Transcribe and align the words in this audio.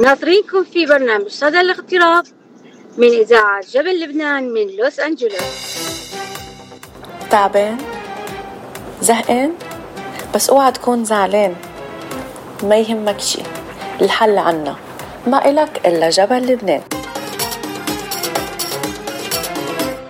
ناطرينكم 0.00 0.64
في 0.64 0.86
برنامج 0.86 1.28
صدى 1.28 1.60
الاغتراب 1.60 2.24
من 2.98 3.08
إذاعة 3.08 3.60
جبل 3.70 4.00
لبنان 4.00 4.52
من 4.52 4.76
لوس 4.76 5.00
أنجلوس. 5.00 5.76
تعبان؟ 7.30 7.78
زهقان؟ 9.00 9.54
بس 10.34 10.50
اوعى 10.50 10.72
تكون 10.72 11.04
زعلان. 11.04 11.54
ما 12.62 12.76
يهمك 12.76 13.20
شي. 13.20 13.42
الحل 14.02 14.38
عنا. 14.38 14.76
ما 15.26 15.50
إلك 15.50 15.86
إلا 15.86 16.10
جبل 16.10 16.46
لبنان. 16.46 16.82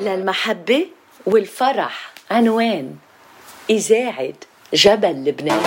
للمحبة 0.01 0.87
والفرح 1.27 2.13
عنوان 2.31 2.95
إذاعة 3.71 4.35
جبل 4.75 5.25
لبنان. 5.25 5.63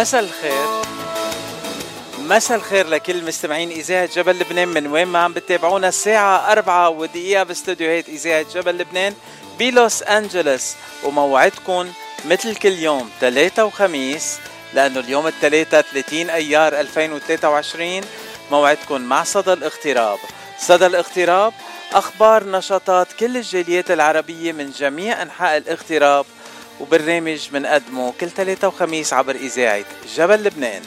مساء 0.00 0.20
الخير. 0.20 0.66
مساء 2.18 2.56
الخير 2.56 2.86
لكل 2.86 3.24
مستمعين 3.24 3.70
إذاعة 3.70 4.06
جبل 4.06 4.38
لبنان. 4.38 4.68
من 4.68 4.86
وين 4.86 5.08
ما 5.08 5.18
عم 5.18 5.32
بتابعونا 5.32 5.88
الساعة 5.88 6.52
أربعة 6.52 6.88
ودقيقة 6.88 7.42
باستوديوهات 7.42 8.08
إذاعة 8.08 8.46
جبل 8.54 8.78
لبنان 8.78 9.14
بلوس 9.58 10.02
أنجلوس. 10.02 10.74
وموعدكم 11.04 11.92
مثل 12.24 12.56
كل 12.56 12.72
يوم 12.72 13.10
ثلاثة 13.20 13.64
وخميس 13.64 14.38
لأنه 14.74 15.00
اليوم 15.00 15.26
الثلاثة 15.26 15.80
30 15.80 16.30
أيار 16.30 16.80
2023 16.80 18.00
موعدكم 18.50 19.00
مع 19.00 19.24
صدى 19.24 19.52
الاغتراب 19.52 20.18
صدى 20.58 20.86
الاغتراب 20.86 21.52
أخبار 21.92 22.44
نشاطات 22.44 23.12
كل 23.12 23.36
الجاليات 23.36 23.90
العربية 23.90 24.52
من 24.52 24.70
جميع 24.70 25.22
أنحاء 25.22 25.56
الاغتراب 25.56 26.26
وبرنامج 26.80 27.48
منقدمه 27.52 28.12
كل 28.20 28.30
ثلاثة 28.30 28.68
وخميس 28.68 29.12
عبر 29.12 29.34
إذاعة 29.36 29.84
جبل 30.16 30.44
لبنان. 30.44 30.82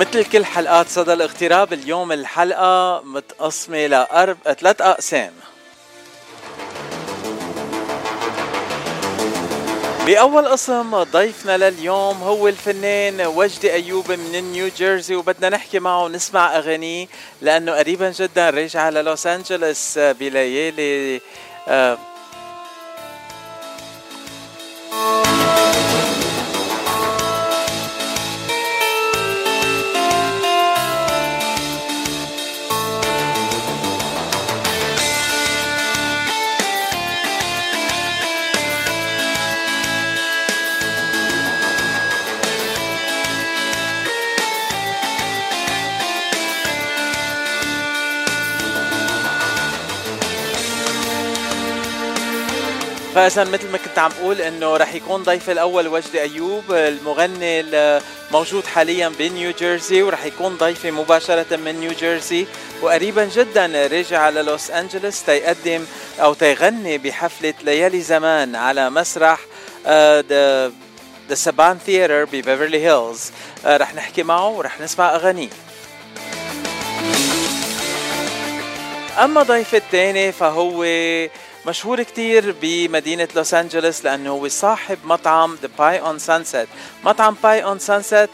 ومثل 0.00 0.24
كل 0.24 0.44
حلقات 0.44 0.88
صدى 0.88 1.12
الاغتراب 1.12 1.72
اليوم 1.72 2.12
الحلقة 2.12 3.02
متقسمة 3.04 3.86
لأرب 3.86 4.36
ثلاث 4.60 4.82
أقسام. 4.82 5.32
بأول 10.06 10.48
قسم 10.48 11.02
ضيفنا 11.02 11.56
لليوم 11.56 12.22
هو 12.22 12.48
الفنان 12.48 13.20
وجدي 13.20 13.72
أيوب 13.72 14.12
من 14.12 14.52
نيو 14.52 14.70
جيرسي 14.76 15.16
وبدنا 15.16 15.48
نحكي 15.48 15.78
معه 15.78 16.04
ونسمع 16.04 16.56
أغانيه 16.56 17.06
لأنه 17.42 17.72
قريبا 17.72 18.10
جدا 18.10 18.50
رجع 18.50 18.88
للوس 18.88 19.26
أنجلوس 19.26 19.98
بليالي 19.98 21.20
آه، 21.68 21.98
فاذا 53.20 53.44
مثل 53.44 53.70
ما 53.70 53.78
كنت 53.78 53.98
عم 53.98 54.10
أقول 54.20 54.40
إنه 54.40 54.76
رح 54.76 54.94
يكون 54.94 55.22
ضيف 55.22 55.50
الأول 55.50 55.88
وجدي 55.88 56.22
أيوب 56.22 56.72
المغني 56.72 57.60
الموجود 57.60 58.66
حاليا 58.66 59.08
بنيو 59.08 59.52
جيرسي 59.58 60.02
ورح 60.02 60.24
يكون 60.24 60.56
ضيفي 60.56 60.90
مباشرة 60.90 61.56
من 61.56 61.80
نيو 61.80 61.92
جيرسي. 61.92 62.46
وقريبا 62.82 63.24
جدا 63.24 63.86
رجع 63.86 64.18
على 64.18 64.42
لوس 64.42 64.70
أنجلوس 64.70 65.22
تيقدم 65.22 65.84
أو 66.20 66.34
تيغني 66.34 66.98
بحفلة 66.98 67.54
ليالي 67.62 68.00
زمان 68.00 68.56
على 68.56 68.90
مسرح 68.90 69.40
The 71.28 71.34
Saban 71.34 71.78
Theatre 71.86 72.24
ببيفرلي 72.24 72.86
هيلز. 72.86 73.30
رح 73.66 73.94
نحكي 73.94 74.22
معه 74.22 74.48
ورح 74.48 74.80
نسمع 74.80 75.14
أغانيه. 75.14 75.48
أما 79.18 79.42
ضيف 79.42 79.74
الثاني 79.74 80.32
فهو 80.32 80.84
مشهور 81.66 82.02
كتير 82.02 82.54
بمدينة 82.62 83.28
لوس 83.36 83.54
أنجلوس 83.54 84.04
لأنه 84.04 84.30
هو 84.30 84.48
صاحب 84.48 84.98
مطعم 85.04 85.58
The 85.62 85.68
Pi 85.78 86.00
on 86.00 86.18
Sunset 86.18 86.68
مطعم 87.04 87.36
Pi 87.42 87.64
on 87.64 87.78
Sunset 87.78 88.30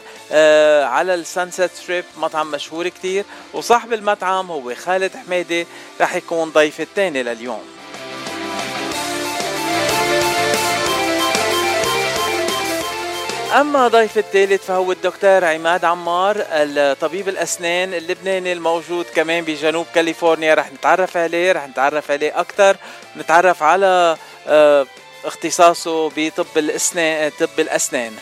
على 0.83 1.13
ال 1.13 1.21
Sunset 1.21 1.71
Strip 1.71 2.05
مطعم 2.17 2.51
مشهور 2.51 2.87
كتير. 2.87 3.25
وصاحب 3.53 3.93
المطعم 3.93 4.51
هو 4.51 4.75
خالد 4.75 5.11
حميدة 5.25 5.65
رح 6.01 6.15
يكون 6.15 6.49
ضيف 6.49 6.81
الثاني 6.81 7.23
لليوم. 7.23 7.76
أما 13.53 13.87
ضيف 13.87 14.17
الثالث 14.17 14.65
فهو 14.65 14.91
الدكتور 14.91 15.45
عماد 15.45 15.85
عمار 15.85 16.35
الطبيب 16.51 17.29
الأسنان 17.29 17.93
اللبناني 17.93 18.53
الموجود 18.53 19.05
كمان 19.15 19.43
بجنوب 19.43 19.85
كاليفورنيا. 19.95 20.53
رح 20.53 20.71
نتعرف 20.71 21.17
عليه 21.17 21.51
رح 21.51 21.67
نتعرف 21.67 22.11
عليه 22.11 22.39
أكثر 22.39 22.77
نتعرف 23.17 23.63
على 23.63 24.17
آه، 24.47 24.85
اختصاصه 25.25 26.09
بطب 26.17 26.57
الأسنان 26.57 27.31
طب 27.39 27.59
الأسنان. 27.59 28.13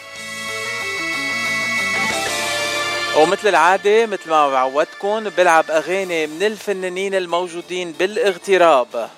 ومثل 3.18 3.48
العادة 3.48 4.06
مثل 4.06 4.30
ما 4.30 4.50
بعودتكم 4.50 5.30
بلعب 5.30 5.72
أغاني 5.72 6.28
من 6.28 6.44
الفنانين 6.44 7.16
الموجودين 7.16 7.92
بالاغتراب. 7.92 9.10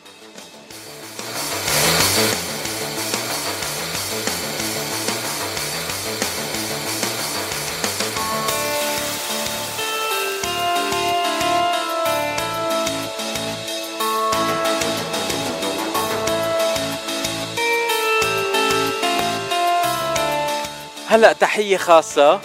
هلا 21.09 21.33
تحية 21.33 21.77
خاصة. 21.77 22.39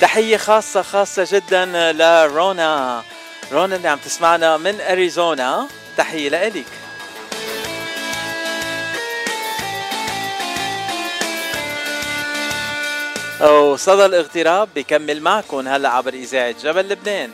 تحية 0.00 0.36
خاصة 0.36 0.82
خاصة 0.82 1.26
جدا 1.30 1.92
لرونا. 1.92 3.02
رونا 3.52 3.76
اللي 3.76 3.88
عم 3.88 3.98
تسمعنا 3.98 4.56
من 4.56 4.80
أريزونا. 4.80 5.68
تحية 5.96 6.28
لإلك. 6.28 6.64
وصدى 13.42 14.06
الاغتراب 14.06 14.68
بكمل 14.76 15.22
معكم 15.22 15.68
هلا 15.68 15.88
عبر 15.88 16.14
إذاعة 16.14 16.54
جبل 16.62 16.88
لبنان. 16.88 17.30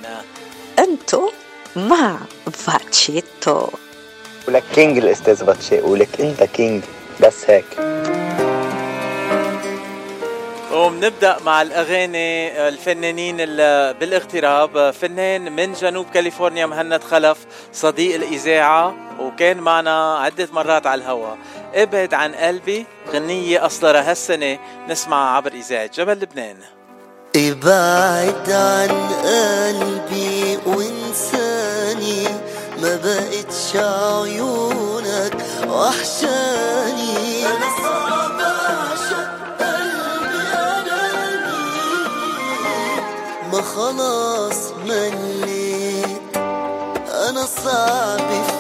أنتو 0.78 1.30
مع 1.76 2.18
فاتشيتو. 2.52 3.68
ولك 4.48 4.64
كينج 4.74 4.98
الأستاذ 4.98 5.44
باتشي 5.44 5.80
ولك 5.80 6.20
أنت 6.20 6.42
كينج. 6.42 6.82
بس 7.20 7.50
هيك. 7.50 8.03
وبنبدأ 10.74 11.36
مع 11.44 11.62
الأغاني 11.62 12.68
الفنانين 12.68 13.36
بالاغتراب. 13.98 14.90
فنان 14.90 15.52
من 15.56 15.72
جنوب 15.72 16.06
كاليفورنيا 16.14 16.66
مهند 16.66 17.02
خلف 17.02 17.38
صديق 17.72 18.14
الإذاعة 18.14 18.94
وكان 19.20 19.56
معنا 19.56 20.18
عدة 20.18 20.48
مرات 20.52 20.86
على 20.86 21.02
الهواء 21.02 21.38
ابعد 21.74 22.14
عن 22.14 22.34
قلبي 22.34 22.86
غنية 23.12 23.66
أصدرها 23.66 24.10
هالسنة. 24.10 24.58
نسمعها 24.88 25.36
عبر 25.36 25.52
إذاعة 25.52 25.90
جبل 25.94 26.12
لبنان. 26.12 26.56
ابعد 27.36 28.50
عن 28.50 28.90
قلبي 29.24 30.58
وانساني 30.66 32.28
ما 32.82 32.96
بقتش 32.96 33.76
عيونك 33.76 35.36
وحشاني. 35.68 37.44
خلاص 43.76 44.72
مليت. 44.86 46.36
أنا 47.28 47.46
صعب 47.46 48.28
في 48.46 48.53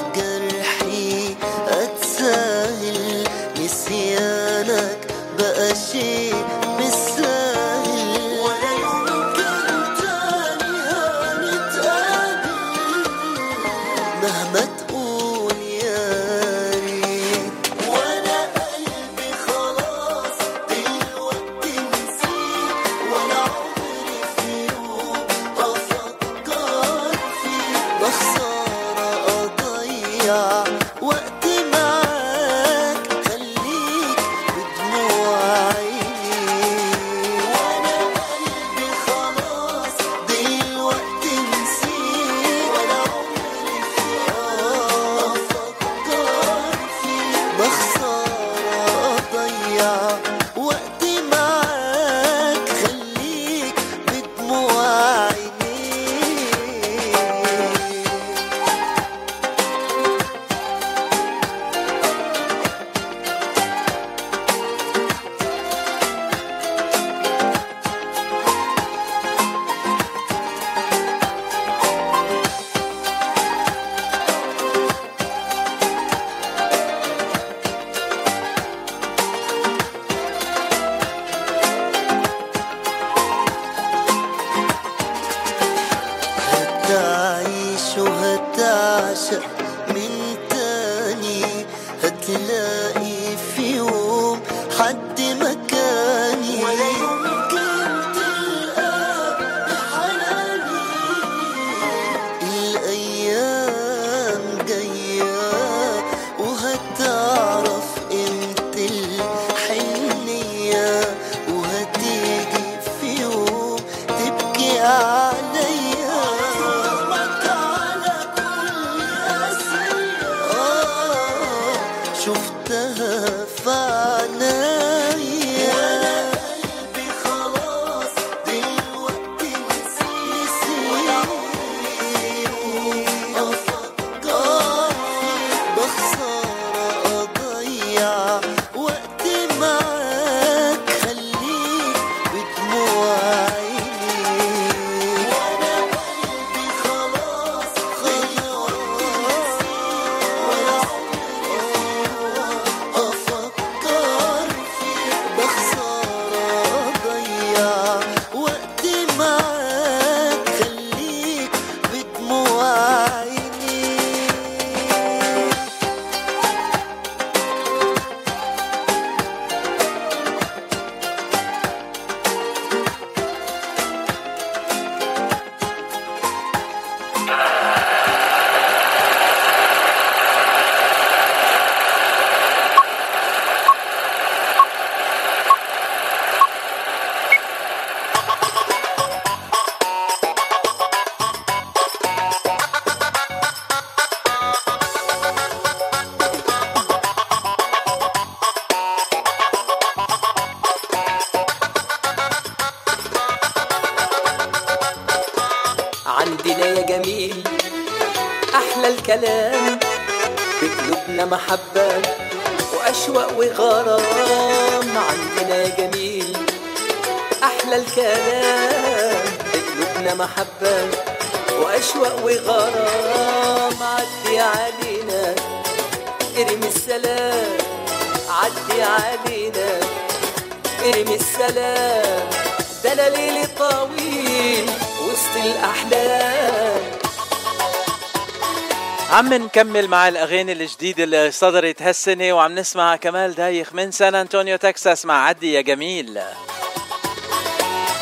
عم 239.34 239.42
نكمل 239.42 239.88
مع 239.88 240.08
الأغاني 240.08 240.52
الجديدة 240.52 241.04
اللي 241.04 241.30
صدرت 241.30 241.82
هالسنة 241.82 242.32
وعم 242.32 242.54
نسمع 242.54 242.96
كمال 242.96 243.34
دايخ 243.34 243.74
من 243.74 243.90
سان 243.90 244.14
أنطونيو 244.14 244.56
تكساس 244.56 245.06
مع 245.06 245.26
عدي 245.26 245.52
يا 245.52 245.60
جميل. 245.60 246.20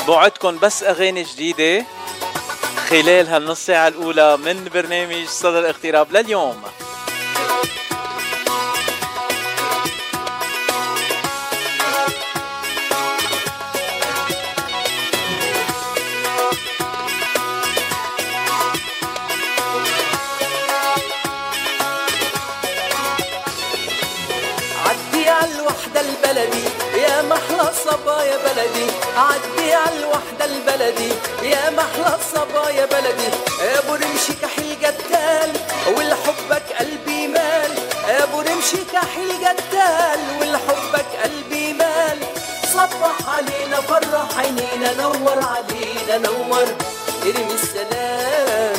بوعدكم 0.06 0.58
بس 0.58 0.82
أغاني 0.82 1.22
جديدة 1.22 1.84
خلال 2.88 3.28
هالنص 3.28 3.66
ساعة 3.66 3.88
الأولى 3.88 4.36
من 4.36 4.68
برنامج 4.74 5.26
صدى 5.26 5.58
الاغتراب 5.58 6.12
لليوم. 6.12 6.62
عدي 29.22 29.72
على 29.72 29.98
الوحدة 29.98 30.44
البلدي. 30.44 31.12
يا 31.42 31.70
محلى 31.70 32.18
الصبايا 32.20 32.86
بلدي 32.86 33.28
أبو 33.60 33.94
رمشي 33.94 34.32
كحيل 34.42 34.76
جدال 34.82 35.50
والحبك 35.96 36.66
قلبي 36.78 37.26
مال. 37.26 37.72
أبو 38.08 38.40
رمشي 38.40 38.84
كحيل 38.92 39.30
جدال 39.44 40.20
والحبك 40.40 41.06
قلبي 41.22 41.72
مال. 41.72 42.18
صبح 42.72 43.16
علينا 43.34 43.80
فرح 43.80 44.38
عينينا 44.38 44.90
نور 45.02 45.38
علينا 45.54 46.18
نور 46.18 46.66
ارمي 47.22 47.54
السلام. 47.54 48.76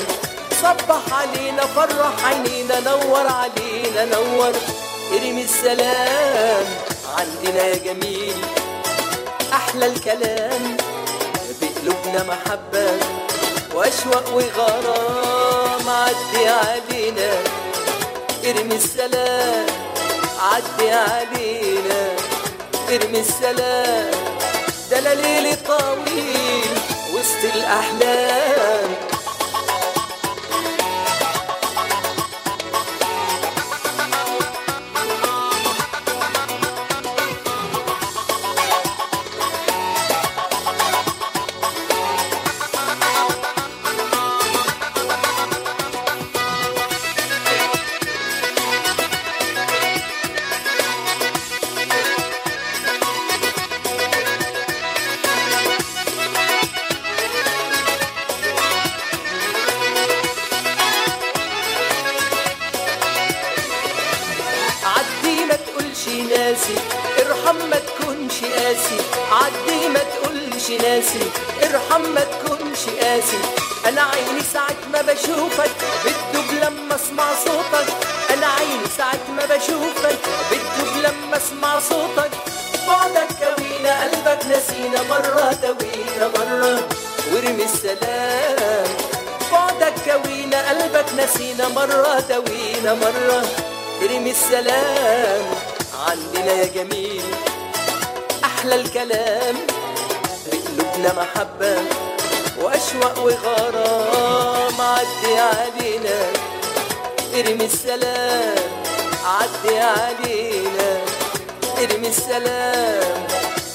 صبح 0.62 1.02
علينا 1.20 1.64
فرح 1.76 2.26
عينينا 2.26 2.80
نور 2.80 3.28
علينا 3.28 4.06
نور 4.06 4.54
ارمي 5.14 5.44
السلام. 5.44 6.66
عندنا 7.18 7.64
يا 7.64 7.76
جميل 7.76 8.23
أحلى 9.74 9.86
الكلام. 9.86 10.77
بقلوبنا 11.62 12.24
محبة 12.24 12.88
وأشواق 13.75 14.25
وغرام 14.36 15.89
عدي 15.89 16.48
علينا 16.48 17.32
ارمي 18.46 18.75
السلام. 18.75 19.65
عدي 20.39 20.89
علينا 20.92 22.01
ارمي 22.89 23.20
السلام. 23.20 24.12
ده 24.92 25.13
ليلي 25.13 25.56
طويل 25.56 26.74
وسط 27.13 27.56
الأحلام. 27.56 28.62
ناسي. 66.54 66.76
ارحم 67.20 67.70
ما 67.70 67.78
تكونش 67.78 68.38
قاسي. 68.44 69.00
عدي 69.32 69.88
ما 69.90 70.00
تقولش 70.00 70.70
ناسي. 70.70 71.26
ارحم 71.64 72.02
ما 72.02 72.22
تكونش 72.22 72.84
قاسي. 73.02 73.38
أنا 73.88 74.02
عيني 74.02 74.44
ساعة 74.54 74.82
ما 74.94 75.02
بشوفك 75.02 75.72
بتدوب 76.06 76.50
لما 76.64 76.96
أسمع 76.96 77.28
صوتك. 77.46 77.88
أنا 78.34 78.48
عيني 78.48 78.88
ساعة 78.98 79.26
ما 79.38 79.46
بشوفك 79.46 80.20
بتدوب 80.52 80.98
لما 80.98 81.38
أسمع 81.38 81.80
صوتك. 81.80 82.32
بعدك 82.88 83.30
كوينا 83.40 84.04
قلبك 84.04 84.46
نسينا 84.46 85.02
مرة 85.10 85.54
توينا 85.62 86.28
مرة. 86.38 86.88
وارمي 87.34 87.64
السلام. 87.64 88.88
بعدك 89.52 89.94
كوينا 90.06 90.70
قلبك 90.70 91.06
نسينا 91.18 91.68
مرة 91.68 92.20
توينا 92.20 92.94
مرة. 92.94 93.44
ارمي 94.02 94.32
السلام. 94.32 95.62
عندنا 96.10 96.54
يا 96.54 96.66
جميل. 96.66 97.24
أحلى 98.44 98.76
الكلام 98.76 99.56
بقلوبنا 100.52 101.14
محبة 101.14 101.78
وأشواق 102.62 103.20
وغرام 103.20 104.82
عدي 104.82 105.34
علينا. 105.38 106.20
ارمي 107.36 107.66
السلام 107.66 108.56
عدي 109.26 109.80
علينا. 109.80 110.98
ارمي 111.78 112.08
السلام 112.08 113.28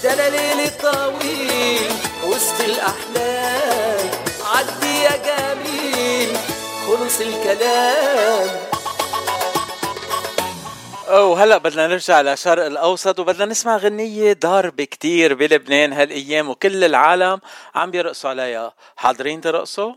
ده 0.02 0.12
أنا 0.12 0.28
ليلي 0.28 0.70
طويل. 0.82 1.90
وسط 2.24 2.60
الأحلام 2.60 4.10
عدي 4.54 5.02
يا 5.02 5.16
جميل. 5.28 6.36
خلص 6.86 7.20
الكلام. 7.20 8.67
وهلا 11.10 11.58
بدنا 11.58 11.86
نرجع 11.86 12.20
لشرق 12.20 12.66
الأوسط 12.66 13.18
وبدنا 13.18 13.44
نسمع 13.44 13.76
غنية 13.76 14.32
ضاربة 14.32 14.84
كتير 14.84 15.34
بلبنان 15.34 15.92
هالأيام 15.92 16.48
وكل 16.48 16.84
العالم 16.84 17.40
عم 17.74 17.90
بيرقصوا 17.90 18.30
عليها 18.30 18.72
حاضرين 18.96 19.40
ترقصوا؟ 19.40 19.92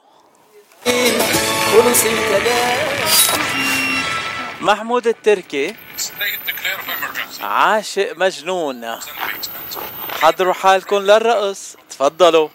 محمود 4.61 5.07
التركي. 5.07 5.75
عاشق 7.41 8.13
مجنون. 8.17 8.99
حضروا 10.21 10.53
حالكم 10.53 10.97
للرقص 10.97 11.75
تفضلوا. 11.89 12.49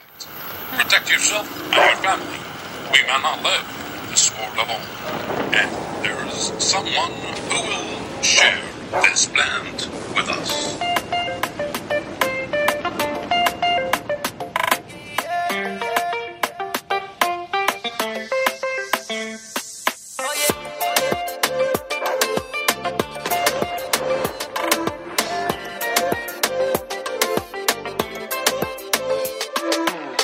We 2.93 3.03
may 3.03 3.19
not 3.27 3.43
live 3.43 3.67
this 4.11 4.31
world 4.37 4.57
alone. 4.65 4.87
And 5.61 5.71
someone 6.63 7.13
who 7.51 7.59
will 7.69 8.06
share 8.27 8.61
this 8.91 9.31
land 9.39 9.79
with 10.17 10.29
us. 10.29 10.77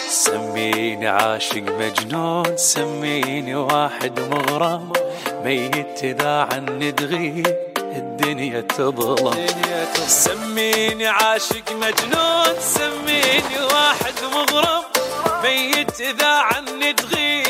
سميني 0.09 1.09
عاشق 1.09 1.57
مجنون 1.57 2.57
سميني 2.57 3.55
واحد 3.55 4.21
مغرم 4.21 4.93
ميت 5.45 6.05
إذا 6.05 6.49
عني 6.53 6.93
تغيب 6.93 7.72
الدنيا 7.97 8.61
تظلم. 8.61 9.47
سميني 10.07 11.07
عاشق 11.07 11.73
مجنون 11.73 12.55
سميني 12.61 13.59
واحد 13.73 14.15
مغرم. 14.33 14.83
ميت 15.43 16.01
إذا 16.01 16.29
عني 16.29 16.93
تغيب 16.93 17.47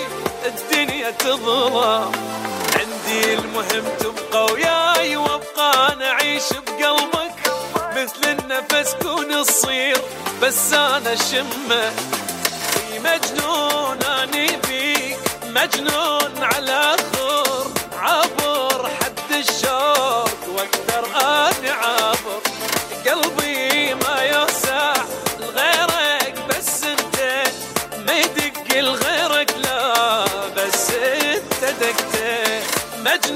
الدنيا 0.46 1.10
تظلم. 1.10 2.12
عندي 2.78 3.34
المهم 3.34 3.84
تبقى 4.00 4.44
وياي 4.52 5.16
وأبقى 5.16 5.92
أنا 5.92 6.10
اعيش 6.10 6.48
بقلبك. 6.52 7.38
مثل 7.96 8.22
النفس 8.38 8.94
كون 9.02 9.44
تصير 9.44 9.98
بس 10.42 10.72
أنا 10.72 11.14
شمة. 11.14 11.90
في 12.72 12.98
مجنون 12.98 14.02
أني 14.02 14.46
بيك 14.46 15.18
مجنون 15.46 16.32
على 16.42 16.96
خور 17.12 17.51
دقت 33.04 33.32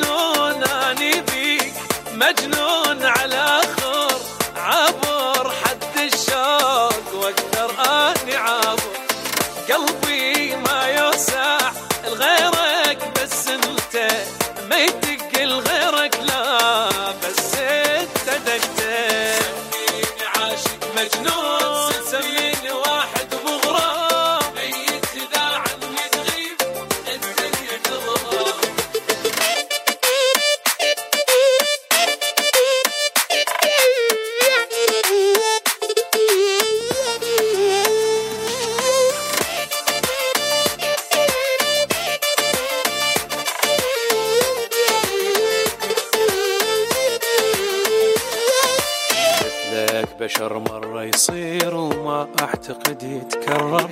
يعتقد 52.40 53.02
يتكرر 53.02 53.90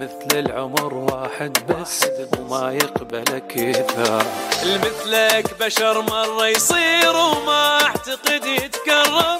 مثل 0.00 0.38
العمر 0.38 0.94
واحد 0.94 1.58
بس 1.68 2.04
وما 2.38 2.72
يقبل 2.72 3.38
كثر 3.48 4.22
المثلك 4.62 5.54
بشر 5.60 6.00
مرة 6.02 6.46
يصير 6.46 7.16
وما 7.16 7.82
أعتقد 7.82 8.44
يتكرر 8.46 9.38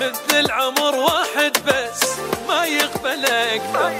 مثل 0.00 0.38
العمر 0.38 0.94
واحد 0.94 1.52
بس 1.66 2.08
ما 2.48 2.64
يقبل 2.64 3.24
أكثر 3.26 3.92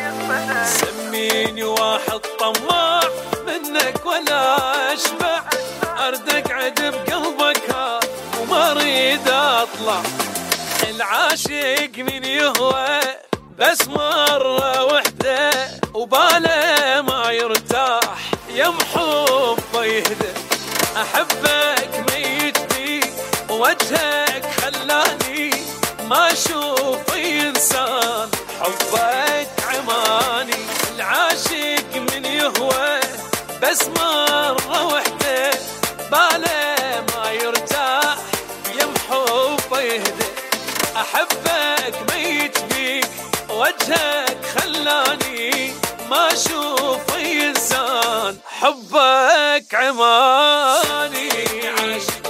سميني 0.65 1.63
واحد 1.65 2.21
طماع 2.41 3.01
منك 3.47 4.07
ولا 4.07 4.57
أشبع. 4.95 5.43
ارد 6.09 6.29
اقعد 6.29 6.81
بقلبك 6.81 7.71
ها 7.71 8.01
وما 8.41 8.73
أريد 8.73 9.29
أطلع. 9.29 10.03
العاشق 10.91 11.91
من 11.99 12.25
يهوى. 12.25 13.28
بس 13.59 13.89
مرة 13.89 14.85
وحدة 14.85 15.51
وباله 15.95 17.03
ما 17.03 17.31
يرتاح 17.31 18.19
يا 18.55 18.69
محب 18.69 19.75
يهدى. 19.75 20.33
أحبك 20.97 22.05
ميت 22.11 22.59
بيك 22.75 23.13
وجهك 23.51 24.45
خلاني 24.61 25.51
ما 26.05 26.33
أشوف 26.33 27.15
إنسان. 27.17 28.31
حبك 28.61 29.49
عماني 29.69 30.61
العاشق 30.97 31.97
من 31.97 32.25
يهوى. 32.25 33.01
بس 33.63 33.89
مرة 33.97 34.87
وحدة 34.87 35.51
باله 36.11 37.05
ما 37.15 37.31
يرتاح 37.33 38.17
يا 38.81 38.87
محب 38.87 39.73
يهدى. 39.73 40.29
أحبك 40.97 41.95
ميت 42.13 42.58
وجهك 43.59 44.39
خلاني 44.55 45.75
ما 46.11 46.33
أشوف 46.33 47.17
إنسان. 47.17 48.39
حبك 48.61 49.75
عماني. 49.75 51.31
عاشق 51.69 52.25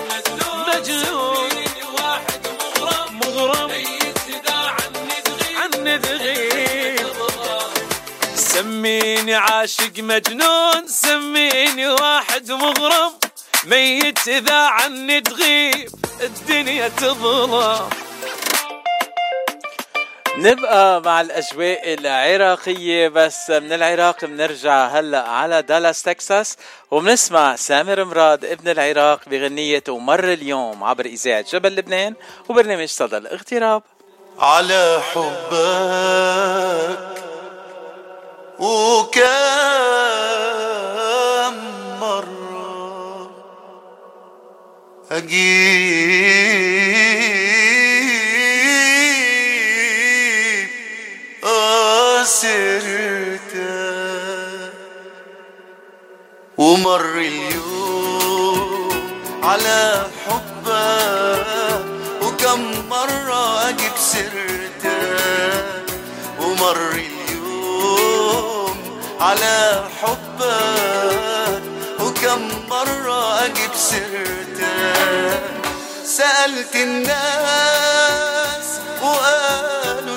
مجنون. 0.68 1.50
واحد 1.94 2.46
مغرم. 2.60 3.20
مغرم 3.20 3.70
عني 5.56 5.98
تغيب 5.98 7.06
سميني 8.34 9.34
عاشق 9.34 9.92
مجنون. 9.98 10.86
سميني 10.88 11.88
واحد 11.88 12.52
مغرم. 12.52 13.12
ميت 13.64 14.28
إذا 14.28 14.56
عني 14.56 15.20
تغيب. 15.20 15.88
الدنيا 16.20 16.88
تظلم. 16.88 18.07
نبقى 20.36 21.02
مع 21.02 21.20
الأجواء 21.20 21.94
العراقية 21.94 23.08
بس 23.08 23.50
من 23.50 23.72
العراق 23.72 24.24
بنرجع 24.24 24.86
هلأ 24.86 25.28
على 25.28 25.62
دالاس 25.62 26.02
تكساس. 26.02 26.56
وبنسمع 26.90 27.56
سامر 27.56 28.04
مراد 28.04 28.44
ابن 28.44 28.68
العراق 28.68 29.20
بغنية 29.28 29.84
ومر 29.88 30.32
اليوم 30.32 30.84
عبر 30.84 31.06
إذاعة 31.06 31.44
جبل 31.52 31.76
لبنان. 31.76 32.14
وبرنامج 32.48 32.88
صدى 32.88 33.16
الاغتراب. 33.16 33.82
على 34.38 35.00
حبك 35.12 36.98
وكم 38.58 39.22
مرة 42.00 43.30
أجيب 45.10 46.68
أسرتك 52.28 53.54
ومر 56.58 57.18
اليوم 57.18 58.90
على 59.42 60.06
حبك 60.26 61.84
وكم 62.22 62.88
مرة 62.88 63.68
أجيب 63.68 63.92
سيرتك 63.96 65.84
ومر 66.40 66.90
اليوم 66.92 68.76
على 69.20 69.84
حبك 70.02 71.62
وكم 72.00 72.48
مرة 72.70 73.44
أجيب 73.44 73.70
سيرتك 73.74 75.40
سألت 76.04 76.74
الناس 76.76 77.08
وقالوا 79.02 80.16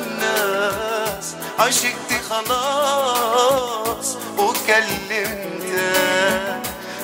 عشقت 1.62 2.12
خلاص 2.30 4.18
وكلمتك 4.38 5.82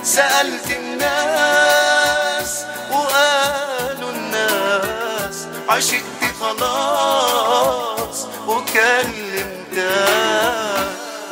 سألت 0.04 0.72
الناس 0.72 2.65
وقالوا 2.91 4.10
الناس 4.12 5.48
عشقت 5.70 6.22
خلاص 6.41 8.26
وكلمتك 8.48 9.78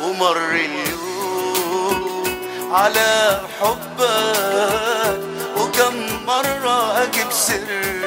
ومر 0.02 0.36
اليوم 0.50 2.24
على 2.72 3.40
حبك 3.60 5.20
وكم 5.56 5.94
مرة 6.26 7.02
أجيب 7.02 7.32
سيرتك 7.32 8.05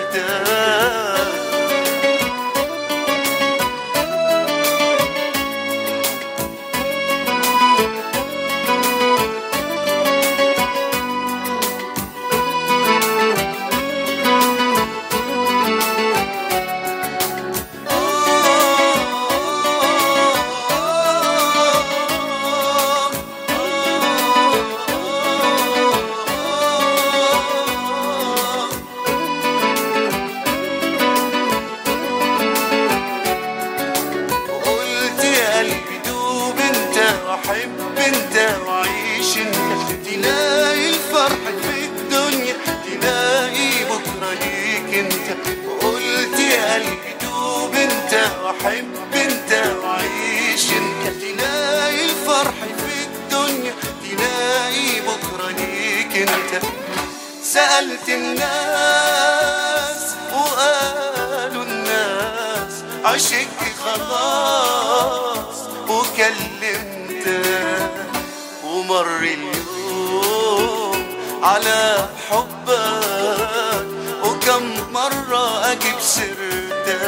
ليك 56.10 56.30
انت 56.30 56.64
سألت 57.44 58.10
الناس 58.10 59.36
وقالوا 60.34 61.64
الناس 61.64 62.74
عشقت 63.06 63.76
خلاص 63.86 65.58
وكلمتك 65.90 67.36
ومر 68.64 69.18
اليوم 69.18 71.06
على 71.44 72.10
حبك 72.30 73.88
وكم 74.24 74.94
مرة 74.94 75.72
أجيب 75.72 76.00
سيرتك. 76.00 77.00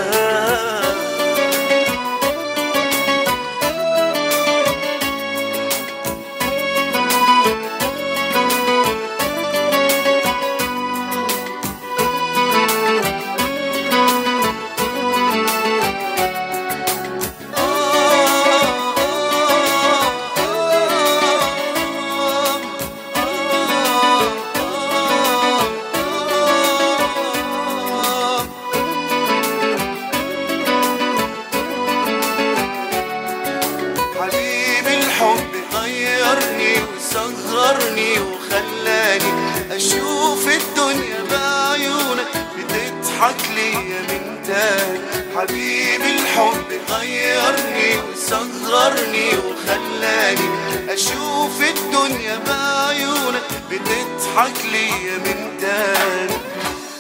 وصغرني 48.82 49.30
وخلاني 49.38 50.50
أشوف 50.94 51.62
الدنيا 51.62 52.40
بعيونك 52.48 53.42
بتضحك 53.72 54.66
لي 54.72 54.92
من 55.18 55.58
تاني. 55.62 56.38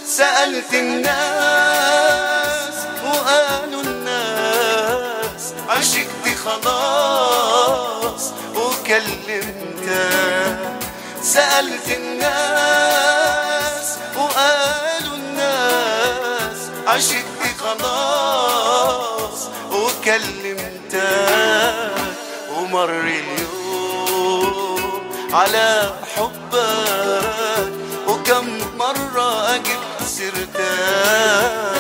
سألت 0.08 0.74
الناس 0.74 1.14
وقالوا 3.06 3.82
الناس 3.84 5.54
عشقت 5.70 6.26
خلاص 6.46 8.32
وكلمتك 8.56 9.90
سألت 11.24 11.88
الناس 11.98 13.88
وقالوا 14.18 15.16
الناس 15.16 16.58
عشقت 16.88 17.42
خلاص 17.60 19.48
وكلمتك 19.72 20.61
ومر 22.58 22.90
اليوم 22.90 24.82
على 25.34 25.94
حبك 26.16 27.72
وكم 28.08 28.58
مرة 28.78 29.56
أجيب 29.56 29.80
سيرتك 30.06 31.72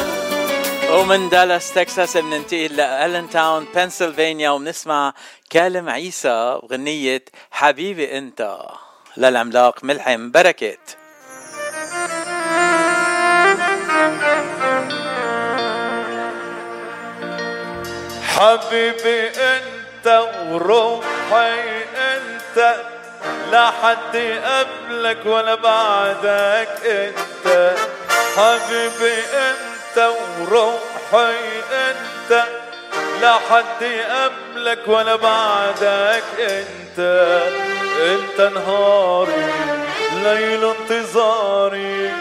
ومن 0.91 1.29
دالاس 1.29 1.73
تكساس 1.73 2.17
بننتقل 2.17 2.75
لألن 2.75 3.29
تاون 3.29 3.67
بنسلفانيا 3.75 4.49
وبنسمع 4.49 5.13
كالم 5.49 5.89
عيسى 5.89 6.59
بغنية 6.63 7.25
حبيبي 7.51 8.17
أنت. 8.17 8.57
للعملاق 9.17 9.83
ملحم 9.83 10.31
بركات. 10.31 11.00
حبيبي 18.41 19.27
انت 19.27 20.23
وروحي 20.49 21.83
انت 21.97 22.75
لا 23.51 23.71
حد 23.83 24.39
قبلك 24.45 25.25
ولا 25.25 25.55
بعدك 25.55 26.69
انت 26.85 27.75
حبيبي 28.37 29.19
انت 29.33 30.09
وروحي 30.39 31.35
انت 31.71 32.43
لا 33.21 33.33
حد 33.33 33.83
قبلك 34.09 34.87
ولا 34.87 35.15
بعدك 35.15 36.23
انت 36.39 36.99
انت 38.01 38.41
نهاري 38.41 39.51
ليل 40.13 40.63
انتظاري 40.65 42.13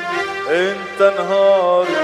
انت 0.50 1.02
نهاري 1.18 1.96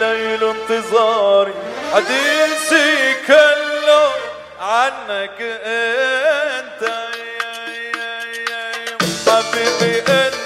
ليل 0.00 0.44
انتظاري. 0.44 1.54
حديثي 1.92 3.14
كله 3.26 4.12
عنك 4.60 5.40
أنت. 5.64 6.82
حبيبي 9.26 9.98
انت 9.98 10.39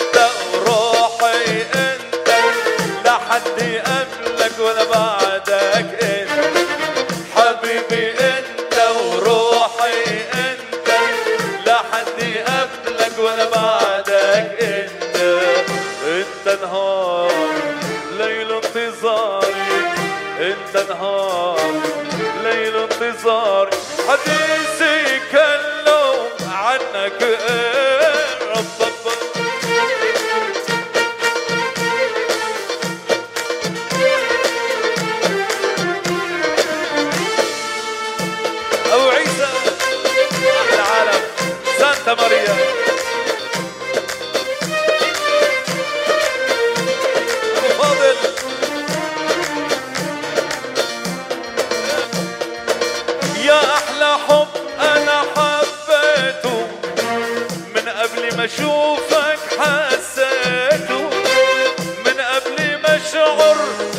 قبل 63.16 63.93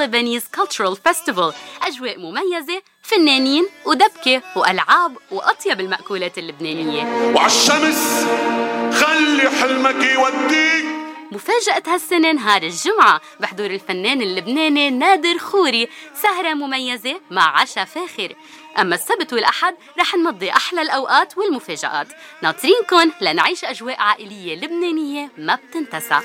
Lebanese 0.00 0.44
Cultural 0.54 0.96
Festival 0.96 1.52
أجواء 1.82 2.18
مميزة 2.18 2.82
فنانين 3.02 3.66
ودبكة 3.86 4.42
وألعاب 4.56 5.16
وأطيب 5.30 5.80
المأكولات 5.80 6.38
اللبنانية. 6.38 7.32
وعالشمس 7.34 8.26
خلي 9.00 9.50
حلمك 9.50 10.04
يوديك. 10.04 10.84
مفاجأة 11.32 11.82
هالسنة 11.86 12.32
نهار 12.32 12.62
الجمعة 12.62 13.20
بحضور 13.40 13.66
الفنان 13.66 14.22
اللبناني 14.22 14.90
نادر 14.90 15.38
خوري. 15.38 15.88
سهرة 16.22 16.54
مميزة 16.54 17.20
مع 17.30 17.60
عشاء 17.60 17.84
فاخر. 17.84 18.34
أما 18.78 18.94
السبت 18.94 19.32
والأحد 19.32 19.74
رح 19.98 20.14
نمضي 20.14 20.50
أحلى 20.50 20.82
الأوقات 20.82 21.38
والمفاجآت. 21.38 22.08
ناطرينكن 22.42 23.10
لنعيش 23.20 23.64
أجواء 23.64 24.00
عائلية 24.00 24.56
لبنانية. 24.56 24.99
ما 25.38 25.58
بتنتسى 25.70 26.20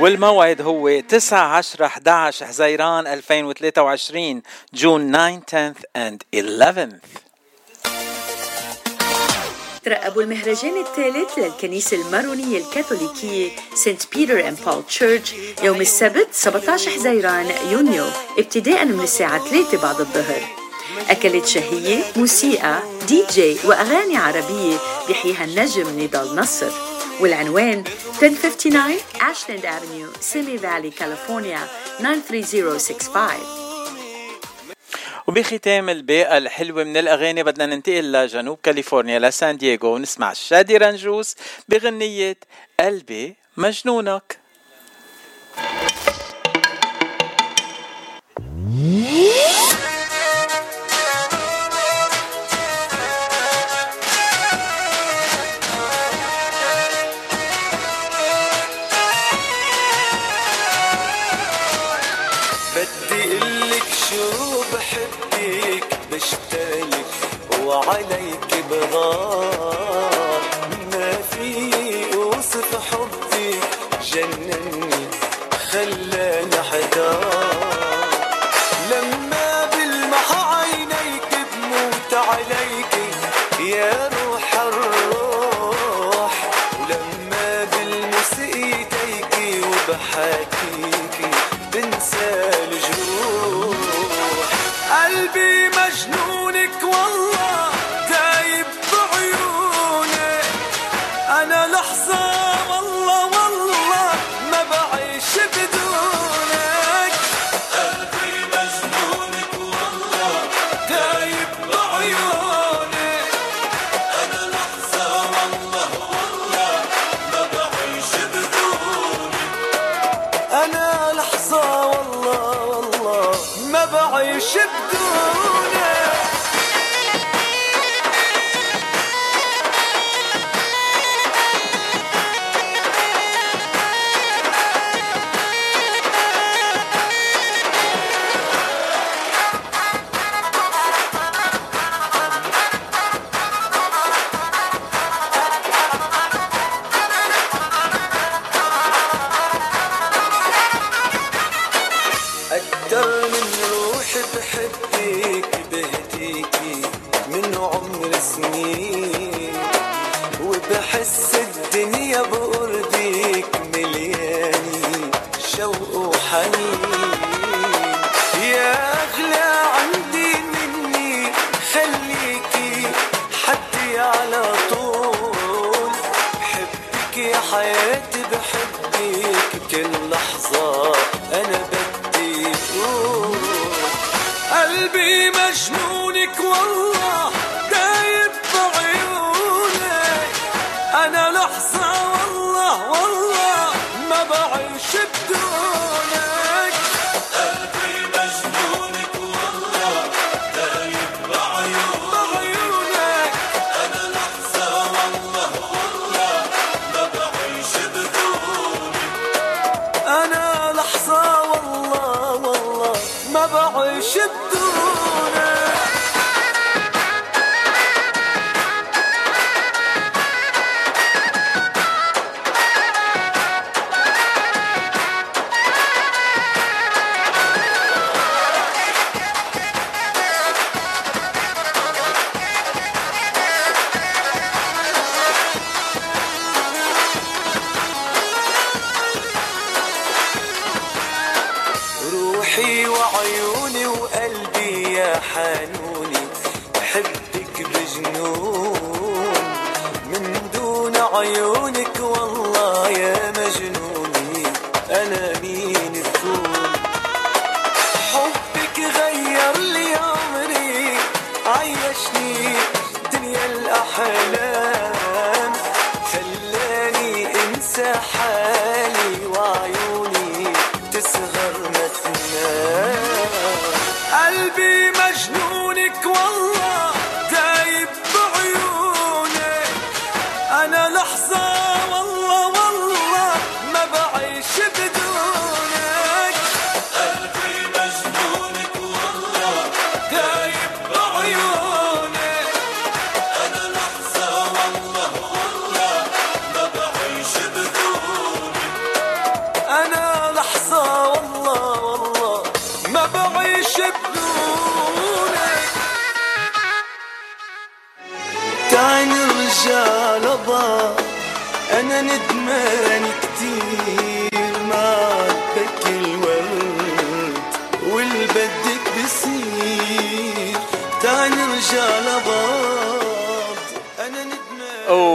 والموعد 0.00 0.60
هو 0.62 1.00
9 1.00 1.56
10 1.56 1.86
11 1.86 2.46
حزيران 2.46 3.06
2023 3.06 4.42
June 4.74 5.12
9 5.12 5.42
10 5.48 5.74
and 5.96 6.18
11 6.34 6.88
ترقبوا 9.84 10.22
المهرجان 10.22 10.80
الثالث 10.80 11.38
للكنيسة 11.38 11.96
المارونية 11.96 12.58
الكاثوليكية 12.58 13.50
Saint 13.74 14.02
Peter 14.16 14.48
and 14.48 14.58
Paul 14.66 14.86
Church 14.86 15.34
يوم 15.62 15.80
السبت 15.80 16.28
17 16.32 16.90
حزيران 16.90 17.46
يونيو 17.70 18.04
ابتداء 18.38 18.84
من 18.84 19.00
الساعة 19.00 19.48
3 19.48 19.82
بعد 19.82 20.00
الظهر. 20.00 20.42
أكلت 21.10 21.46
شهية 21.46 22.02
موسيقى 22.16 22.82
دي 23.08 23.24
جي 23.30 23.56
وأغاني 23.64 24.16
عربية 24.16 24.76
بيحيها 25.08 25.44
النجم 25.44 26.00
نضال 26.00 26.36
نصر. 26.36 26.89
والعنوان 27.20 27.84
1059 28.22 28.98
Ashland 29.18 29.64
Avenue, 29.64 30.10
Simi 30.20 30.56
Valley, 30.56 30.90
California 30.90 31.60
93065 32.00 33.60
وبختام 35.26 35.90
الباقة 35.90 36.38
الحلوة 36.38 36.84
من 36.84 36.96
الأغاني 36.96 37.42
بدنا 37.42 37.66
ننتقل 37.66 38.12
لجنوب 38.12 38.58
كاليفورنيا 38.62 39.18
لسان 39.18 39.56
دييغو 39.56 39.94
ونسمع 39.94 40.32
شادي 40.32 40.76
رنجوس 40.76 41.36
بغنية 41.68 42.36
قلبي 42.80 43.36
مجنونك. 43.56 44.38
وعليك 67.70 68.50
بغار 68.70 69.39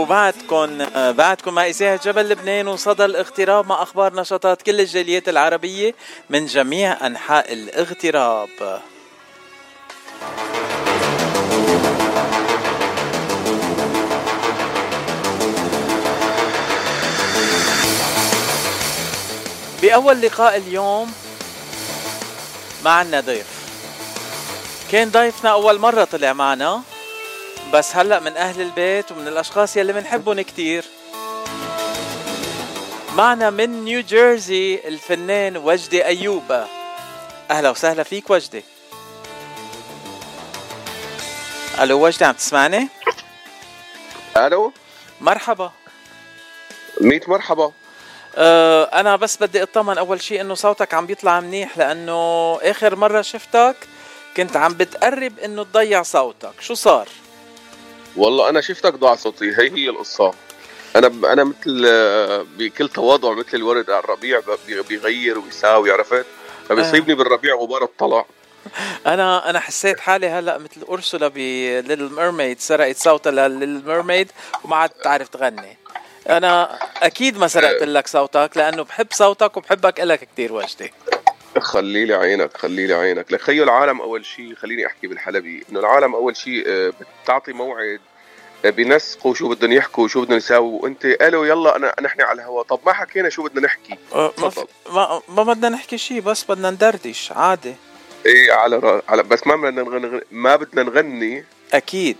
وبعدكم 0.06 0.78
بعدكم 1.12 1.54
مع 1.54 1.66
إذاعة 1.66 2.00
جبل 2.04 2.28
لبنان 2.28 2.68
وصدى 2.68 3.04
الاغتراب 3.04 3.66
مع 3.66 3.82
أخبار 3.82 4.14
نشاطات 4.14 4.62
كل 4.62 4.80
الجاليات 4.80 5.28
العربية 5.28 5.94
من 6.30 6.46
جميع 6.46 7.06
أنحاء 7.06 7.52
الاغتراب. 7.52 8.48
بأول 19.82 20.20
لقاء 20.20 20.56
اليوم 20.56 21.12
ما 22.84 22.90
عنا 22.90 23.20
ضيف. 23.20 23.46
كان 24.92 25.10
ضيفنا 25.10 25.50
أول 25.50 25.78
مرة 25.78 26.04
طلع 26.04 26.32
معنا. 26.32 26.82
بس 27.72 27.96
هلأ 27.96 28.20
من 28.20 28.36
أهل 28.36 28.60
البيت 28.60 29.12
ومن 29.12 29.28
الأشخاص 29.28 29.76
يلي 29.76 29.92
بنحبهم 29.92 30.40
كتير. 30.40 30.84
معنا 33.14 33.50
من 33.50 33.84
نيو 33.84 34.00
جيرسي 34.00 34.88
الفنان 34.88 35.56
وجدي 35.56 36.04
أيوب 36.04 36.66
أهلا 37.50 37.70
وسهلا 37.70 38.02
فيك 38.02 38.30
وجدي. 38.30 38.64
ألو 41.80 42.06
وجدي 42.06 42.24
عم 42.24 42.32
تسمعني؟ 42.32 42.88
ألو؟ 44.36 44.72
مرحبا. 45.20 45.72
ميت 47.00 47.28
مرحبا. 47.28 47.72
أه 48.36 48.84
أنا 48.84 49.16
بس 49.16 49.36
بدي 49.36 49.62
أطمن 49.62 49.98
أول 49.98 50.22
شيء 50.22 50.40
إنه 50.40 50.54
صوتك 50.54 50.94
عم 50.94 51.06
بيطلع 51.06 51.40
منيح 51.40 51.78
لأنه 51.78 52.58
آخر 52.62 52.96
مرة 52.96 53.22
شفتك 53.22 53.76
كنت 54.36 54.56
عم 54.56 54.74
بتقرب 54.74 55.38
إنه 55.38 55.64
تضيع 55.64 56.02
صوتك. 56.02 56.60
شو 56.60 56.74
صار؟ 56.74 57.08
والله 58.16 58.48
أنا 58.48 58.60
شفتك 58.60 58.94
ضاع 58.94 59.14
صوتي. 59.14 59.44
هي 59.44 59.70
هي 59.70 59.88
القصة. 59.88 60.34
أنا 60.96 61.08
ب... 61.08 61.24
أنا 61.24 61.44
مثل 61.44 61.84
آه، 61.86 62.46
بكل 62.58 62.88
تواضع 62.88 63.32
مثل 63.32 63.48
الورد 63.54 63.90
على 63.90 64.04
الربيع 64.04 64.40
بيغير 64.88 65.38
ويساوي 65.38 65.90
عرفت؟ 65.90 66.26
فبيصيبني 66.68 67.14
بالربيع 67.14 67.54
غبار 67.54 67.82
الطلع 67.84 68.24
أنا 69.06 69.50
أنا 69.50 69.60
حسيت 69.60 70.00
حالي 70.00 70.28
هلأ 70.28 70.58
مثل 70.58 70.86
ارسولا 70.88 71.28
بليل 71.28 72.12
ميرميد 72.12 72.60
سرقت 72.60 72.96
صوتها 72.96 73.32
لليل 73.32 73.82
ميرميد 73.86 74.32
وما 74.64 74.76
عاد 74.76 74.90
تعرف 74.90 75.28
تغني. 75.28 75.78
أنا 76.28 76.78
أكيد 77.02 77.38
ما 77.38 77.48
سرقت 77.48 77.82
لك 77.82 78.06
صوتك 78.06 78.50
لأنه 78.56 78.82
بحب 78.82 79.06
صوتك 79.12 79.56
وبحبك 79.56 80.00
إلك 80.00 80.28
كثير 80.34 80.52
وجدي. 80.52 80.92
خلي 81.60 82.04
لي 82.04 82.14
عينك 82.14 82.56
خلي 82.56 82.86
لي 82.86 82.94
عينك. 82.94 83.32
لك 83.32 83.40
خيو 83.40 83.64
العالم 83.64 84.00
أول 84.00 84.24
شيء 84.24 84.54
خليني 84.54 84.86
أحكي 84.86 85.06
بالحلبي. 85.06 85.64
إنه 85.70 85.80
العالم 85.80 86.14
أول 86.14 86.36
شيء 86.36 86.64
آه، 86.66 86.92
بتعطي 87.24 87.52
موعد 87.52 88.00
آه، 88.64 88.70
بينسقوا 88.70 89.34
شو 89.34 89.48
بدهم 89.48 89.72
يحكوا 89.72 90.08
شو 90.08 90.22
بدهم 90.24 90.36
يساووا. 90.36 90.82
وأنت 90.82 91.04
ألو 91.04 91.44
يلا 91.44 91.76
انا 91.76 91.94
نحن 92.02 92.20
على 92.20 92.42
الهواء 92.42 92.64
طب 92.64 92.80
ما 92.86 92.92
حكينا 92.92 93.28
شو 93.28 93.42
بدنا 93.42 93.60
نحكي. 93.66 93.98
أه، 94.14 94.32
ما, 94.38 94.50
في- 94.50 94.66
ما, 94.90 95.20
ما 95.28 95.42
بدنا 95.42 95.68
نحكي 95.68 95.98
شيء 95.98 96.20
بس 96.20 96.44
بدنا 96.44 96.70
ندردش 96.70 97.32
عادي. 97.32 97.74
إيه 98.26 98.52
على 98.52 98.76
را... 98.76 99.02
على 99.08 99.22
بس 99.22 99.46
ما 99.46 99.56
بدنا 99.56 99.82
نغني 99.82 100.20
ما 100.30 100.56
بدنا 100.56 100.82
نغني. 100.82 101.44
أكيد. 101.74 102.16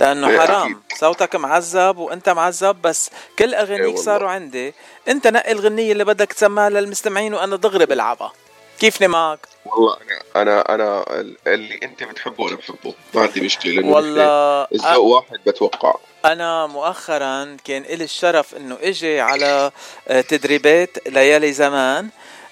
لأنه 0.00 0.28
إيه، 0.28 0.38
حرام. 0.40 0.82
صوتك 0.96 1.36
معذب 1.36 1.98
وأنت 1.98 2.28
معذب 2.28 2.82
بس 2.82 3.10
كل 3.38 3.54
إيه 3.54 3.60
اغانيك 3.62 3.86
والله. 3.86 4.02
صاروا 4.02 4.30
عندي. 4.30 4.74
أنت 5.08 5.26
نقي 5.26 5.52
الغنية 5.52 5.92
اللي 5.92 6.04
بدك 6.04 6.32
تسمعها 6.32 6.70
للمستمعين 6.70 7.34
وأنا 7.34 7.56
دغري 7.56 7.86
بلعبها 7.86 8.32
كيفني 8.80 9.08
معك 9.08 9.38
والله 9.66 9.96
أنا 10.36 10.74
أنا 10.74 10.74
أنا 10.74 11.04
اللي 11.46 11.78
أنت 11.82 12.02
بتحبه 12.04 12.48
أنا 12.48 12.56
بحبه. 12.56 12.94
ما 13.14 13.22
عندي 13.22 13.40
مشكلة 13.40 13.72
لأنه 13.72 13.88
والله 13.92 14.62
الذوق 14.74 14.98
واحد 14.98 15.38
بتوقع. 15.46 15.94
أنا 16.24 16.66
مؤخرا 16.66 17.56
كان 17.64 17.82
إلي 17.82 18.04
الشرف 18.04 18.54
إنه 18.56 18.78
إجي 18.82 19.20
على 19.20 19.70
آه، 20.08 20.20
تدريبات 20.20 21.08
ليالي 21.08 21.52
زمان 21.52 22.08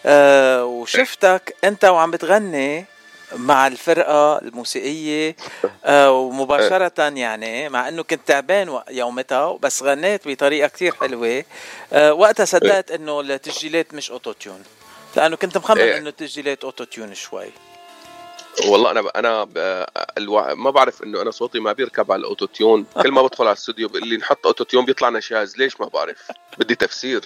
آه، 0.07 0.65
وشفتك 0.65 1.57
أنت 1.65 1.85
وعم 1.85 2.11
بتغني 2.11 2.85
مع 3.37 3.67
الفرقة 3.67 4.39
الموسيقية 4.39 5.37
آه، 5.85 6.11
ومباشرة 6.11 6.93
يعني 7.03 7.69
مع 7.69 7.89
إنه 7.89 8.03
كنت 8.03 8.21
تعبان 8.27 8.81
يومتها 8.91 9.57
بس 9.62 9.83
غنيت 9.83 10.29
بطريقة 10.29 10.69
كتير 10.69 10.95
حلوة. 10.95 11.45
آه، 11.93 12.12
وقتها 12.12 12.45
صدقت 12.45 12.91
إنه 12.91 13.21
التسجيلات 13.21 13.95
مش 13.95 14.11
auto 14.11 14.33
tune. 14.33 14.62
لأنه 15.17 15.37
كنت 15.37 15.59
مخمن 15.59 15.81
إيه. 15.81 15.99
إنه 15.99 16.09
التسجيلات 16.09 16.65
auto 16.65 16.85
tune 16.85 17.15
شوي. 17.15 17.51
والله 18.65 18.91
أنا 18.91 19.11
أنا. 19.17 19.45
ما 20.55 20.71
بعرف 20.71 21.03
إنه 21.03 21.23
أنا 21.23 21.31
صوتي 21.31 21.61
ما 21.61 21.73
بيركب 21.73 22.13
على 22.13 22.21
ال 22.21 22.27
auto-tune 22.27 22.87
كل 23.03 23.11
ما 23.11 23.23
بدخل 23.23 23.45
على 23.45 23.53
الاستوديو 23.53 23.89
بيقول 23.89 24.09
لي 24.09 24.17
نحط 24.17 24.47
auto-tune 24.47 24.85
بيطلع 24.85 25.09
نشاز. 25.09 25.57
ليش 25.57 25.81
ما 25.81 25.89
بعرف؟ 25.89 26.19
بدي 26.59 26.75
تفسير. 26.75 27.25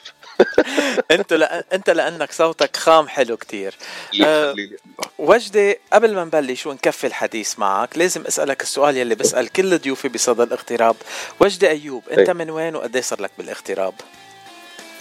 أنت 1.11 1.33
لأ... 1.33 1.65
أنت 1.73 1.91
لأنك 1.91 2.33
صوتك 2.33 2.77
خام 2.77 3.09
حلو 3.09 3.37
كتير. 3.37 3.75
لي 4.13 4.77
وجدي 5.19 5.79
قبل 5.93 6.15
ما 6.15 6.25
نبلش 6.25 6.67
ونكفي 6.67 7.07
الحديث 7.07 7.59
معك 7.59 7.99
لازم 7.99 8.27
أسألك 8.27 8.63
السؤال 8.63 8.97
يلي 8.97 9.15
بسأل 9.15 9.49
كل 9.49 9.79
ضيوفي 9.79 10.09
بصدى 10.09 10.43
الاغتراب. 10.43 10.97
وجدي 11.41 11.71
أيوب 11.71 12.09
أنت 12.09 12.29
إيه. 12.29 12.33
من 12.33 12.51
وين 12.51 12.77
وقد 12.77 12.99
صار 12.99 13.23
لك 13.23 13.31
بالاغتراب؟ 13.39 13.95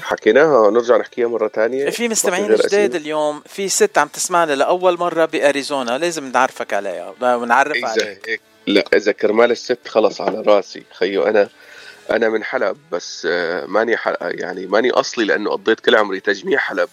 حكيناها 0.01 0.71
نرجع 0.71 0.97
نحكيها 0.97 1.27
مرة 1.27 1.47
ثانية 1.47 1.89
في 1.89 2.07
مستمعين 2.07 2.55
جداد 2.55 2.95
اليوم 2.95 3.41
في 3.45 3.69
ست 3.69 3.97
عم 3.97 4.07
تسمعنا 4.07 4.53
لأول 4.53 4.99
مرة 4.99 5.25
بأريزونا 5.25 5.97
لازم 5.97 6.31
نعرفك 6.31 6.73
عليها 6.73 7.13
ونعرف 7.21 7.75
اذا 7.75 7.88
عليك 7.88 8.29
هيك 8.29 8.41
لا 8.67 8.85
إذا 8.93 9.12
كرمال 9.12 9.51
الست 9.51 9.88
خلص 9.88 10.21
على 10.21 10.41
راسي. 10.41 10.83
خيو 10.93 11.23
أنا 11.23 11.49
أنا 12.12 12.29
من 12.29 12.43
حلب 12.43 12.77
بس 12.91 13.27
آه، 13.31 13.65
ماني 13.65 13.97
حل... 13.97 14.15
يعني 14.21 14.65
ماني 14.65 14.91
أصلي 14.91 15.25
لأنه 15.25 15.51
قضيت 15.51 15.79
كل 15.79 15.95
عمري 15.95 16.19
تجميع 16.19 16.59
حلب. 16.59 16.89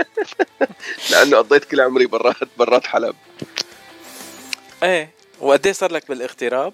لأنه 1.10 1.36
قضيت 1.36 1.64
كل 1.64 1.80
عمري 1.80 2.06
برات 2.06 2.36
برات 2.58 2.86
حلب. 2.86 3.14
إيه 4.82 5.10
وقد 5.40 5.68
صار 5.68 5.92
لك 5.92 6.08
بالاغتراب؟ 6.08 6.72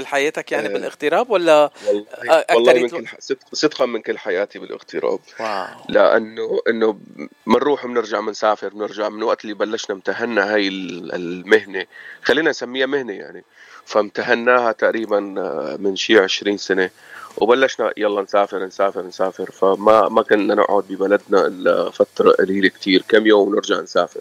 كل 0.00 0.06
حياتك 0.06 0.52
يعني 0.52 0.68
آه. 0.68 0.72
بالاغتراب 0.72 1.30
ولا 1.30 1.70
والله 1.86 2.06
آه، 2.30 2.46
والله 2.54 2.72
من 2.72 2.88
كل 2.88 3.06
صدقا 3.52 3.86
من 3.86 4.02
كل 4.02 4.18
حياتي 4.18 4.58
بالاغتراب. 4.58 5.18
واو. 5.40 5.66
لأنه 5.88 6.60
إنه 6.68 6.98
بنروح 7.46 7.84
وبنرجع 7.84 8.20
بنسافر 8.20 8.68
بنرجع 8.68 9.08
من 9.08 9.22
وقت 9.22 9.44
اللي 9.44 9.54
بلشنا 9.54 9.96
امتهنا 9.96 10.54
هاي 10.54 10.68
ال- 10.68 11.14
المهنة. 11.14 11.86
خلينا 12.22 12.50
نسميها 12.50 12.86
مهنة 12.86 13.12
يعني. 13.12 13.44
فامتهناها 13.84 14.72
تقريبا 14.72 15.34
آه، 15.38 15.76
من 15.80 15.96
شي 15.96 16.18
20 16.18 16.56
سنة. 16.56 16.90
وبلشنا 17.36 17.92
يلا 17.96 18.22
نسافر 18.22 18.64
نسافر 18.64 19.02
نسافر. 19.02 19.50
فما 19.50 20.08
ما 20.08 20.22
كنا 20.22 20.54
نقعد 20.54 20.84
ببلدنا 20.88 21.46
إلا 21.46 21.90
فترة 21.90 22.30
قليلة 22.30 22.68
كتير 22.68 23.02
كم 23.08 23.26
يوم 23.26 23.48
ونرجع 23.48 23.80
نسافر. 23.80 24.20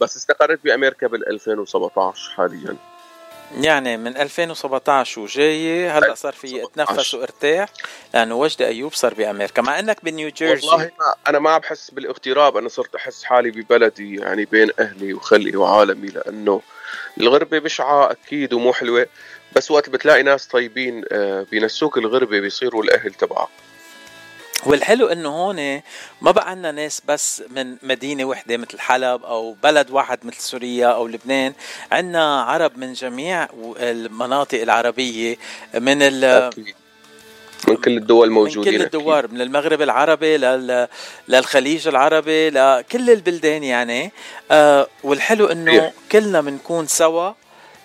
بس 0.00 0.16
استقريت 0.16 0.60
بأمريكا 0.64 1.06
بال 1.06 1.28
2017 1.28 2.30
حاليا. 2.36 2.76
يعني 3.58 3.96
من 3.96 4.16
2017 4.16 5.20
وجاي 5.20 5.88
هلأ 5.88 6.14
صار 6.14 6.32
في 6.32 6.64
اتنفس 6.64 7.14
وارتاح 7.14 7.68
لأنه 8.14 8.34
وجدي 8.34 8.66
أيوب 8.66 8.92
صار 8.92 9.14
بأمريكا. 9.14 9.62
مع 9.62 9.78
إنك 9.78 10.04
بنيو 10.04 10.28
جيرسي 10.28 10.66
والله 10.66 10.84
ما 10.84 11.14
أنا 11.26 11.38
ما 11.38 11.58
بحس 11.58 11.90
بالاغتراب 11.90 12.56
أنا 12.56 12.68
صرت 12.68 12.94
أحس 12.94 13.24
حالي 13.24 13.50
ببلدي 13.50 14.16
يعني 14.16 14.44
بين 14.44 14.70
أهلي 14.78 15.14
وخلقي 15.14 15.56
وعالمي 15.56 16.08
لأنه 16.08 16.62
الغربة 17.20 17.58
بشعة 17.58 18.10
أكيد 18.10 18.52
ومو 18.52 18.72
حلوة 18.72 19.06
بس 19.56 19.70
وقت 19.70 19.88
بتلاقي 19.88 20.22
ناس 20.22 20.46
طيبين 20.46 21.04
آه، 21.12 21.46
بينسوك 21.50 21.98
الغربة 21.98 22.40
بيصيروا 22.40 22.82
الأهل 22.82 23.14
تبعك. 23.14 23.48
والحلو 24.66 25.06
إنه 25.06 25.28
هون 25.28 25.80
ما 26.20 26.30
بقى 26.30 26.50
عنا 26.50 26.72
ناس 26.72 27.02
بس 27.08 27.42
من 27.50 27.76
مدينة 27.82 28.24
وحدة 28.24 28.56
مثل 28.56 28.80
حلب 28.80 29.24
أو 29.24 29.56
بلد 29.62 29.90
واحد 29.90 30.18
مثل 30.24 30.40
سوريا 30.40 30.86
أو 30.86 31.06
لبنان 31.06 31.52
عنا 31.92 32.42
عرب 32.42 32.78
من 32.78 32.92
جميع 32.92 33.48
المناطق 33.80 34.60
العربية 34.62 35.36
من 35.74 36.02
ال 36.02 36.24
أكيد. 36.24 36.74
من 37.68 37.76
كل 37.76 37.96
الدول 37.96 38.28
من 38.28 38.34
موجودين 38.34 38.78
كل 38.78 38.82
الدول 38.84 39.28
من 39.32 39.40
المغرب 39.40 39.82
العربي 39.82 40.36
لل... 40.36 40.88
للخليج 41.28 41.88
العربي 41.88 42.50
لكل 42.50 43.10
البلدان 43.10 43.62
يعني 43.64 44.12
آه 44.50 44.86
والحلو 45.04 45.46
إنه. 45.46 45.92
كلنا 46.12 46.40
بنكون 46.40 46.86
سوا 46.86 47.32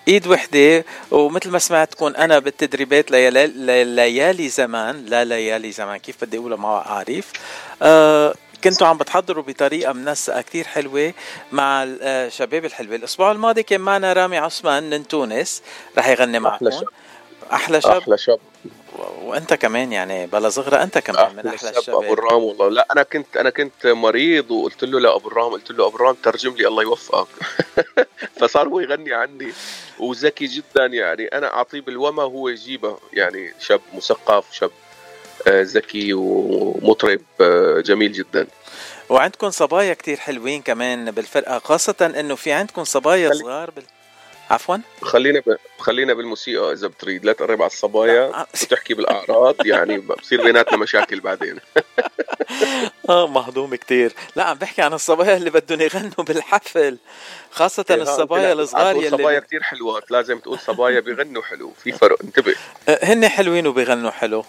إيد 0.07 0.27
وحدة 0.27 0.85
ومثل 1.11 1.49
ما 1.49 1.59
سمعت 1.59 1.91
تكون 1.91 2.15
أنا 2.15 2.39
بالتدريبات 2.39 3.11
ليالي, 3.11 3.83
ليالي 3.83 4.49
زمان 4.49 5.05
لا 5.05 5.23
ليالي 5.25 5.71
زمان 5.71 5.97
كيف 5.97 6.15
بدي 6.23 6.37
أقولها 6.37 6.57
ما 6.57 6.67
عارف. 6.77 7.31
آه 7.81 8.33
كنتوا 8.63 8.87
عم 8.87 8.97
بتحضروا 8.97 9.43
بطريقة 9.43 9.93
منسقة 9.93 10.41
كتير 10.41 10.67
حلوة 10.67 11.13
مع 11.51 11.83
الشباب 11.87 12.65
الحلوة. 12.65 12.95
الأسبوع 12.95 13.31
الماضي 13.31 13.63
كان 13.63 13.81
معنا 13.81 14.13
رامي 14.13 14.37
عثمان 14.37 14.89
من 14.89 15.07
تونس 15.07 15.61
رح 15.97 16.07
يغني 16.07 16.39
معكم. 16.39 16.55
أحلى 16.55 16.71
شاب 16.71 16.87
أحلى 17.53 17.81
شاب 17.81 18.01
و- 18.07 18.54
وانت 19.21 19.53
كمان 19.53 19.91
يعني 19.91 20.27
بلا 20.27 20.49
صغرى 20.49 20.83
انت 20.83 20.97
كمان 20.97 21.35
من 21.35 21.47
أحلى 21.47 21.53
الشاب 21.53 21.71
أبو 21.73 21.79
الشباب 21.79 22.13
الرام 22.13 22.43
والله. 22.43 22.69
لا 22.69 22.87
أنا 22.91 23.03
كنت 23.03 23.37
أنا 23.37 23.49
كنت 23.49 23.87
مريض 23.87 24.51
وقلت 24.51 24.83
له 24.83 24.99
لابو 24.99 25.27
الرام 25.27 25.51
قلت 25.51 25.71
له 25.71 25.87
أبو 25.87 25.95
الرام 25.95 26.15
ترجم 26.23 26.55
لي 26.55 26.67
الله 26.67 26.83
يوفقك. 26.83 27.27
فصار 28.39 28.67
هو 28.67 28.79
يغني 28.79 29.13
عني 29.13 29.53
وذكي 29.99 30.45
جدا 30.45 30.85
يعني. 30.85 31.25
أنا 31.25 31.53
أعطيه 31.53 31.81
بالوما 31.81 32.23
هو 32.23 32.49
يجيبه 32.49 32.97
يعني 33.13 33.53
شاب 33.59 33.81
مثقف 33.93 34.45
شاب 34.51 34.71
آه، 35.47 35.61
ذكي 35.61 36.13
ومطرب 36.13 37.21
آه، 37.41 37.79
جميل 37.79 38.11
جدا. 38.11 38.47
وعندكم 39.09 39.49
صبايا 39.49 39.93
كتير 39.93 40.17
حلوين 40.17 40.61
كمان 40.61 41.11
بالفرقة 41.11 41.59
خاصة 41.59 42.13
إنه 42.19 42.35
في 42.35 42.51
عندكم 42.51 42.83
صبايا 42.83 43.33
صغار 43.33 43.71
بال... 43.71 43.83
عفوا؟ 44.49 44.77
خلينا 45.01 45.39
ب... 45.39 45.55
خلينا 45.79 46.13
بالموسيقى 46.13 46.73
إذا 46.73 46.87
بتريد. 46.87 47.25
لا 47.25 47.33
تقرب 47.33 47.61
على 47.61 47.71
الصبايا 47.71 48.45
وتحكي 48.53 48.93
بالأعراض 48.93 49.65
يعني 49.65 49.97
بصير 49.97 50.43
بيناتنا 50.43 50.77
مشاكل 50.77 51.19
بعدين. 51.19 51.59
آه 53.09 53.27
مهضوم 53.27 53.75
كتير. 53.75 54.13
لا 54.35 54.43
عم 54.43 54.57
بحكي 54.57 54.81
عن 54.81 54.93
الصبايا 54.93 55.37
اللي 55.37 55.49
بدهم 55.49 55.81
يغنوا 55.81 56.23
بالحفل 56.27 56.97
خاصة 57.51 57.85
إيه، 57.89 58.01
الصبايا 58.01 58.53
الصغار 58.53 58.95
يلي 58.95 59.41
كتير 59.41 59.63
حلوات. 59.63 60.11
لازم 60.11 60.39
تقول 60.39 60.59
صبايا 60.59 60.99
بيغنوا 60.99 61.41
حلو. 61.41 61.73
في 61.83 61.91
فرق. 61.91 62.17
انتبه. 62.23 62.55
آه، 62.89 62.99
هن 63.03 63.27
حلوين 63.27 63.67
وبيغنوا 63.67 64.11
حلو. 64.11 64.45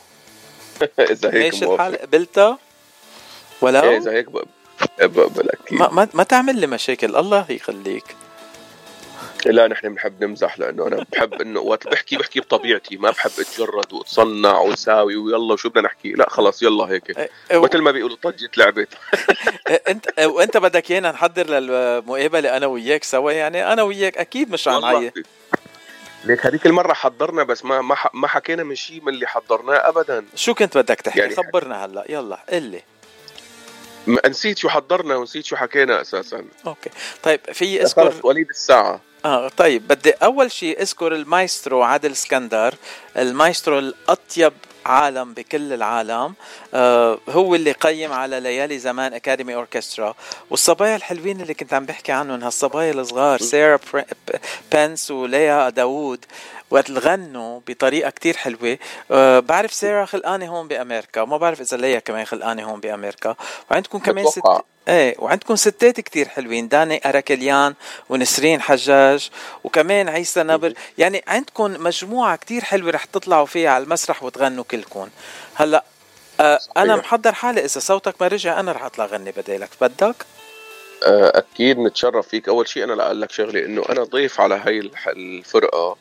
إذا 0.98 1.28
هيك 1.28 1.34
ماشي 1.34 1.66
موافق. 1.66 1.84
الحال 1.84 1.96
قبلتها 1.96 2.58
ولو؟ 3.60 3.80
إيه، 3.80 3.96
إذا 3.96 4.12
هيك 4.12 4.30
ب... 4.30 4.38
ب... 5.00 5.34
بالاكيد 5.34 5.78
ما, 5.78 5.88
ما, 5.88 6.08
ما 6.14 6.22
تعمل 6.22 6.58
لي 6.58 6.66
مشاكل. 6.66 7.16
الله 7.16 7.46
يخليك. 7.50 8.04
لا 9.52 9.68
نحن 9.68 9.88
بنحب 9.88 10.24
نمزح 10.24 10.58
لأنه 10.58 10.86
أنا 10.86 11.06
بحب 11.12 11.34
إنه 11.34 11.60
وقت 11.60 11.88
بحكي 11.88 12.16
بحكي 12.16 12.40
بطبيعتي 12.40 12.96
ما 12.96 13.10
بحب 13.10 13.30
أتجرد 13.38 13.92
وأتصنع 13.92 14.60
وساوي 14.60 15.16
ويلا 15.16 15.52
وشو 15.52 15.68
بدنا 15.68 15.82
نحكي؟ 15.82 16.12
لا 16.12 16.30
خلص 16.30 16.62
يلا 16.62 16.84
هيك. 16.84 17.18
إيه، 17.18 17.30
مثل 17.50 17.78
ما 17.78 17.90
بيقولوا 17.90 18.16
طجت 18.22 18.58
لعبت. 18.58 18.88
آه، 19.68 19.80
إنت 19.88 20.20
وإنت 20.20 20.56
بدك 20.56 20.90
إيانا 20.90 21.10
نحضر 21.10 21.50
للمقابلة 21.50 22.56
أنا 22.56 22.66
وياك 22.66 23.04
سوا؟ 23.04 23.32
يعني 23.32 23.72
أنا 23.72 23.82
وياك 23.82 24.18
أكيد 24.18 24.50
مش 24.50 24.68
عم 24.68 24.74
والله. 24.74 24.98
عيط 24.98 25.12
ليك 26.24 26.46
هذيك 26.46 26.66
المرة 26.66 26.92
حضرنا 26.92 27.42
بس 27.42 27.64
ما 27.64 27.82
ما, 28.14 28.28
حكينا 28.28 28.62
من 28.62 28.74
شيء 28.74 29.02
من 29.02 29.14
اللي 29.14 29.26
حضرناه 29.26 29.88
ابدا. 29.88 30.24
شو 30.34 30.54
كنت 30.54 30.78
بدك 30.78 31.00
تحكي؟ 31.00 31.20
يعني 31.20 31.34
خبرنا 31.36 31.84
هلأ. 31.84 32.04
يلا 32.08 32.38
قل 32.48 32.62
لي. 32.62 32.82
نسيت 34.28 34.58
شو 34.58 34.68
حضرنا 34.68 35.16
ونسيت 35.16 35.44
شو 35.44 35.56
حكينا 35.56 36.00
أساسا. 36.00 36.44
Okay. 36.66 36.90
طيب 37.22 37.40
في 37.52 37.82
اذكر 37.82 38.14
وليد 38.22 38.48
الساعة. 38.48 39.00
آه 39.26 39.48
طيب 39.48 39.88
بدي 39.88 40.10
أول 40.10 40.52
شيء 40.52 40.82
أذكر 40.82 41.14
المايسترو 41.14 41.82
عادل 41.82 42.12
اسكندر. 42.12 42.74
المايسترو 43.16 43.78
الأطيب 43.78 44.52
عالم 44.86 45.34
بكل 45.34 45.72
العالم. 45.72 46.34
آه 46.74 47.18
هو 47.28 47.54
اللي 47.54 47.72
قيم 47.72 48.12
على 48.12 48.40
ليالي 48.40 48.78
زمان 48.78 49.14
Academy 49.14 49.54
Orchestra. 49.54 50.14
والصبايا 50.50 50.96
الحلوين 50.96 51.40
اللي 51.40 51.54
كنت 51.54 51.74
عم 51.74 51.84
بحكي 51.86 52.12
عنهم 52.12 52.44
هالصبايا 52.44 52.92
الصغار 52.92 53.38
سيرا 53.38 53.78
بنس 54.72 55.10
وليا 55.10 55.70
داوود. 55.70 56.24
وقت 56.70 56.90
غنوا 56.90 57.60
بطريقة 57.68 58.10
كتير 58.10 58.36
حلوة. 58.36 58.78
أه 59.10 59.40
بعرف 59.40 59.72
سيرا 59.72 60.04
خلقانة 60.04 60.48
هون 60.48 60.68
بأمريكا 60.68 61.20
وما 61.20 61.36
بعرف 61.36 61.60
إذا 61.60 61.76
ليا 61.76 61.98
كمان 61.98 62.24
خلقانة 62.24 62.70
هون 62.70 62.80
بأمريكا. 62.80 63.36
وعندكم 63.70 63.98
كمان 63.98 64.26
ست 64.26 64.38
بتوقع. 64.38 64.62
إيه 64.88 65.14
وعندكم 65.18 65.56
ستات 65.56 66.00
كتير 66.00 66.28
حلوين 66.28 66.68
داني 66.68 67.00
اراكليان 67.08 67.74
ونسرين 68.08 68.60
حجاج 68.60 69.30
وكمان 69.64 70.08
عيسى 70.08 70.42
نبر 70.42 70.72
يعني 70.98 71.24
عندكم 71.26 71.76
مجموعة 71.84 72.36
كتير 72.36 72.64
حلوة 72.64 72.90
رح 72.90 73.04
تطلعوا 73.04 73.46
فيها 73.46 73.70
على 73.70 73.84
المسرح 73.84 74.22
وتغنوا 74.22 74.64
كلكم. 74.64 75.08
هلأ 75.54 75.84
آه 76.40 76.58
أنا 76.76 76.96
محضر 76.96 77.32
حالي 77.32 77.60
إذا 77.60 77.80
صوتك 77.80 78.14
ما 78.20 78.28
رجع 78.28 78.60
أنا 78.60 78.72
رح 78.72 78.84
أطلع 78.84 79.06
غني 79.06 79.32
بدالك 79.32 79.70
بدك؟ 79.80 80.16
آه، 81.06 81.32
أكيد 81.34 81.78
نتشرف 81.78 82.28
فيك. 82.28 82.48
أول 82.48 82.68
شيء 82.68 82.84
أنا 82.84 82.92
لأقول 82.92 83.20
لك 83.20 83.30
شغلة 83.30 83.64
إنه 83.64 83.82
أنا 83.90 84.04
ضيف 84.04 84.40
على 84.40 84.54
هاي 84.54 84.90
الفرقة. 85.06 85.96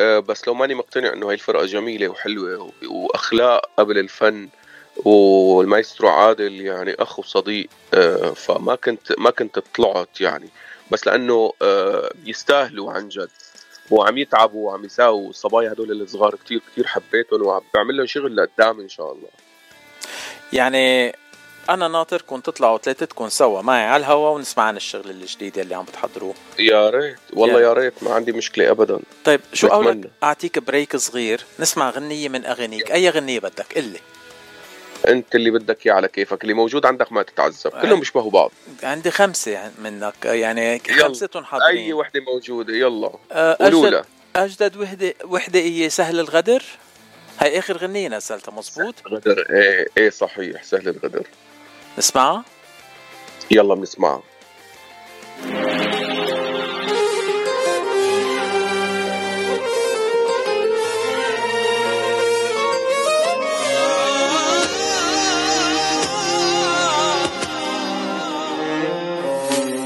بس 0.00 0.48
لو 0.48 0.54
ماني 0.54 0.74
مقتنع 0.74 1.12
إنه 1.12 1.28
هاي 1.28 1.34
الفرقة 1.34 1.66
جميلة 1.66 2.08
وحلوة 2.08 2.72
وأخلاق 2.88 3.70
قبل 3.76 3.98
الفن 3.98 4.48
والمايسترو 4.96 6.08
عادل 6.08 6.60
يعني 6.60 6.94
اخ 6.94 7.18
وصديق 7.18 7.68
آه، 7.94 8.30
فما 8.30 8.74
كنت 8.74 9.18
ما 9.18 9.30
كنت 9.30 9.58
طلعت 9.58 10.20
يعني. 10.20 10.48
بس 10.90 11.06
لأنه 11.06 11.52
آه، 11.62 12.10
بيستاهلوا 12.24 12.92
عن 12.92 13.08
جد. 13.08 13.30
وعم 13.90 14.18
يتعبوا 14.18 14.70
وعم 14.70 14.84
يساووا. 14.84 15.30
الصبايا 15.30 15.72
هدول 15.72 16.02
الصغار 16.02 16.34
كتير 16.34 16.60
كتير 16.72 16.86
حبيتهم 16.86 17.42
وعم 17.42 17.62
بعمل 17.74 17.96
لهم 17.96 18.06
شغل 18.06 18.36
لقدام 18.36 18.80
إن 18.80 18.88
شاء 18.88 19.12
الله. 19.12 19.28
يعني 20.52 21.14
أنا 21.70 21.88
ناطركم 21.88 22.40
تطلعوا 22.40 22.78
ثلاثتكم 22.78 23.28
سوا 23.28 23.62
معي 23.62 23.84
على 23.84 24.00
الهوا 24.00 24.28
ونسمع 24.28 24.64
عن 24.64 24.76
الشغل 24.76 25.10
الجديد 25.10 25.58
اللي 25.58 25.74
عم 25.74 25.84
بتحضروه. 25.84 26.34
يا 26.58 26.90
ريت. 26.90 27.16
والله. 27.32 27.60
يا 27.60 27.72
ريت 27.72 28.02
ما 28.02 28.14
عندي 28.14 28.32
مشكلة 28.32 28.70
ابدا. 28.70 29.00
طيب 29.24 29.40
شو. 29.52 29.68
قولك 29.68 30.10
أعطيك 30.22 30.58
break 30.58 30.96
صغير؟ 30.96 31.44
نسمع 31.58 31.90
غنية 31.90 32.28
من 32.28 32.46
اغانيك 32.46 32.92
أي 32.92 33.10
غنية 33.10 33.40
بدك؟ 33.40 33.76
قلي 33.76 34.00
أنت 35.08 35.34
اللي 35.34 35.50
بدك 35.50 35.86
اياه 35.86 35.94
على 35.94 36.08
كيفك. 36.08 36.42
اللي 36.42 36.54
موجود 36.54 36.86
عندك 36.86 37.12
ما 37.12 37.22
تتعذب. 37.22 37.70
كلهم 37.82 38.00
بيشبهوا 38.00 38.30
بعض. 38.30 38.52
عندي 38.82 39.10
خمسة 39.10 39.70
منك. 39.78 40.24
يعني. 40.24 40.78
خمستهم 40.78 41.44
حاضرين. 41.44 41.84
أي 41.84 41.92
وحدة 41.92 42.20
موجودة. 42.20 42.74
يلا. 42.74 43.08
قولوا 43.08 43.86
أجدد, 43.86 43.92
لها. 43.92 44.04
أجدد 44.36 44.76
وحدة 44.76 45.14
وحدة 45.24 45.60
هي 45.60 45.90
سهل 45.90 46.20
الغدر. 46.20 46.62
هاي 47.38 47.58
آخر 47.58 47.76
غنية 47.76 48.08
نزلتها 48.08 48.52
مزبوط؟ 48.52 48.94
غدر 49.08 49.46
إيه 49.50 49.86
إيه 49.98 50.10
صحيح. 50.10 50.62
سهل 50.62 50.88
الغدر. 50.88 51.26
نسمعها؟ 51.98 52.44
يلا 53.50 53.74
بنسمعها. 53.74 54.22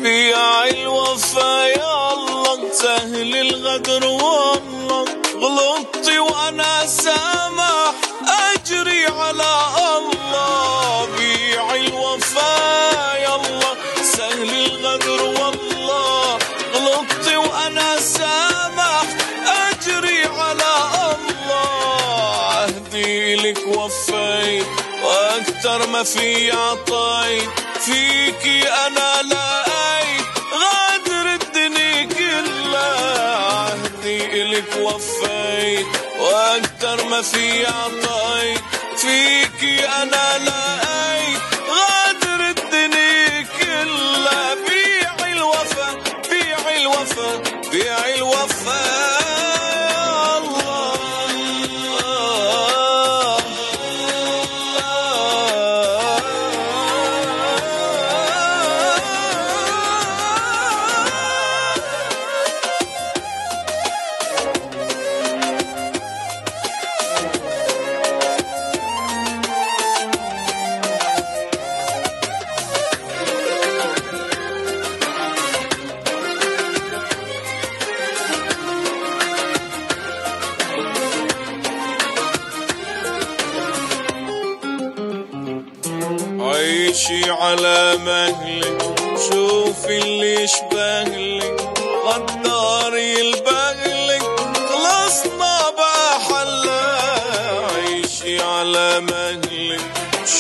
بيع 0.03 0.65
الوفا 0.65 1.67
يا 1.67 2.13
الله 2.13 2.73
سهل 2.73 3.37
الغدر 3.37 4.07
والله 4.07 5.05
غلطت 5.35 6.09
وأنا 6.09 6.87
سامح 6.87 7.95
أجري 8.55 9.07
على 9.07 9.58
لك 23.49 23.67
وفيت 23.67 24.67
وأكتر 25.03 25.87
ما 25.87 26.03
في 26.03 26.53
عطيت. 26.53 27.49
فيكي 27.81 28.69
أنا 28.69 29.23
لقيت 29.23 30.27
غادر 30.53 31.35
الدنيا 31.35 32.05
كلها. 32.05 33.37
عهدي 33.37 34.43
الك 34.43 34.77
وفيت 34.77 35.87
وأكتر 36.21 37.05
ما 37.05 37.23
في 37.23 37.67
عطيت. 37.67 38.61
فيكي 38.97 39.89
أنا 39.89 40.39
لقيت 40.39 41.41
غادر 41.71 42.41
الدنيا 42.49 43.47
كلها. 43.61 44.55
بيع 44.55 45.33
الوفا 45.33 45.95
بيع 46.31 46.77
الوفا 46.77 47.43
بيع 47.73 48.15
الوفا. 48.15 49.08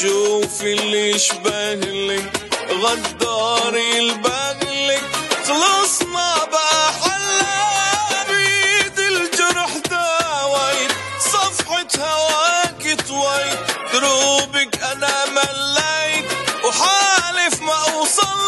شوفي 0.03 0.73
اللي 0.73 1.11
يشبهلك 1.11 2.33
غداري 2.73 3.99
البغلك 3.99 5.03
خلصنا 5.49 6.45
بقى 6.45 6.93
حلا 7.03 8.25
بيد 8.29 8.99
الجرح 8.99 9.77
داويت 9.91 10.93
صفحة 11.21 11.87
هواك 11.99 13.01
طويت 13.09 13.59
دروبك 13.93 14.83
أنا 14.83 15.25
مليت. 15.27 16.25
وحالف 16.65 17.63
ما 17.63 17.75
أوصل 17.95 18.39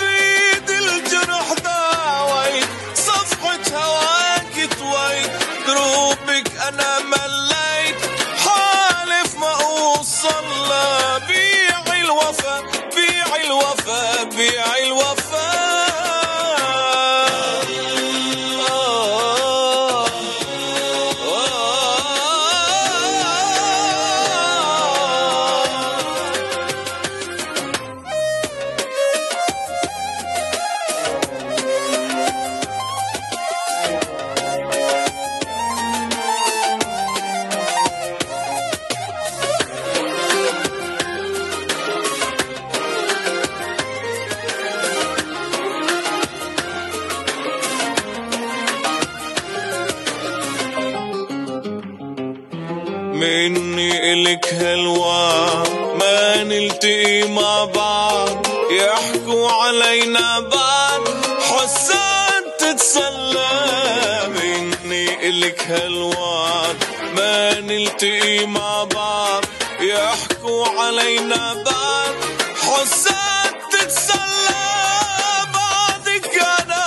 بيد 0.00 0.70
الجرح 0.70 1.52
داويت 1.52 2.66
صفحة 2.96 3.60
هواك 3.78 4.68
طويت 4.78 5.30
دروبك 5.66 6.48
أنا 6.68 6.98
مليت. 7.00 7.53
اوصل 10.24 11.03
يحكوا 59.44 59.62
علينا 59.62 60.40
بعض 60.40 61.08
حسان 61.40 62.42
تتسلى 62.58 63.48
مني 64.28 65.28
إلك 65.28 65.60
هلوى 65.60 66.74
ما 67.16 67.60
نلتقي 67.60 68.46
مع 68.46 68.84
بعض. 68.84 69.44
يحكوا 69.80 70.66
علينا 70.80 71.54
بعض 71.54 72.14
حسان 72.62 73.52
تتسلى 73.72 74.64
بعدك 75.54 76.34
أنا 76.60 76.84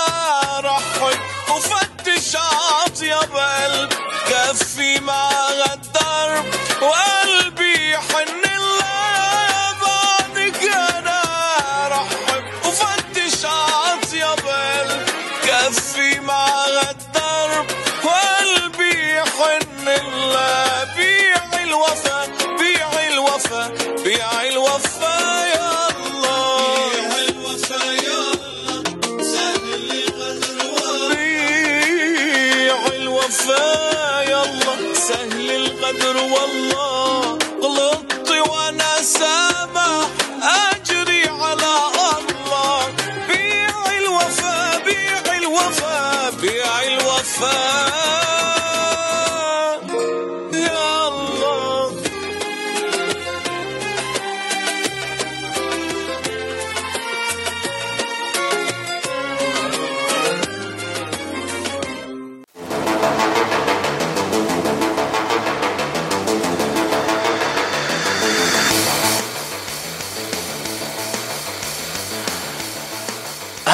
رحب 0.60 1.18
وفتش 1.50 2.36
عطيب 2.36 3.36
قلب 3.36 3.92
كفي 4.28 5.00
مع 5.00 5.30
الدرب 5.72 6.44
وقلبي 6.82 7.57
القدر 35.88 36.16
والله 36.16 37.38
غلطت 37.62 38.30
وأنا 38.30 39.02
سامح 39.02 40.08
أجري 40.42 41.28
على 41.28 41.74
الله. 42.18 42.88
بيع 43.28 43.96
الوفا 43.98 44.78
بيع 44.84 45.36
الوفا 45.36 46.30
بيع 46.30 46.82
الوفا. 46.82 48.07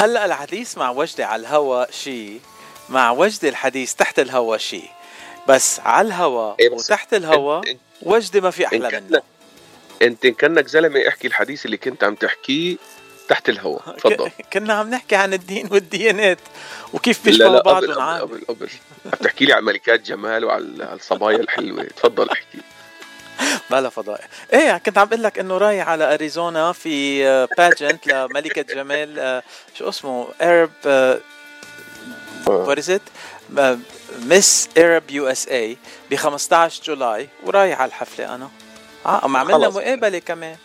هلا 0.05 0.25
الحديث 0.25 0.77
مع 0.77 0.89
وجدي 0.89 1.23
على 1.23 1.39
الهوا 1.39 1.91
شيء 1.91 2.41
مع 2.89 3.11
وجدي 3.11 3.49
الحديث 3.49 3.93
تحت 3.93 4.19
الهوا 4.19 4.57
شيء 4.57 4.89
بس 5.47 5.79
على 5.79 6.07
الهوا 6.07 6.55
إيه 6.59 6.69
وتحت 6.69 7.13
الهوا 7.13 7.61
وجدي 8.01 8.41
ما 8.41 8.51
في 8.51 8.67
إن 8.67 8.83
أحلى 8.83 9.01
منه 9.01 9.21
انت 10.01 10.27
كأنك 10.27 10.67
زلمة 10.67 11.07
احكي 11.07 11.27
الحديث 11.27 11.65
اللي 11.65 11.77
كنت 11.77 12.03
عم 12.03 12.15
تحكيه 12.15 12.77
تحت 13.29 13.49
الهواء 13.49 13.81
تفضل. 13.97 14.31
كنا 14.53 14.73
عم 14.73 14.89
نحكي 14.89 15.15
عن 15.15 15.33
الدين 15.33 15.69
والديانات. 15.71 16.39
وكيف 16.93 17.25
بيشبهوا 17.25 17.61
بعض 17.61 17.83
قبل 17.83 18.01
قبل 18.01 18.45
قبل. 18.47 18.69
عم 19.05 19.11
تحكي 19.11 19.45
لي 19.45 19.53
عن 19.53 19.63
ملكات 19.63 20.01
جمال 20.01 20.45
وعلى 20.45 20.85
على 20.85 20.95
الصبايا 20.95 21.37
الحلوة. 21.37 21.83
تفضل 21.83 22.29
احكي. 22.29 22.57
بلا 23.71 23.89
فضائح 23.89 24.27
إيه 24.53 24.77
كنت 24.77 24.97
عم 24.97 25.07
بقول 25.07 25.23
لك 25.23 25.39
إنه 25.39 25.57
رايح 25.57 25.89
على 25.89 26.13
أريزونا 26.13 26.71
في 26.71 27.23
pageant 27.57 28.07
لملكة 28.07 28.61
جمال 28.61 29.19
آه، 29.19 29.43
شو 29.77 29.89
اسمه؟ 29.89 30.27
Arab 30.41 30.71
what 32.47 32.77
is 32.77 32.99
Miss 34.19 34.69
Arab 34.77 35.11
USA 35.11 35.77
ب 36.11 36.15
15 36.15 36.83
July 36.83 37.29
ورايح 37.43 37.81
على 37.81 37.89
الحفلة 37.89 38.35
أنا. 38.35 38.49
آه 39.05 39.21
عم 39.23 39.37
عملنا. 39.37 39.69
مقابلة 39.69 40.19
كمان. 40.19 40.57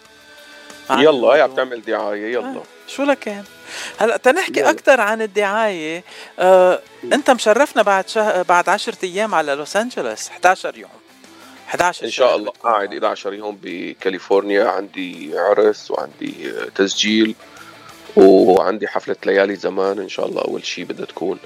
يلا 0.90 1.28
هي 1.28 1.40
عم. 1.40 1.54
تعمل 1.54 1.82
دعاية 1.82 2.32
يلا. 2.32 2.62
شو 2.86 3.02
لكان؟ 3.02 3.44
هلأ 3.98 4.16
تنحكي. 4.16 4.70
أكثر 4.70 5.00
عن 5.00 5.22
الدعاية. 5.22 6.04
آه، 6.38 6.80
أنت 7.04 7.30
مشرفنا 7.30 7.82
بعد 7.82 8.08
شه... 8.08 8.42
بعد 8.42 8.68
10 8.68 8.94
أيام 9.04 9.34
على 9.34 9.54
لوس 9.54 9.76
أنجلوس 9.76 10.28
11 10.28 10.78
يوم. 10.78 10.99
11 11.70 12.04
إن 12.04 12.10
شاء 12.10 12.36
الله. 12.36 12.50
قاعد 12.50 12.92
11 12.92 13.32
يوم 13.34 13.58
بكاليفورنيا. 13.62 14.64
عندي 14.68 15.38
عرس 15.38 15.90
وعندي 15.90 16.52
تسجيل 16.74 17.34
وعندي 18.16 18.88
حفلة 18.88 19.16
ليالي 19.26 19.56
زمان 19.56 19.98
إن 19.98 20.08
شاء 20.08 20.26
الله 20.26 20.42
أول 20.42 20.64
شيء 20.66 20.84
بدها 20.84 21.06
تكون. 21.06 21.38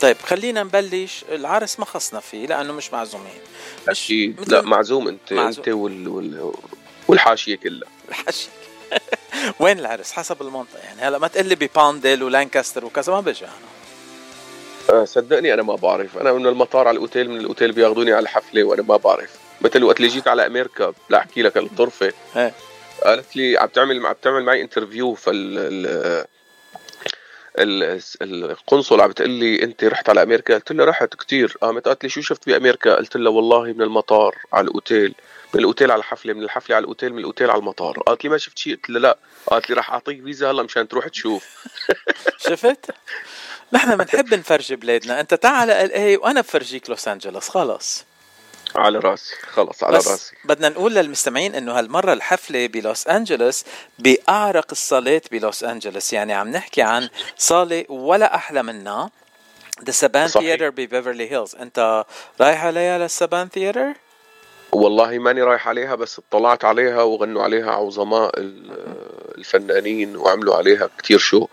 طيب 0.00 0.16
خلينا 0.22 0.62
نبلش. 0.62 1.24
العرس 1.32 1.78
ما 1.78 1.84
خصنا 1.84 2.20
فيه 2.20 2.46
لأنه 2.46 2.72
مش 2.72 2.92
معزومين. 2.92 3.38
أكيد. 3.88 4.40
مثل- 4.40 4.52
لا 4.52 4.62
معزوم 4.62 5.08
انت 5.08 5.32
معزوم. 5.32 5.58
انت 5.64 5.68
وال... 5.68 6.08
وال... 6.08 6.52
والحاشية 7.08 7.56
كلها. 7.56 7.88
الحشي 8.08 8.48
وين 9.60 9.78
العرس؟ 9.78 10.12
حسب 10.12 10.42
المنطقة 10.42 10.78
يعني. 10.78 11.02
هلا 11.02 11.18
ما 11.18 11.28
تقول 11.28 11.46
لي 11.46 11.54
بباندل 11.54 12.22
ولانكاستر 12.22 12.84
وكذا 12.84 13.12
ما 13.12 13.20
بجي 13.20 13.44
أنا. 13.44 13.52
آه، 13.52 13.77
صدقني 15.04 15.54
أنا 15.54 15.62
ما 15.62 15.74
بعرف. 15.74 16.18
أنا 16.18 16.32
من 16.32 16.46
المطار 16.46 16.88
على 16.88 16.94
الأوتيل 16.96 17.30
من 17.30 17.40
الأوتيل 17.40 17.72
بياخذوني 17.72 18.12
على 18.12 18.22
الحفلة 18.22 18.64
وأنا 18.64 18.82
ما 18.82 18.96
بعرف. 18.96 19.30
مثل 19.60 19.84
وقت 19.84 19.96
اللي 19.96 20.08
جيت 20.08 20.28
على 20.28 20.46
أمريكا 20.46 20.92
لا 21.10 21.18
أحكي 21.18 21.42
لك 21.42 21.56
الطرفة. 21.56 22.12
قالت 23.04 23.36
لي 23.36 23.58
عم 23.58 23.68
تعمل 23.68 24.06
عم 24.06 24.14
تعمل 24.22 24.42
معي 24.44 24.62
interview 24.62 25.14
فال 25.14 25.58
ال- 27.58 27.98
ال- 28.22 28.50
القنصل 28.50 29.00
عم 29.00 29.08
بتقول 29.10 29.30
لي 29.30 29.62
أنت 29.62 29.84
رحت 29.84 30.08
على 30.08 30.22
أمريكا؟ 30.22 30.54
قلت 30.54 30.72
لها 30.72 30.86
رحت 30.86 31.14
كتير. 31.14 31.56
قامت 31.62 31.88
قالت 31.88 32.02
لي 32.04 32.08
شو 32.10 32.20
شفت 32.20 32.46
بأمريكا؟ 32.46 32.94
قلت 32.94 33.16
لها 33.16 33.32
والله 33.32 33.62
من 33.62 33.82
المطار 33.82 34.36
على 34.52 34.64
الأوتيل. 34.64 35.14
من 35.54 35.60
الأوتيل 35.60 35.90
على 35.90 35.98
الحفلة 35.98 36.32
من 36.32 36.42
الحفلة 36.42 36.76
على 36.76 36.82
الأوتيل 36.82 37.12
من 37.12 37.18
الأوتيل 37.18 37.50
على 37.50 37.58
المطار. 37.60 37.98
قالت 38.06 38.24
لي 38.24 38.30
ما 38.30 38.38
شفت 38.38 38.58
شيء؟ 38.58 38.74
قلت 38.76 38.90
لها 38.90 39.00
لا. 39.00 39.18
قالت 39.46 39.70
لي 39.70 39.76
راح 39.76 39.90
أعطيك 39.92 40.22
فيزا 40.24 40.50
هلا 40.50 40.62
مشان 40.62 40.88
تروح 40.88 41.08
تشوف. 41.08 41.46
شفت؟ 42.48 42.90
نحن 43.72 43.96
بنحب 43.96 44.34
نفرجي 44.34 44.76
بلادنا. 44.76 45.20
أنت 45.20 45.34
تعال 45.34 45.70
LA 45.70 46.16
وأنا 46.16 46.40
بفرجيك 46.40 46.90
لوس 46.90 47.08
أنجلوس. 47.08 47.48
خلص. 47.48 48.04
على 48.76 48.98
راسي. 48.98 49.34
خلص 49.52 49.84
على 49.84 49.98
بس 49.98 50.08
راسي. 50.08 50.36
بدنا 50.44 50.68
نقول 50.68 50.94
للمستمعين 50.94 51.54
إنه 51.54 51.78
هالمرة 51.78 52.12
الحفلة 52.12 52.66
بلوس 52.66 53.06
أنجلوس 53.06 53.64
بأعرق 53.98 54.66
الصالات 54.72 55.30
بلوس 55.32 55.64
أنجلوس. 55.64 56.12
يعني 56.12 56.34
عم 56.34 56.48
نحكي 56.48 56.82
عن 56.82 57.08
صالة 57.38 57.84
ولا 57.88 58.34
أحلى 58.34 58.62
منها. 58.62 59.10
The 59.84 59.90
Saban 59.92 60.28
صحيح. 60.28 60.46
Theatre 60.46 60.70
ببيفرلي 60.70 61.32
هيلز 61.32 61.54
أنت 61.54 62.04
رايح 62.40 62.64
عليها 62.64 62.98
لل 62.98 63.12
Saban 63.12 63.48
Theatre؟ 63.48 63.92
والله 64.72 65.18
ماني 65.18 65.42
رايح 65.42 65.68
عليها 65.68 65.94
بس 65.94 66.18
اطلعت 66.18 66.64
عليها 66.64 67.02
وغنوا 67.02 67.42
عليها 67.42 67.70
عظماء 67.70 68.38
ال- 68.38 68.94
الفنانين 69.38 70.16
وعملوا 70.16 70.56
عليها 70.56 70.90
كتير 70.98 71.18
شو. 71.18 71.46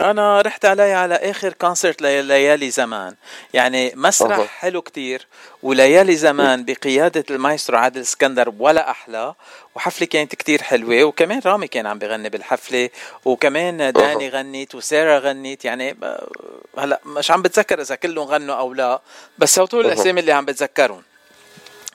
أنا 0.00 0.40
رحت 0.40 0.64
علي 0.64 0.92
على 0.92 1.14
آخر 1.14 1.52
concert 1.52 2.02
لي- 2.02 2.22
ليالي 2.22 2.70
زمان 2.70 3.14
يعني 3.54 3.92
مسرح 3.96 4.38
أها. 4.38 4.46
حلو 4.46 4.82
كتير 4.82 5.26
وليالي 5.62 6.16
زمان 6.16 6.64
بقيادة 6.64 7.24
المايسترو 7.30 7.78
عادل 7.78 8.00
اسكندر 8.00 8.52
ولا 8.58 8.90
أحلى 8.90 9.34
وحفلة 9.74 10.06
كانت 10.06 10.34
كتير 10.34 10.62
حلوة 10.62 11.04
وكمان 11.04 11.40
رامي 11.46 11.68
كان 11.68 11.86
عم 11.86 11.98
بغني 11.98 12.28
بالحفلة 12.28 12.90
وكمان 13.24 13.92
داني 13.92 14.28
غنت 14.28 14.74
وسارة 14.74 15.18
غنت 15.18 15.64
يعني 15.64 15.92
ب- 15.92 16.18
هلأ 16.78 17.00
مش 17.06 17.30
عم 17.30 17.42
بتذكر 17.42 17.80
إذا 17.80 17.94
كلهم 17.94 18.28
غنوا 18.28 18.54
أو 18.54 18.74
لا 18.74 19.00
بس 19.38 19.58
هو. 19.58 19.66
الأسامي 19.80 20.20
اللي 20.20 20.32
عم 20.32 20.44
بتذكرهم 20.44 21.02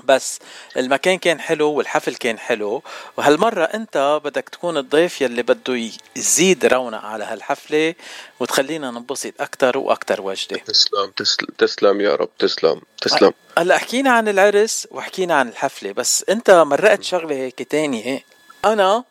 بس 0.06 0.40
المكان 0.78 1.18
كان 1.18 1.40
حلو 1.40 1.72
والحفل 1.72 2.16
كان 2.16 2.40
حلو. 2.40 2.84
وهالمرة 3.18 3.64
أنت 3.64 4.22
بدك 4.24 4.50
تكون 4.50 4.78
الضيف 4.78 5.22
يلي 5.22 5.44
بده 5.44 5.90
يزيد 6.16 6.66
رونق 6.66 7.06
على 7.06 7.24
هالحفلة 7.24 7.96
وتخلينا 8.40 8.92
ننبسط 8.92 9.34
أكتر 9.40 9.78
وأكتر 9.78 10.22
وجدة. 10.22 10.58
تسلم 10.58 11.12
تسلم 11.58 12.02
يا 12.02 12.16
رب 12.16 12.30
تسلم 12.40 12.82
تسلم. 13.02 13.34
هلأ 13.58 13.78
حكينا 13.78 14.12
عن 14.12 14.28
العرس 14.28 14.88
وحكينا 14.92 15.36
عن 15.36 15.50
الحفلة 15.50 15.92
بس 15.92 16.26
أنت 16.30 16.52
مرقت 16.52 17.04
شغلة 17.04 17.36
هيك 17.36 17.62
تانية 17.62 18.24
أنا 18.66 19.04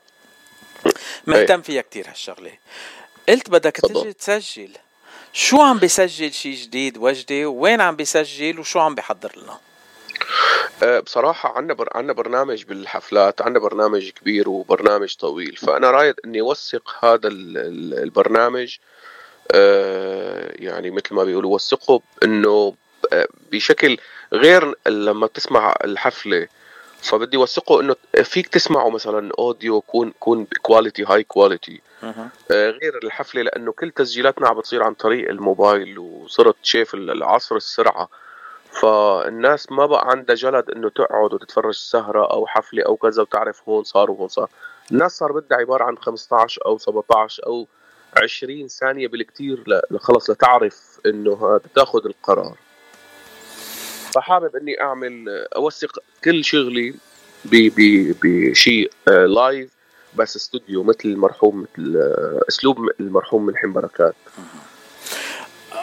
مهتم 1.27 1.63
فيها 1.63 1.83
كتير 1.83 2.11
هالشغلة. 2.11 2.53
قلت 3.29 3.51
بدك 3.51 3.77
تجي 3.77 4.13
تسجل. 4.13 4.71
شو 5.33 5.61
عم 5.61 5.79
بيسجل 5.79 6.33
شي 6.33 6.53
جديد 6.53 6.99
وجدي 6.99 7.45
وين 7.45 7.81
عم 7.81 7.97
بيسجل؟ 7.97 8.61
وشو 8.61 8.81
عم 8.81 8.95
بيحضر 8.95 9.33
لنا؟ 9.37 9.59
بصراحة 11.03 11.57
عنا 11.57 11.75
بر... 11.75 11.89
عنا 11.95 12.13
برنامج 12.13 12.65
بالحفلات 12.65 13.43
عنا 13.43 13.59
برنامج 13.59 14.11
كبير 14.11 14.49
وبرنامج 14.49 15.15
طويل. 15.17 15.57
فأنا 15.57 15.91
رايد 15.91 16.15
إني 16.25 16.41
أوثق 16.41 17.05
هذا 17.05 17.29
ال- 17.29 17.59
ال- 17.59 18.03
البرنامج 18.03 18.77
أه، 19.53 20.53
يعني 20.55 20.91
مثل 20.91 21.15
ما 21.15 21.25
بيقولوا 21.25 21.55
وثقه 21.55 22.01
إنه 22.25 22.75
أه، 23.13 23.29
بشكل 23.53 23.99
غير 24.33 24.75
لما 24.87 25.27
تسمع 25.27 25.75
الحفلة. 25.85 26.49
فبدي 27.03 27.37
اوثقه 27.37 27.81
إنه 27.81 27.97
فيك 28.23 28.49
تسمعه 28.49 28.91
مثلا 28.91 29.33
audio 29.39 29.79
يكون 29.79 30.09
يكون 30.09 30.47
quality 30.63 31.05
high 31.05 31.23
quality 31.25 31.81
غير 32.51 32.99
الحفلة 33.05 33.43
لأنه 33.43 33.73
كل 33.73 33.91
تسجيلاتنا 33.91 34.49
عم 34.49 34.59
بتصير 34.59 34.83
عن 34.83 34.95
طريق 34.95 35.29
الموبايل 35.31 35.99
وصرت 35.99 36.57
شايف 36.63 36.95
العصر 36.95 37.57
السرعة. 37.57 38.09
فالناس 38.81 39.73
ما 39.73 39.87
بقى 39.87 40.11
عندها 40.11 40.37
جلد 40.37 40.71
إنه 40.71 40.89
تقعد 40.89 41.35
وتتفرج 41.35 41.75
سهره 41.75 42.31
أو 42.31 42.47
حفلة 42.47 42.83
أو 42.83 42.97
كذا 42.97 43.23
وتعرف 43.23 43.69
هون 43.69 43.85
صار 43.85 44.11
وهون 44.11 44.29
صار. 44.29 44.49
الناس 44.93 45.19
صار 45.19 45.33
بدها 45.33 45.59
عبارة 45.59 45.85
عن 45.85 45.99
15 45.99 46.63
أو 46.67 46.79
17 46.79 47.47
أو 47.47 47.67
20 48.23 48.69
ثانية 48.69 49.09
بالكثير 49.09 49.65
ل- 49.91 49.99
خلص 49.99 50.31
لتعرف 50.31 51.01
إنه 51.07 51.61
تاخذ 51.75 52.07
القرار. 52.07 52.55
فحابب 54.15 54.57
إني 54.57 54.81
أعمل 54.81 55.29
أوثق 55.57 55.99
كل 56.25 56.45
شغلي 56.45 56.95
بشيء 57.45 58.91
آه، 59.09 59.25
لايف 59.27 59.71
بس 60.17 60.37
استوديو 60.37 60.83
مثل 60.83 60.99
المرحوم 61.05 61.61
مثل 61.63 61.97
آه، 61.97 62.41
أسلوب 62.49 62.79
المرحوم 63.01 63.47
ملحم 63.47 63.73
بركات 63.73 64.15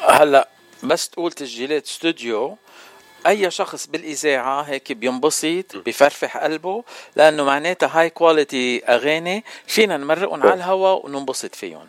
هلأ 0.09 0.47
بس 0.83 1.09
تقول 1.09 1.31
تسجيلات 1.31 1.85
استوديو 1.85 2.57
أي 3.27 3.51
شخص 3.51 3.87
بالإذاعة 3.87 4.61
هيك 4.61 4.91
بينبسط 4.91 5.77
بفرفح 5.85 6.37
قلبه 6.37 6.83
لأنه 7.15 7.43
معناتها 7.43 7.99
high 7.99 8.09
quality 8.09 8.85
أغاني 8.85 9.43
فينا 9.67 9.97
نمرقهم 9.97 10.43
على 10.43 10.53
الهواء 10.53 11.05
وننبسط 11.05 11.55
فيهم. 11.55 11.87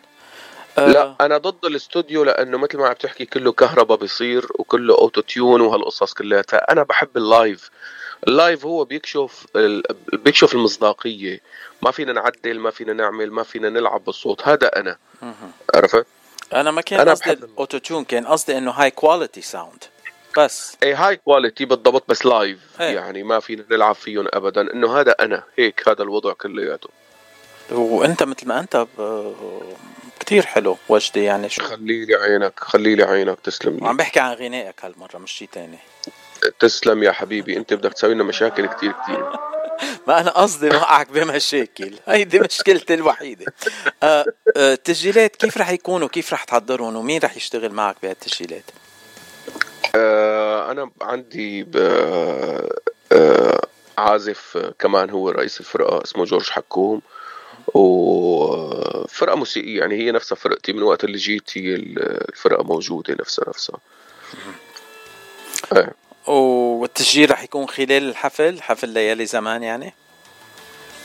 لا 0.77 1.15
أنا 1.21 1.37
ضد 1.37 1.65
الاستوديو 1.65 2.23
لأنه 2.23 2.57
مثل 2.57 2.77
ما 2.77 2.87
عم 2.87 2.93
تحكي 2.93 3.25
كله 3.25 3.51
كهرباء 3.51 3.97
بيصير 3.97 4.47
وكله 4.59 4.95
auto 4.95 5.21
tune 5.21 5.61
وهالقصص 5.61 6.13
كلياتها. 6.13 6.71
أنا 6.71 6.83
بحب 6.83 7.17
ال 7.17 7.26
live. 7.26 7.69
ال 8.27 8.35
live 8.35 8.65
هو 8.65 8.85
بيكشف 8.85 9.45
ال- 9.55 9.83
بيكشف 10.13 10.53
المصداقية. 10.53 11.39
ما 11.81 11.91
فينا 11.91 12.13
نعدل 12.13 12.59
ما 12.59 12.71
فينا 12.71 12.93
نعمل 12.93 13.31
ما 13.31 13.43
فينا 13.43 13.69
نلعب 13.69 14.03
بالصوت. 14.05 14.47
هذا 14.47 14.67
أنا. 14.79 14.97
عرفت؟ 15.75 16.05
أنا 16.55 16.71
ما 16.71 16.81
كان 16.81 17.09
قصدي 17.09 17.31
ال 17.31 17.40
auto 17.40 17.77
tune 17.77 18.03
كان 18.03 18.25
قصدي 18.25 18.57
إنه 18.57 18.71
high 18.71 18.91
quality 18.91 19.41
sound 19.41 19.83
بس. 20.37 20.77
اي 20.83 20.93
high 20.93 21.15
quality 21.15 21.65
بالضبط 21.65 22.03
بس 22.07 22.25
live 22.25 22.59
إيه. 22.79 22.95
يعني 22.95 23.23
ما 23.23 23.39
فينا 23.39 23.65
نلعب 23.71 23.95
فيهم 23.95 24.27
ابدا. 24.33 24.61
إنه 24.61 24.99
هذا 24.99 25.15
أنا 25.19 25.43
هيك 25.57 25.89
هذا 25.89 26.03
الوضع 26.03 26.33
كلياته. 26.33 26.89
وأنت 27.71 28.23
مثل 28.23 28.47
ما 28.47 28.59
أنت 28.59 28.87
ب... 28.97 29.33
كتير 30.19 30.45
حلو 30.45 30.77
وجدي 30.89 31.23
يعني 31.23 31.49
شو. 31.49 31.63
خلي 31.63 32.05
لي 32.05 32.15
عينك 32.15 32.59
خلي 32.59 32.95
لي 32.95 33.03
عينك 33.03 33.39
تسلم 33.39 33.77
لي. 33.77 33.85
وعم 33.85 33.97
بحكي 33.97 34.19
عن 34.19 34.33
غنائك 34.33 34.85
هالمرة 34.85 35.17
مش 35.17 35.31
شيء 35.31 35.49
تاني. 35.51 35.79
تسلم 36.59 37.03
يا 37.03 37.11
حبيبي 37.11 37.57
أنت 37.57 37.73
بدك 37.73 37.93
تسوي 37.93 38.13
لنا 38.13 38.23
مشاكل 38.23 38.65
كتير 38.65 38.91
كتير. 38.91 39.25
ما 40.07 40.19
أنا 40.21 40.29
قصدي 40.31 40.69
نوقعك 40.69 41.11
بمشاكل. 41.11 41.93
هيدي 42.07 42.39
مشكلتي 42.39 42.93
الوحيدة. 42.93 43.45
آه 44.03 44.25
آه 44.57 44.73
التسجيلات 44.73 45.35
كيف 45.35 45.57
رح 45.57 45.69
يكونوا؟ 45.69 46.07
كيف 46.07 46.33
رح 46.33 46.43
تحضرهم؟ 46.43 46.95
ومين 46.95 47.21
رح 47.23 47.37
يشتغل 47.37 47.71
معك 47.71 47.95
بهالتسجيلات؟ 48.03 48.63
آه 49.95 50.71
أنا 50.71 50.91
عندي 51.01 51.67
عازف 53.97 54.71
كمان 54.79 55.09
هو 55.09 55.29
رئيس 55.29 55.59
الفرقة 55.59 56.03
اسمه 56.03 56.25
جورج 56.25 56.49
حكوم. 56.49 57.01
وفرقه 57.73 59.35
موسيقية 59.35 59.79
يعني 59.79 59.95
هي 59.95 60.11
نفسها 60.11 60.35
فرقتي 60.35 60.73
من 60.73 60.83
وقت 60.83 61.03
اللي 61.03 61.17
جيت 61.17 61.57
هي 61.57 61.75
الفرقة 61.75 62.63
موجودة 62.63 63.17
نفسها 63.19 63.45
نفسها. 63.49 63.77
والتسجيل 66.27 67.31
رح 67.31 67.43
يكون 67.43 67.67
خلال 67.67 67.91
الحفل 68.09 68.61
حفل 68.61 68.89
ليالي 68.89 69.25
زمان 69.25 69.63
يعني. 69.63 69.93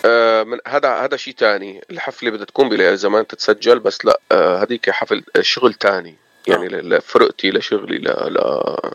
آه، 0.05 0.43
من 0.43 0.59
هذا 0.69 0.89
هذا 0.95 1.16
شيء 1.16 1.35
تاني. 1.35 1.85
الحفلة 1.91 2.31
بدها 2.31 2.45
تكون 2.45 2.69
بليالي 2.69 2.97
زمان 2.97 3.27
تتسجل 3.27 3.79
بس 3.79 4.05
لا 4.05 4.21
آه، 4.33 4.62
هذيك 4.62 4.91
حفل 4.91 5.25
آه، 5.37 5.41
شغل 5.41 5.75
تاني. 5.75 6.14
يعني 6.47 6.69
ل- 6.69 6.95
لفرقتي 6.95 7.51
لشغلي 7.51 7.99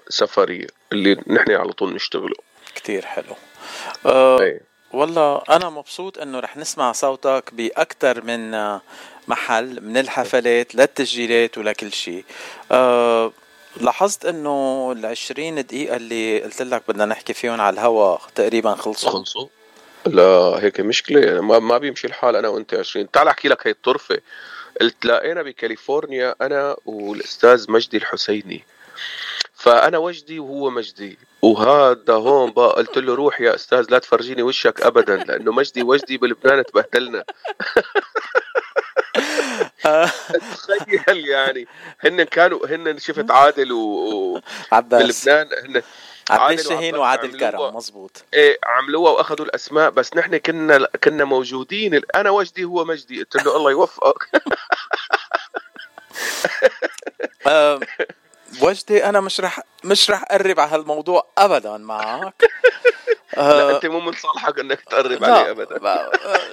لسفري 0.09 0.67
اللي 0.91 1.17
نحن 1.27 1.51
على 1.51 1.73
طول 1.73 1.93
نشتغله. 1.95 2.35
كتير 2.75 3.05
حلو. 3.05 3.35
آه 4.05 4.59
والله 4.91 5.41
أنا 5.49 5.69
مبسوط 5.69 6.17
إنه 6.17 6.39
رح 6.39 6.57
نسمع 6.57 6.91
صوتك 6.91 7.53
باكثر 7.53 8.23
من 8.23 8.51
محل 9.27 9.81
من 9.83 9.97
الحفلات 9.97 10.75
للتسجيلات 10.75 11.57
ولكل 11.57 11.91
شيء. 11.93 12.25
آه 12.71 13.31
لاحظت 13.81 14.25
إنه 14.25 14.91
ال 14.97 15.05
20 15.05 15.55
دقيقة 15.65 15.95
اللي 15.95 16.41
قلت 16.43 16.61
لك 16.61 16.83
بدنا 16.87 17.05
نحكي 17.05 17.33
فيهم 17.33 17.61
على 17.61 17.73
الهوا 17.73 18.17
تقريبا 18.35 18.75
خلصوا؟ 18.75 19.09
خلصوا. 19.09 19.47
لا 20.05 20.59
هيك 20.63 20.79
مشكلة. 20.79 21.41
ما, 21.41 21.59
ما 21.59 21.77
بيمشي 21.77 22.07
الحال 22.07 22.35
أنا 22.35 22.47
وأنت 22.47 22.73
20 22.73 23.11
تعال 23.11 23.27
أحكي 23.27 23.47
لك 23.47 23.67
هي 23.67 23.71
الطرفة. 23.71 24.17
التلاقينا 24.81 25.43
بكاليفورنيا 25.43 26.35
أنا 26.41 26.75
والأستاذ 26.85 27.71
مجدي 27.71 27.97
الحسيني. 27.97 28.63
فأنا 29.53 29.97
وجدي 29.97 30.39
وهو 30.39 30.69
مجدي. 30.69 31.17
وهذا 31.41 32.13
هون 32.13 32.51
بقى 32.51 32.69
قلت 32.77 32.97
له 32.97 33.15
روح 33.15 33.41
يا 33.41 33.55
أستاذ 33.55 33.85
لا 33.89 33.99
تفرجيني 33.99 34.43
وشك 34.43 34.81
أبدا 34.81 35.15
لأنه 35.17 35.51
مجدي 35.51 35.83
وجدي 35.83 36.17
بلبنان 36.17 36.65
تبهدلنا. 36.65 37.23
تخيل 39.83 41.27
يعني 41.27 41.67
هن 41.99 42.23
كانوا 42.23 42.67
هن 42.67 42.99
شفت 42.99 43.31
عادل 43.31 43.71
و. 43.71 44.41
عباس. 44.71 45.25
بلبنان 45.25 45.49
هن 46.29 46.57
شاهين 46.57 46.95
وعباس 46.95 47.25
وعادل. 47.31 47.39
كرم 47.39 47.75
مزبوط 47.75 48.23
إيه 48.33 48.59
عملوها 48.65 49.11
وأخذوا 49.11 49.45
الأسماء 49.45 49.89
بس 49.89 50.15
نحن 50.15 50.37
كنا 50.37 50.87
كنا 51.03 51.25
موجودين 51.25 52.01
أنا 52.15 52.29
وجدي 52.29 52.63
هو 52.63 52.85
مجدي 52.85 53.19
قلت 53.23 53.35
له 53.35 53.55
الله 53.55 53.71
يوفقك 53.71 54.29
وجدي 58.61 59.05
أنا 59.05 59.19
مش 59.19 59.39
رح 59.39 59.59
مش 59.83 60.09
رح 60.09 60.23
أقرب 60.23 60.59
على 60.59 60.71
هالموضوع 60.71 61.27
ابدا 61.37 61.77
معك 61.77 62.43
لا 63.37 63.75
أنت 63.75 63.85
مو 63.85 63.99
من 63.99 64.13
صالحك 64.13 64.59
إنك 64.59 64.81
تقرب 64.81 65.23
عليه 65.23 65.51
ابدا 65.51 65.77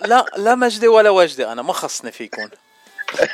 لا 0.04 0.24
لا 0.36 0.54
مجدي 0.54 0.88
ولا 0.88 1.10
وجدي 1.10 1.46
أنا 1.46 1.62
ما 1.62 1.72
خصني 1.72 2.12
فيكم 2.12 2.48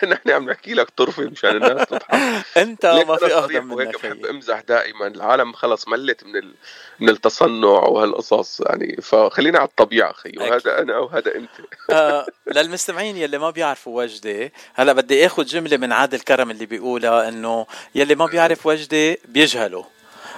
نحن 0.04 0.30
عم 0.30 0.50
نحكي 0.50 0.74
لك 0.74 0.90
طرفة 0.90 1.22
مشان 1.22 1.50
الناس 1.50 1.88
تضحك. 1.88 2.14
أنت 2.56 2.86
ما 2.86 3.16
في 3.16 3.20
صريح 3.20 3.36
أقدم 3.36 3.72
وهيك 3.72 3.88
منك 3.88 4.06
بحب 4.06 4.26
أمزح 4.26 4.60
دائما. 4.60 5.06
العالم 5.06 5.52
خلص 5.52 5.88
ملت 5.88 6.24
من 6.24 6.36
ال... 6.36 6.54
من 7.00 7.08
التصنع 7.08 7.68
وهالقصص 7.68 8.60
يعني. 8.60 8.96
فخلينا 9.02 9.58
على 9.58 9.68
الطبيعة 9.68 10.12
خي 10.12 10.32
وهذا 10.36 10.78
أنا 10.78 10.98
وهذا 10.98 11.34
أنت. 11.34 11.50
آه 11.90 12.26
للمستمعين 12.46 13.16
يلي 13.16 13.38
ما 13.38 13.50
بيعرفوا 13.50 14.02
وجدي 14.02 14.52
هلا 14.74 14.92
بدي 14.92 15.26
آخذ 15.26 15.44
جملة 15.44 15.76
من 15.76 15.92
عادل 15.92 16.20
كرم 16.20 16.50
اللي 16.50 16.66
بيقولها 16.66 17.28
إنه 17.28 17.66
يلي 17.94 18.14
ما 18.14 18.26
بيعرف 18.26 18.66
وجدي 18.66 19.18
بيجهله. 19.24 19.86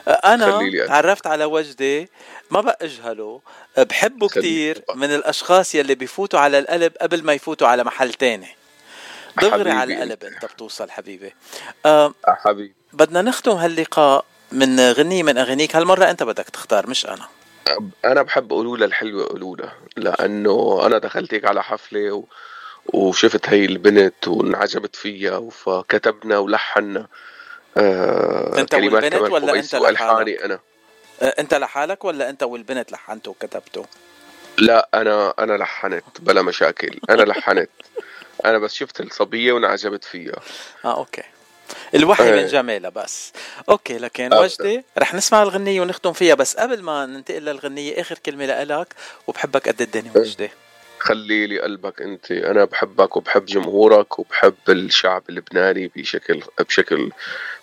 أنا 0.09 0.59
خليلي 0.59 0.81
أنا. 0.81 0.89
تعرفت 0.89 1.27
على 1.27 1.45
وجدي 1.45 2.09
ما 2.51 2.61
بقى 2.61 2.79
اجهله 2.83 3.41
بحبه 3.79 4.29
كتير 4.29 4.83
من 4.95 5.15
الأشخاص 5.15 5.75
يلي 5.75 5.95
بيفوتوا 5.95 6.41
على 6.41 6.59
القلب 6.59 6.93
قبل 7.01 7.25
ما 7.25 7.33
يفوتوا 7.33 7.69
على 7.69 7.85
محل 7.85 8.15
تاني. 8.15 8.49
دغري 9.43 9.71
على 9.71 9.95
القلب 9.95 10.25
انت 10.25 10.45
بتوصل 10.45 10.91
حبيبي. 10.91 11.35
آه 11.87 12.15
حبيبي. 12.27 12.75
بدنا 12.93 13.23
نختم 13.23 13.53
هاللقاء 13.53 14.25
من 14.53 14.81
غنية 14.81 15.23
من 15.23 15.39
اغانيك 15.39 15.77
هالمرة 15.77 16.11
أنت 16.11 16.23
بدك 16.23 16.45
تختار 16.51 16.87
مش 16.91 17.07
أنا. 17.07 17.29
أنا 18.05 18.23
بحب 18.23 18.51
قولولة 18.51 18.87
الحلوة 18.87 19.27
قولولة 19.27 19.73
لأنه 19.97 20.87
أنا 20.87 20.99
دخلت 20.99 21.35
هيك 21.35 21.45
على 21.45 21.63
حفلة 21.63 22.13
و... 22.13 22.25
وشفت 22.87 23.49
هي 23.49 23.65
البنت 23.65 24.29
وانعجبت 24.29 24.97
فيها 24.97 25.51
فكتبنا 25.51 26.39
ولحنا 26.39 27.07
آه 27.77 28.59
أنت 28.59 28.75
كلمات 28.75 29.15
والبنت 29.15 29.31
ولا 29.33 29.55
أنت 29.59 29.75
وألحاني 29.75 30.45
أنا. 30.45 30.59
آه 31.23 31.35
أنت 31.39 31.55
لحالك 31.55 32.05
ولا 32.05 32.31
أنت 32.31 32.43
والبنت 32.43 32.93
لحنتوا 32.93 33.33
وكتبتوا؟ 33.33 33.85
لا 34.59 34.89
أنا 34.95 35.35
أنا 35.39 35.53
لحنت 35.53 36.05
بلا 36.21 36.43
مشاكل. 36.43 37.01
أنا 37.11 37.23
لحنت. 37.23 37.71
أنا 38.45 38.59
بس 38.59 38.75
شفت 38.75 39.01
الصبية 39.01 39.53
وانعجبت 39.53 40.05
فيها. 40.05 40.41
آه 40.85 40.97
okay. 40.97 41.23
الوحي. 41.95 42.33
من 42.33 42.47
جمالها 42.47 42.91
بس. 42.91 43.33
Okay 43.69 43.99
لكن. 43.99 44.35
وجدي 44.35 44.85
رح 44.99 45.15
نسمع 45.15 45.43
الغنية 45.43 45.81
ونختم 45.81 46.13
فيها 46.13 46.35
بس 46.35 46.57
قبل 46.57 46.83
ما 46.83 47.07
ننتقل 47.07 47.43
للغنية 47.43 48.01
آخر 48.01 48.19
كلمة 48.19 48.47
لإلك 48.47 48.95
وبحبك 49.27 49.69
قد 49.69 49.83
الدنيا 49.83 50.13
وجدي. 50.17 50.51
خلي 50.99 51.47
لي 51.47 51.61
قلبك 51.61 52.03
أنت. 52.03 52.31
أنا 52.31 52.65
بحبك 52.65 53.17
وبحب 53.17 53.45
جمهورك 53.45 54.19
وبحب 54.19 54.55
الشعب 54.69 55.23
اللبناني 55.29 55.91
بشكل 55.97 56.43
بشكل 56.61 57.11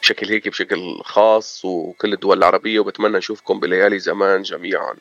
بشكل 0.01 0.27
هيك 0.27 0.47
بشكل 0.47 1.01
خاص 1.03 1.65
وكل 1.65 2.13
الدول 2.13 2.37
العربية 2.37 2.79
وبتمنى 2.79 3.17
نشوفكم 3.17 3.59
بليالي 3.59 3.99
زمان 3.99 4.41
جميعا. 4.41 4.95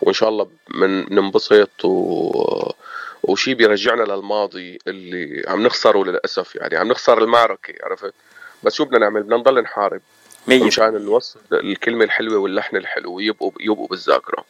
وإن 0.00 0.14
شاء 0.14 0.28
الله 0.28 0.48
من 0.68 1.14
ننبسط 1.14 1.84
و 1.84 2.72
وشي 3.22 3.54
بيرجعنا 3.54 4.02
للماضي 4.02 4.78
اللي 4.86 5.42
عم 5.48 5.62
نخسره 5.62 6.04
للأسف 6.04 6.54
يعني. 6.56 6.76
عم 6.76 6.88
نخسر 6.88 7.18
المعركة 7.18 7.74
عرفت؟ 7.82 8.14
بس 8.62 8.74
شو 8.74 8.84
بدنا 8.84 8.98
نعمل؟ 8.98 9.22
بدنا 9.22 9.36
نضل 9.36 9.62
نحارب. 9.62 10.00
مشان 10.48 11.04
نوصل 11.04 11.40
الكلمة 11.52 12.04
الحلوة 12.04 12.38
واللحن 12.38 12.76
الحلو 12.76 13.20
يبقوا 13.20 13.52
يبقوا 13.60 13.86
بالذاكرة. 13.88 14.44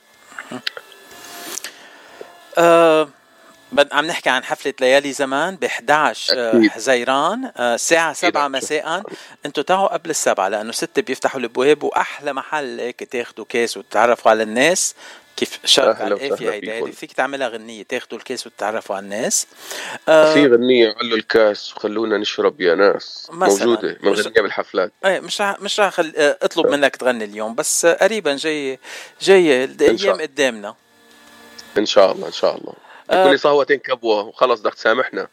بد- 3.72 3.88
عم 3.92 4.06
نحكي 4.06 4.30
عن 4.30 4.44
حفلة 4.44 4.74
ليالي 4.80 5.12
زمان 5.12 5.56
ب 5.56 5.64
11 5.64 6.34
آه، 6.38 6.50
أكيد. 6.58 6.70
حزيران. 6.70 7.52
آه، 7.56 7.74
الساعة 7.74 8.12
7 8.12 8.42
أكيد. 8.46 8.56
مساء. 8.56 9.02
أنتوا 9.46 9.62
تعوا 9.62 9.86
قبل 9.86 10.10
السبعة 10.10 10.48
لأنه 10.48 10.72
ستة 10.72 11.02
بيفتحوا 11.02 11.40
الأبواب 11.40 11.82
وأحلى 11.82 12.32
محل 12.32 12.80
هيك 12.80 13.04
تاخدوا 13.04 13.44
كاس 13.48 13.76
وتتعرفوا 13.76 14.30
على 14.30 14.42
الناس. 14.42 14.94
كيف 15.38 15.78
أهلا 15.78 16.04
على 16.04 16.14
وسهلا 16.14 16.26
القافية 16.26 16.52
هيدي 16.52 16.92
فيك 16.92 17.12
تعملها 17.12 17.48
غنية 17.48 17.82
تاخدوا 17.82 18.18
الكاس 18.18 18.46
وتتعرفوا 18.46 18.96
على 18.96 19.04
الناس. 19.04 19.46
آه، 20.08 20.34
في 20.34 20.46
غنية 20.46 20.94
علوا 21.00 21.16
الكاس 21.16 21.76
وخلونا 21.76 22.18
نشرب 22.18 22.60
يا 22.60 22.74
ناس. 22.74 23.28
مثلاً. 23.32 23.96
مش- 24.02 24.18
بنغنيها 24.20 24.42
بالحفلات. 24.42 24.92
إيه 25.04 25.20
مش 25.20 25.40
رح 25.40 25.60
مش 25.60 25.80
رح 25.80 25.88
خل... 25.92 26.12
آه، 26.16 26.38
اطلب 26.42 26.66
منك 26.66 26.96
تغني 26.96 27.24
اليوم 27.24 27.54
بس 27.54 27.86
قريبا 27.86 28.36
جاي 28.36 28.78
جاي 29.20 29.64
الأيام. 29.64 30.20
قدامنا. 30.20 30.74
إن 31.78 31.86
شاء 31.86 32.12
الله 32.12 32.26
إن 32.26 32.32
شاء 32.32 32.56
الله. 32.56 32.72
آه. 33.10 33.26
بكل 33.26 33.38
صهوة 33.38 33.64
كبوة 33.64 34.22
وخلص 34.22 34.60
بدك 34.60 34.74
تسامحنا. 34.74 35.28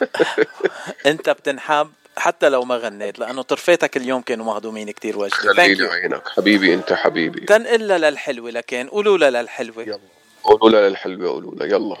أنت 1.06 1.30
بتنحب. 1.30 1.90
حتى 2.18 2.48
لو 2.48 2.62
ما 2.62 2.76
غنيت 2.76 3.18
لأنه 3.18 3.42
طرفاتك 3.42 3.96
اليوم 3.96 4.22
كانوا 4.22 4.46
مهضومين 4.46 4.90
كتير 4.90 5.18
وجدي 5.18 5.34
خلي 5.34 5.54
thank 5.54 5.76
لي 5.78 5.84
you 5.84 5.90
عينك 5.90 6.28
حبيبي 6.28 6.74
أنت 6.74 6.92
حبيبي. 6.92 7.40
تنقلها 7.40 7.98
للحلوة 7.98 8.50
لكن 8.50 8.88
قولوا 8.88 9.18
لها 9.18 9.30
للحلوة. 9.30 10.00
قولوا 10.44 10.70
لها 10.70 10.88
للحلوة 10.88 11.30
قولوا 11.30 11.54
لها 11.54 11.66
يلا. 11.66 11.96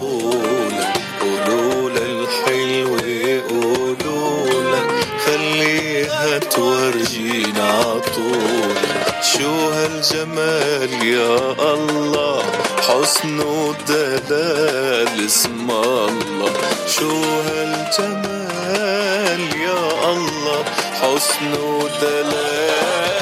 قولوا 0.00 1.90
للحلوة 1.90 3.42
قولوا 3.48 4.62
لها 4.62 4.84
خليها 5.26 6.38
تورجينا 6.38 7.68
عطولة 7.68 8.96
شو 9.22 9.52
هالجمال 9.70 10.92
يا 11.06 11.36
الله 11.74 12.42
حسن 12.88 13.40
ودلال 13.40 15.26
اسم 15.26 15.70
الله. 15.70 16.52
شو 16.88 17.10
هالجمال 17.48 18.80
يا 19.60 20.12
الله 20.12 20.64
حسن 21.00 21.52
ودلال. 21.62 23.15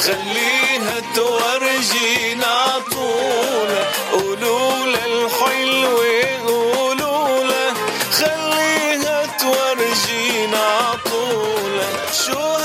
خليها 0.00 1.00
تورجينا 1.14 2.46
عطولة 2.46 3.84
قولوا 4.12 4.84
الحلوة 4.86 6.22
قولوا 6.46 7.72
خليها 8.12 9.26
تورجينا 9.40 10.58
عطولة 10.58 11.88
شو 12.26 12.59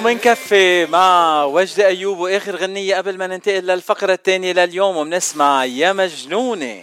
ومنكفي 0.00 0.86
مع 0.86 1.44
وجد 1.44 1.80
أيوب 1.80 2.18
وآخر 2.18 2.56
غنية 2.56 2.96
قبل 2.96 3.18
ما 3.18 3.26
ننتقل 3.26 3.66
للفقرة 3.66 4.12
الثانية 4.12 4.52
لليوم 4.52 4.96
وبنسمع 4.96 5.64
يا 5.64 5.92
مجنونة. 5.92 6.82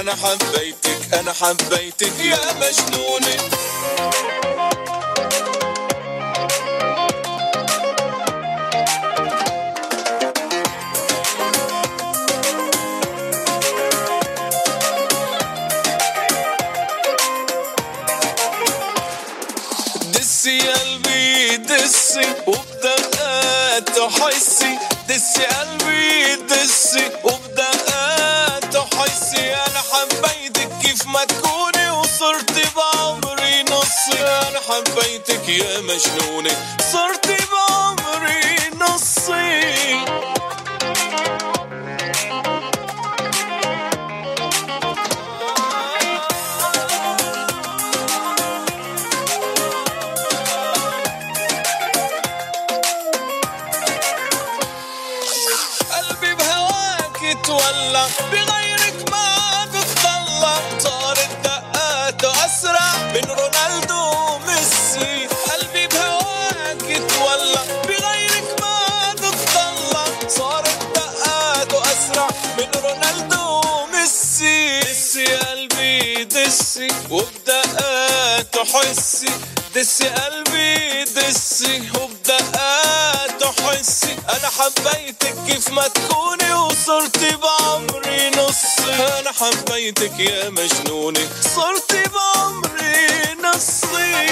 أنا 0.00 0.14
حبيتك 0.14 1.14
أنا 1.14 1.32
حبيتك 1.32 2.20
يا 2.20 2.38
مجنونة. 2.60 3.36
دسي 20.14 20.58
قلبي 20.60 21.56
دسي 21.56 22.26
وبدقات 22.46 23.98
حسي 24.00 24.78
دسي 25.08 25.44
قلبي 25.44 26.36
دسي 26.50 27.10
وبدقات 27.24 28.76
حسي 28.94 29.54
أنا 29.54 29.58
حبيتك 29.58 29.67
كيف 29.67 29.67
ما 31.08 31.24
تكوني 31.24 31.90
وصرتي 31.90 32.62
بعمري 32.76 33.62
نصي 33.62 34.20
أنا 34.20 34.60
حبيتك 34.68 35.48
يا 35.48 35.80
مجنونة 35.80 36.50
صرتي 36.92 37.36
بعمري 37.52 38.70
نصي 38.80 40.04
دسي 76.58 76.88
وبدقاته 77.10 78.64
حسي 78.64 79.30
دسي 79.74 80.08
قلبي 80.08 81.04
دسي 81.04 81.82
وبدقاته 81.94 83.52
حسي 83.62 84.16
أنا 84.28 84.48
حبيتك 84.58 85.34
كيف 85.46 85.68
ما 85.70 85.88
تكوني 85.88 86.52
وصرتي 86.54 87.36
بعمري 87.36 88.30
نصي. 88.30 88.92
أنا 89.18 89.32
حبيتك 89.32 90.18
يا 90.18 90.50
مجنونة 90.50 91.28
صرتي 91.54 92.02
بعمري 92.14 93.34
نصي. 93.44 94.28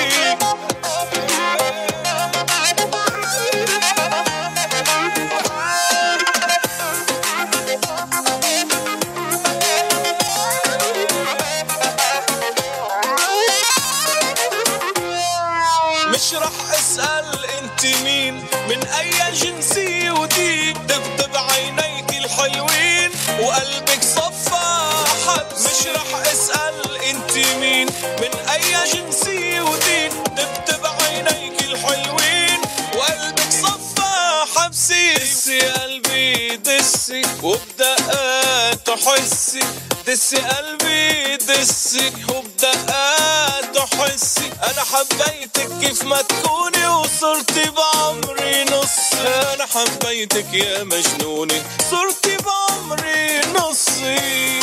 من 28.21 28.49
أي 28.49 28.93
جنسية 28.93 29.61
ودين 29.61 30.11
دبدب 30.37 30.87
عينيك 30.87 31.61
الحلوين. 31.63 32.61
وقلبك 32.97 33.53
صفى 33.63 34.45
حبسي 34.57 35.15
دسي 35.15 35.61
قلبي 35.61 36.57
دسي. 36.57 37.23
وبدقات 37.43 38.91
حسي 38.91 39.61
دسي 40.07 40.37
قلبي 40.37 41.37
دسي. 41.37 42.13
وبدقات 42.29 43.79
حسي. 43.79 44.51
أنا 44.65 44.83
حبيتك 44.93 45.69
كيف 45.81 46.03
ما 46.05 46.23
تكوني 46.23 46.89
وصرتي 46.89 47.71
بعمري 47.71 48.65
نص 48.65 49.15
أنا 49.55 49.67
حبيتك 49.67 50.55
يا 50.55 50.83
مجنونة 50.83 51.63
صرتي 51.91 52.37
بعمري 52.37 53.41
نصي. 53.55 54.61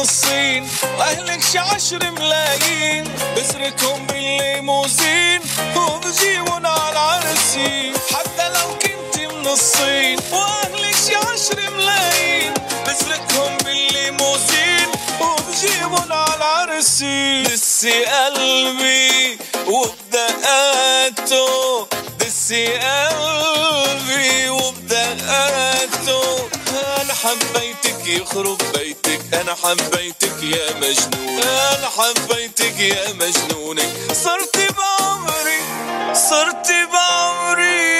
الصين 0.00 0.68
واهلك 0.98 1.56
عشر 1.56 2.10
ملايين. 2.10 3.04
بسركهم 3.36 4.06
بالليموزين 4.06 5.40
وبجيبون 5.76 6.66
على 6.66 6.92
العرسين 6.92 7.94
حتى 8.14 8.48
لو 8.48 8.68
كنت 8.82 9.14
من 9.32 9.46
الصين. 9.46 10.18
وأهلك 10.32 11.16
عشر 11.26 11.70
ملايين. 11.70 12.54
بسركهم 12.86 13.56
بالليموزين 13.64 14.88
وبجيبون 15.20 16.12
على 16.12 16.36
العرسين 16.36 17.42
دسي 17.42 18.04
قلبي 18.04 19.38
وبدقاته 19.66 21.48
دسي 22.18 22.66
قلبي 22.66 24.50
بيتك 27.28 28.06
يخرب 28.06 28.58
بيتك 28.74 29.34
أنا 29.34 29.54
حبيتك 29.54 30.42
يا 30.42 30.74
مجنون. 30.74 31.42
أنا 31.42 31.88
حبيتك 31.88 32.80
يا 32.80 33.12
مجنونك 33.12 34.12
صرتي 34.12 34.66
بعمري 34.68 35.60
صرتي 36.14 36.86
بعمري 36.86 37.90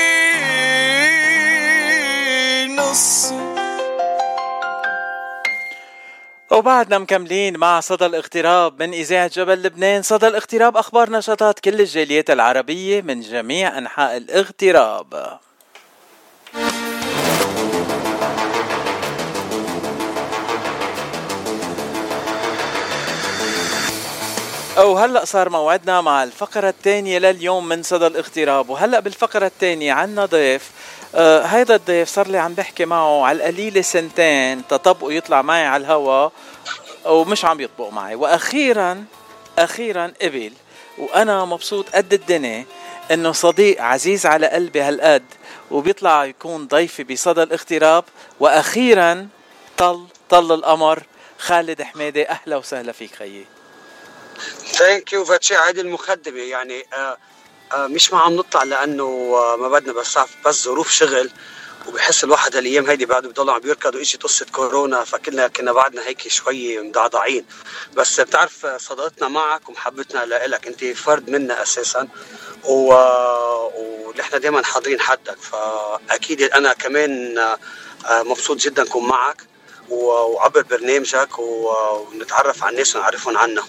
نص. 2.77 3.33
وبعدنا 6.51 6.99
مكملين 6.99 7.57
مع 7.57 7.81
صدى 7.81 8.07
الاغتراب 8.07 8.83
من 8.83 8.93
إذاعة 8.93 9.31
جبل 9.35 9.63
لبنان. 9.63 10.03
صدى 10.03 10.27
الاغتراب 10.29 10.77
أخبار 10.77 11.11
نشاطات 11.11 11.61
كل 11.61 11.81
الجاليات 11.81 12.31
العربية 12.31 13.03
من 13.03 13.21
جميع 13.21 13.79
أنحاء 13.79 14.17
الاغتراب. 14.17 15.39
أو 24.81 24.99
هلأ 24.99 25.25
صار 25.25 25.49
موعدنا 25.49 26.01
مع 26.01 26.23
الفقرة 26.23 26.69
الثانية 26.69 27.19
لليوم 27.19 27.69
من 27.69 27.83
صدى 27.83 28.07
الاغتراب. 28.07 28.71
وهلأ 28.71 29.01
بالفقرة 29.01 29.47
الثانية 29.47 29.93
عنا 29.93 30.27
ضيف 30.27 30.71
آه 31.15 31.43
هيدا 31.43 31.75
الضيف 31.75 32.09
صار 32.09 32.29
لي 32.29 32.39
عم 32.39 32.55
بحكي 32.55 32.85
معه 32.85 33.25
على 33.25 33.39
القليلة 33.39 33.81
سنتين 33.83 34.67
تطبقه 34.69 35.13
يطلع 35.13 35.43
معي 35.43 35.67
على 35.67 35.81
الهوا 35.81 36.29
ومش 37.05 37.45
عم 37.45 37.61
يطبق 37.61 37.91
معي. 37.91 38.15
وأخيرا 38.15 39.05
أخيرا 39.59 40.13
قبل 40.23 40.53
وأنا 40.99 41.45
مبسوط 41.45 41.89
قد 41.89 42.13
الدنيا 42.13 42.65
إنه 43.11 43.33
صديق 43.33 43.83
عزيز 43.83 44.27
على 44.27 44.47
قلبي 44.47 44.83
هالقد 44.83 45.25
وبيطلع 45.71 46.25
يكون 46.25 46.67
ضيفي 46.67 47.05
بصدى 47.05 47.43
الاغتراب. 47.43 48.05
وأخيرا 48.41 49.29
طل 49.77 50.07
طل 50.29 50.53
القمر 50.53 51.03
خالد 51.39 51.83
حميدة 51.83 52.23
أهلا 52.23 52.57
وسهلا 52.57 52.93
فيك 52.93 53.15
خيي. 53.15 53.60
Thank 54.73 55.13
you 55.13 55.25
فاتشي 55.25 55.57
هيدي 55.57 55.81
المقدمة 55.81 56.41
يعني 56.41 56.87
آه 56.93 57.17
آه 57.73 57.87
مش 57.87 58.13
ما 58.13 58.19
عم 58.19 58.37
نطلع 58.37 58.63
لأنه 58.63 59.05
آه 59.37 59.57
ما 59.57 59.69
بدنا 59.69 59.93
بس 59.93 60.19
بس 60.47 60.65
ظروف 60.65 60.91
شغل 60.91 61.31
وبحس 61.89 62.25
الواحد 62.25 62.57
هالأيام 62.57 62.87
هيدي 62.87 63.07
بعده 63.07 63.29
بضل 63.29 63.51
عم 63.51 63.61
بيركض 63.61 63.95
واجي 63.95 64.19
قصه 64.19 64.47
كورونا 64.53 65.05
فكلنا 65.05 65.49
كنا 65.49 65.73
بعدنا 65.73 66.07
هيك 66.07 66.29
شوي 66.29 66.79
مضعضعين. 66.81 67.45
بس 67.95 68.21
بتعرف 68.21 68.67
صداقتنا 68.67 69.29
معك 69.29 69.69
ومحبتنا 69.69 70.25
لإلك. 70.25 70.67
أنت 70.67 70.85
فرد 70.85 71.31
منا 71.31 71.63
أساسا 71.63 72.09
و... 72.65 72.95
ونحن 73.75 74.41
دائما 74.41 74.65
حاضرين 74.65 75.01
حدك. 75.01 75.37
فأكيد 75.41 76.43
أنا 76.43 76.73
كمان 76.73 77.39
آه، 77.39 78.23
مبسوط 78.23 78.57
جدا 78.57 78.83
أكون 78.83 79.09
معك. 79.09 79.43
وعبر 79.91 80.63
برنامجك 80.63 81.39
ونتعرف 81.39 82.65
على 82.65 82.73
الناس 82.73 82.97
ونعرفهم 82.97 83.39
عنا. 83.39 83.63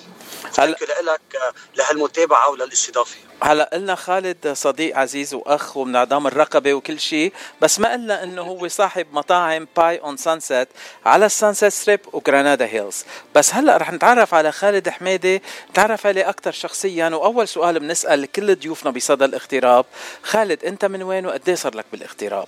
هلا 0.58 0.76
لك 1.02 1.54
لهالمتابعة 1.76 2.50
وللاستضافه 2.50 3.16
هلا 3.44 3.70
قلنا 3.74 3.96
خالد 3.96 4.48
صديق 4.54 4.98
عزيز 4.98 5.34
وأخ 5.34 5.78
ومن 5.78 5.96
عظام 5.96 6.28
الرقبة 6.28 6.74
وكل 6.74 7.00
شيء 7.00 7.34
بس 7.62 7.80
ما 7.80 7.92
قلنا 7.92 8.24
إنه 8.24 8.42
هو 8.42 8.68
صاحب 8.68 9.08
مطاعم 9.12 9.68
Pi 9.78 9.98
on 9.98 10.18
Sunset 10.18 10.68
على 11.06 11.26
ال 11.26 11.33
Sunset 11.33 11.74
Strip 11.74 12.00
و 12.14 12.20
Granada 12.20 12.66
Hills 12.66 13.06
بس 13.36 13.54
هلا 13.54 13.78
رح 13.78 13.92
نتعرف 13.92 14.34
على 14.34 14.52
خالد 14.52 14.90
حميدة 14.90 15.42
نتعرف 15.70 16.06
عليه 16.06 16.30
أكثر 16.30 16.52
شخصيا 16.52 17.10
وأول 17.10 17.48
سؤال 17.48 17.80
بنسأل 17.80 18.32
كل 18.32 18.56
ضيوفنا 18.56 18.92
بصدى 18.92 19.26
الاغتراب. 19.26 19.86
خالد 20.24 20.66
أنت 20.66 20.86
من 20.86 21.04
وين 21.04 21.26
وقد 21.26 21.54
صار 21.54 21.76
لك 21.76 21.86
بالاغتراب؟ 21.92 22.48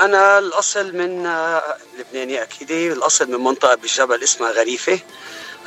أنا 0.00 0.38
الأصل 0.38 0.96
من 0.96 1.26
آه، 1.26 1.76
لبناني 1.98 2.42
أكيد 2.42 2.70
الأصل 2.70 3.30
من 3.30 3.40
منطقة 3.44 3.74
بالجبل 3.74 4.22
اسمها 4.22 4.50
غريفة. 4.50 4.98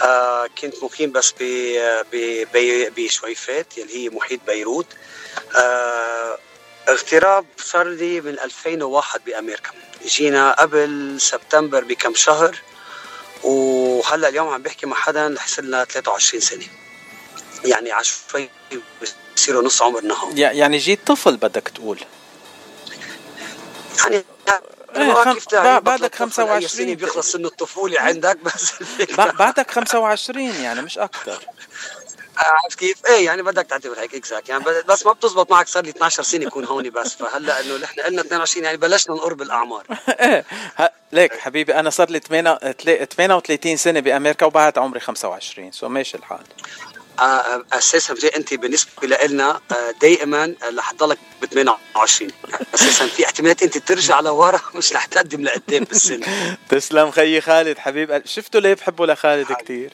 آه 0.01 0.47
كنت 0.61 0.83
مقيم 0.83 1.11
بس 1.11 1.33
بشويفات 2.97 3.77
يلي 3.77 3.95
هي 4.05 4.09
محيط 4.09 4.39
بيروت. 4.47 4.85
آه 5.55 6.37
اغتراب 6.89 7.45
صار 7.57 7.87
لي 7.87 8.21
من 8.21 8.39
2001 8.39 9.21
بأمريكا. 9.25 9.71
جينا 10.05 10.51
قبل 10.51 11.15
سبتمبر 11.21 11.83
بكم 11.83 12.15
شهر 12.15 12.57
وهلأ 13.43 14.27
اليوم 14.29 14.47
عم 14.49 14.61
بحكي 14.61 14.85
مع 14.85 14.95
حدا 14.95 15.35
رح 15.37 15.59
لنا 15.59 15.85
23 15.85 16.41
سنة. 16.41 16.67
يعني 17.65 17.91
عشوائي 17.91 18.49
بصيروا 19.35 19.63
نص 19.63 19.81
عمرنا 19.81 20.13
هون. 20.13 20.37
يعني 20.37 20.77
جيت 20.77 20.99
طفل 21.07 21.37
بدك 21.37 21.67
تقول. 21.75 21.99
يعني 23.99 24.23
إيه 24.95 25.79
بعدك 25.79 26.15
25 26.15 26.95
بيخلص 26.95 27.31
سن 27.31 27.45
الطفولة 27.45 27.99
عندك 27.99 28.37
بس 28.37 28.73
بعدك 29.17 29.71
25 29.71 30.45
يعني 30.45 30.81
مش 30.81 30.97
أكثر 30.97 31.39
عرفت 32.37 32.79
كيف؟ 32.79 33.05
إيه 33.05 33.25
يعني 33.25 33.41
بدك 33.41 33.65
تعتبر 33.65 33.99
هيك 33.99 34.15
exact 34.15 34.49
يعني 34.49 34.63
بس 34.89 35.05
ما 35.05 35.11
بتزبط 35.11 35.51
معك 35.51 35.67
صار 35.67 35.83
لي 35.83 35.89
12 35.89 36.23
سنة 36.23 36.45
يكون 36.45 36.65
هون 36.65 36.89
بس. 36.89 37.15
فهلأ 37.15 37.61
إنه 37.61 37.77
نحن 37.77 37.99
قلنا 38.01 38.21
22 38.21 38.65
يعني 38.65 38.77
بلشنا 38.77 39.15
نقرب 39.15 39.41
الأعمار. 39.41 39.85
إيه. 40.09 40.45
ليك 41.11 41.39
حبيبي 41.39 41.75
أنا 41.75 41.89
صار 41.89 42.09
لي 42.09 42.19
38 42.19 43.77
سنة 43.77 43.99
بأمريكا 43.99 44.45
وبعد 44.45 44.77
عمري 44.77 44.99
25 44.99 45.71
so 45.71 45.89
ماشي 45.89 46.17
الحال. 46.17 46.43
أساسا 47.19 48.15
انت 48.35 48.53
بالنسبة 48.53 49.07
لنا 49.27 49.61
آه، 49.71 49.93
دائما 50.01 50.55
رح 50.77 50.91
تضلك 50.91 51.17
ب 51.41 51.45
28 51.45 52.31
أساسا 52.73 53.07
في 53.07 53.25
احتمالات 53.25 53.63
أنت 53.63 53.77
ترجع 53.77 54.19
لورا 54.19 54.59
مش 54.75 54.93
رح 54.93 55.05
تقدم 55.05 55.41
لقدام 55.41 55.83
بالسن. 55.83 56.21
تسلم 56.69 57.11
خيي 57.11 57.41
خالد 57.41 57.77
حبيب. 57.77 58.21
شفتوا 58.25 58.61
ليه 58.61 58.73
بحبه 58.73 59.05
لخالد 59.05 59.51
كثير 59.51 59.93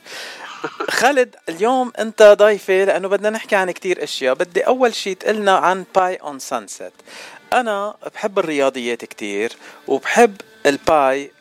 خالد 0.90 1.36
اليوم 1.50 1.92
أنت 2.00 2.24
ضيفي 2.24 2.86
لأنه 2.86 3.08
بدنا 3.08 3.30
نحكي 3.30 3.56
عن 3.56 3.72
كثير 3.72 4.04
أشياء. 4.04 4.34
بدي 4.34 4.62
أول 4.62 4.96
شيء 4.96 5.16
تقلنا 5.16 5.58
عن 5.58 5.86
Pi 5.96 6.16
on 6.16 6.40
Sunset 6.40 6.94
أنا 7.54 7.96
بحب 8.16 8.40
الرياضيات 8.40 9.06
كثير 9.06 9.54
وبحب 9.88 10.42
ال 10.66 10.85
Pi 10.85 11.24
آه، 11.26 11.39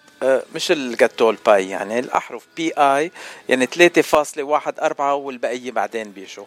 مش 0.55 0.71
الجاتو 0.71 1.31
ال 1.31 1.40
pie 1.40 1.69
يعني 1.69 1.99
الأحرف 1.99 2.43
P 2.57 2.73
I 2.73 3.13
يعني 3.49 3.67
3.14 3.67 5.01
والبقية 5.01 5.71
بعدين 5.71 6.13
بيجوا 6.13 6.45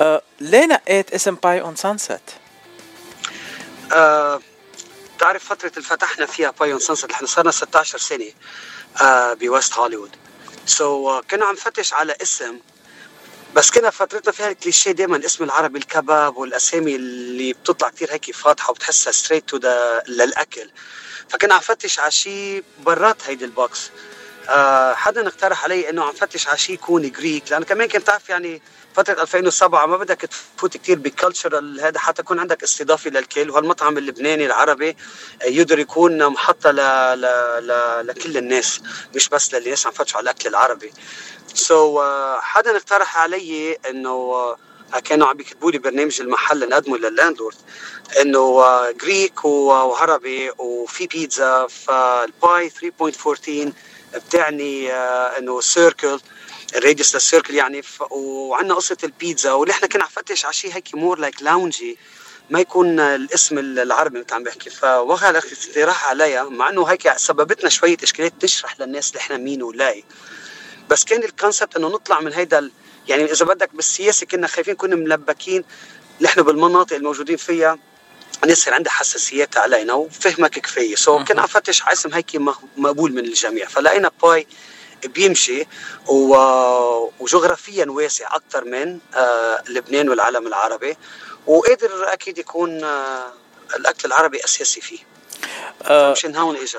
أه 0.00 0.22
ليه 0.40 0.66
نقيت 0.66 1.14
اسم 1.14 1.34
Pi 1.34 1.60
on 1.60 1.76
Sunset؟ 1.76 2.20
أه 3.92 4.40
بتعرف 5.16 5.44
فترة 5.44 5.70
اللي 5.76 5.82
فتحنا 5.88 6.26
فيها 6.26 6.50
Pi 6.50 6.72
on 6.72 6.80
Sunset 6.80 7.12
إحنا 7.12 7.26
صارنا 7.26 7.50
16 7.50 7.98
سنة 7.98 8.32
ب 9.34 9.74
West 9.74 10.16
Hollywood. 10.66 11.20
so, 11.20 11.22
uh, 11.22 11.26
كنا 11.30 11.44
عم 11.44 11.54
نفتش 11.54 11.92
على 11.92 12.16
اسم 12.22 12.60
بس 13.54 13.70
كنا 13.70 13.90
فترتنا 13.90 14.32
فيها 14.32 14.48
الكليشيه 14.48 14.90
دائما 14.90 15.16
الاسم 15.16 15.44
العربي 15.44 15.78
الكباب 15.78 16.36
والأسامي 16.36 16.96
اللي 16.96 17.52
بتطلع 17.52 17.88
كثير 17.88 18.12
هيك 18.12 18.30
فاتحه 18.30 18.70
وبتحسها 18.70 19.12
straight 19.12 19.48
to 19.48 19.58
للأكل. 20.08 20.70
فكنا 21.28 21.54
عم 21.54 21.60
فتش 21.60 21.98
على 22.00 22.10
شيء 22.10 22.64
برات 22.84 23.16
هيدي 23.26 23.44
ال 23.44 23.53
box. 23.53 23.90
آه 24.48 24.94
حدا 24.94 25.28
اقترح 25.28 25.64
علي 25.64 25.90
إنه 25.90 26.04
عم 26.04 26.12
فتش 26.12 26.48
على 26.48 26.58
شيء 26.58 26.74
يكون 26.74 27.10
Greek 27.10 27.50
لأنه 27.50 27.64
كمان 27.64 27.88
كنت 27.88 28.06
تعرف 28.06 28.28
يعني 28.28 28.62
فترة 28.94 29.22
2007 29.22 29.86
ما 29.86 29.96
بدك 29.96 30.20
تفوت 30.20 30.76
كثير 30.76 30.98
ب 30.98 31.07
cultural 31.07 31.80
هذا 31.80 31.98
حتى 31.98 32.22
يكون 32.22 32.38
عندك 32.38 32.62
استضافة 32.62 33.10
للكل. 33.10 33.50
وهالمطعم 33.50 33.98
اللبناني 33.98 34.46
العربي 34.46 34.96
آه، 35.42 35.44
يقدر 35.44 35.78
يكون 35.78 36.26
محطة 36.26 36.70
ل... 36.70 36.76
ل... 37.20 37.22
ل... 37.66 38.06
لكل 38.06 38.36
الناس 38.36 38.80
مش 39.14 39.28
بس 39.28 39.54
للي 39.54 39.70
عم 39.86 39.92
فتشوا 39.92 40.18
على 40.18 40.24
الأكل 40.24 40.48
العربي. 40.48 40.92
so, 41.54 42.04
uh, 42.04 42.42
حدا 42.42 42.76
اقترح 42.76 43.18
علي 43.18 43.76
إنه 43.90 44.32
uh, 44.54 44.58
كانوا 45.00 45.26
عم 45.26 45.36
بيكتبوا 45.36 45.70
لي 45.70 45.78
برنامج 45.78 46.20
المحل 46.20 46.68
نقدمه 46.68 46.96
لل 46.98 47.10
landlord 47.10 47.56
إنه 48.20 48.62
Greek 48.90 49.44
وعربي 49.44 50.50
وفي 50.58 51.06
بيتزا 51.06 51.66
فال 51.66 52.18
Pi 52.18 52.70
3.14 52.70 53.68
بتعني 54.14 54.92
إنه 55.38 55.60
circle 55.60 56.20
ال 56.76 56.81
radius 56.81 57.14
لل 57.14 57.24
circle 57.24 57.54
يعني 57.54 57.82
وعندنا 58.10 58.74
قصة 58.74 58.96
البيتزا 59.04 59.52
ونحن 59.52 59.86
كنا 59.86 60.02
عم 60.04 60.08
نفتش 60.08 60.44
على 60.44 60.54
شيء 60.54 60.72
هيك 60.74 60.94
more 60.94 61.18
like 61.18 61.42
loungy 61.42 61.98
ما 62.50 62.60
يكون 62.60 63.00
الاسم 63.00 63.58
العربي 63.58 64.18
مثل 64.18 64.34
عم 64.34 64.42
بحكي. 64.42 64.70
فوقع 64.70 65.30
الاقتراح 65.30 66.08
عليها 66.08 66.44
مع 66.44 66.68
إنه 66.70 66.84
هيك 66.84 67.16
سببتنا 67.16 67.70
شوية 67.70 67.96
اشكالات 68.02 68.32
تشرح 68.40 68.80
للناس 68.80 69.16
إحنا 69.16 69.36
مين 69.36 69.62
ولاي 69.62 70.04
بس 70.90 71.04
كان 71.04 71.24
ال 71.24 71.31
concept 71.31 71.76
إنه 71.76 71.88
نطلع 71.88 72.20
من 72.20 72.32
هيدا 72.32 72.70
يعني 73.08 73.24
إذا 73.24 73.46
بدك 73.46 73.74
بالسياسة 73.74 74.26
كنا 74.26 74.46
خايفين 74.46 74.74
كنا 74.74 74.96
ملبكين 74.96 75.64
نحن 76.20 76.42
بالمناطق 76.42 76.96
الموجودين 76.96 77.36
فيها 77.36 77.78
الناس 78.42 78.58
يصير 78.58 78.74
عندها 78.74 78.92
حساسيات 78.92 79.56
علينا 79.56 79.94
وفهمك 79.94 80.50
كفاية. 80.50 80.94
so 80.94 81.22
كنا 81.22 81.40
عم 81.40 81.46
فتش 81.46 81.82
على 81.82 81.92
اسم 81.92 82.14
هيك 82.14 82.36
مقبول 82.76 83.12
من 83.12 83.24
الجميع. 83.24 83.66
فلقينا 83.66 84.10
Pi 84.22 84.46
بيمشي 85.04 85.66
وجغرافيا 86.06 87.86
واسع 87.88 88.36
أكثر 88.36 88.64
من 88.64 88.98
آه 89.14 89.62
لبنان 89.68 90.08
والعالم 90.08 90.46
العربي. 90.46 90.96
وقادر 91.46 92.12
أكيد 92.12 92.38
يكون 92.38 92.84
آه 92.84 93.32
الأكل 93.76 94.08
العربي 94.08 94.44
أساسي 94.44 94.80
فيه. 94.80 94.98
آه 95.82 96.12
مشان 96.12 96.36
هون 96.36 96.56
اجى 96.56 96.78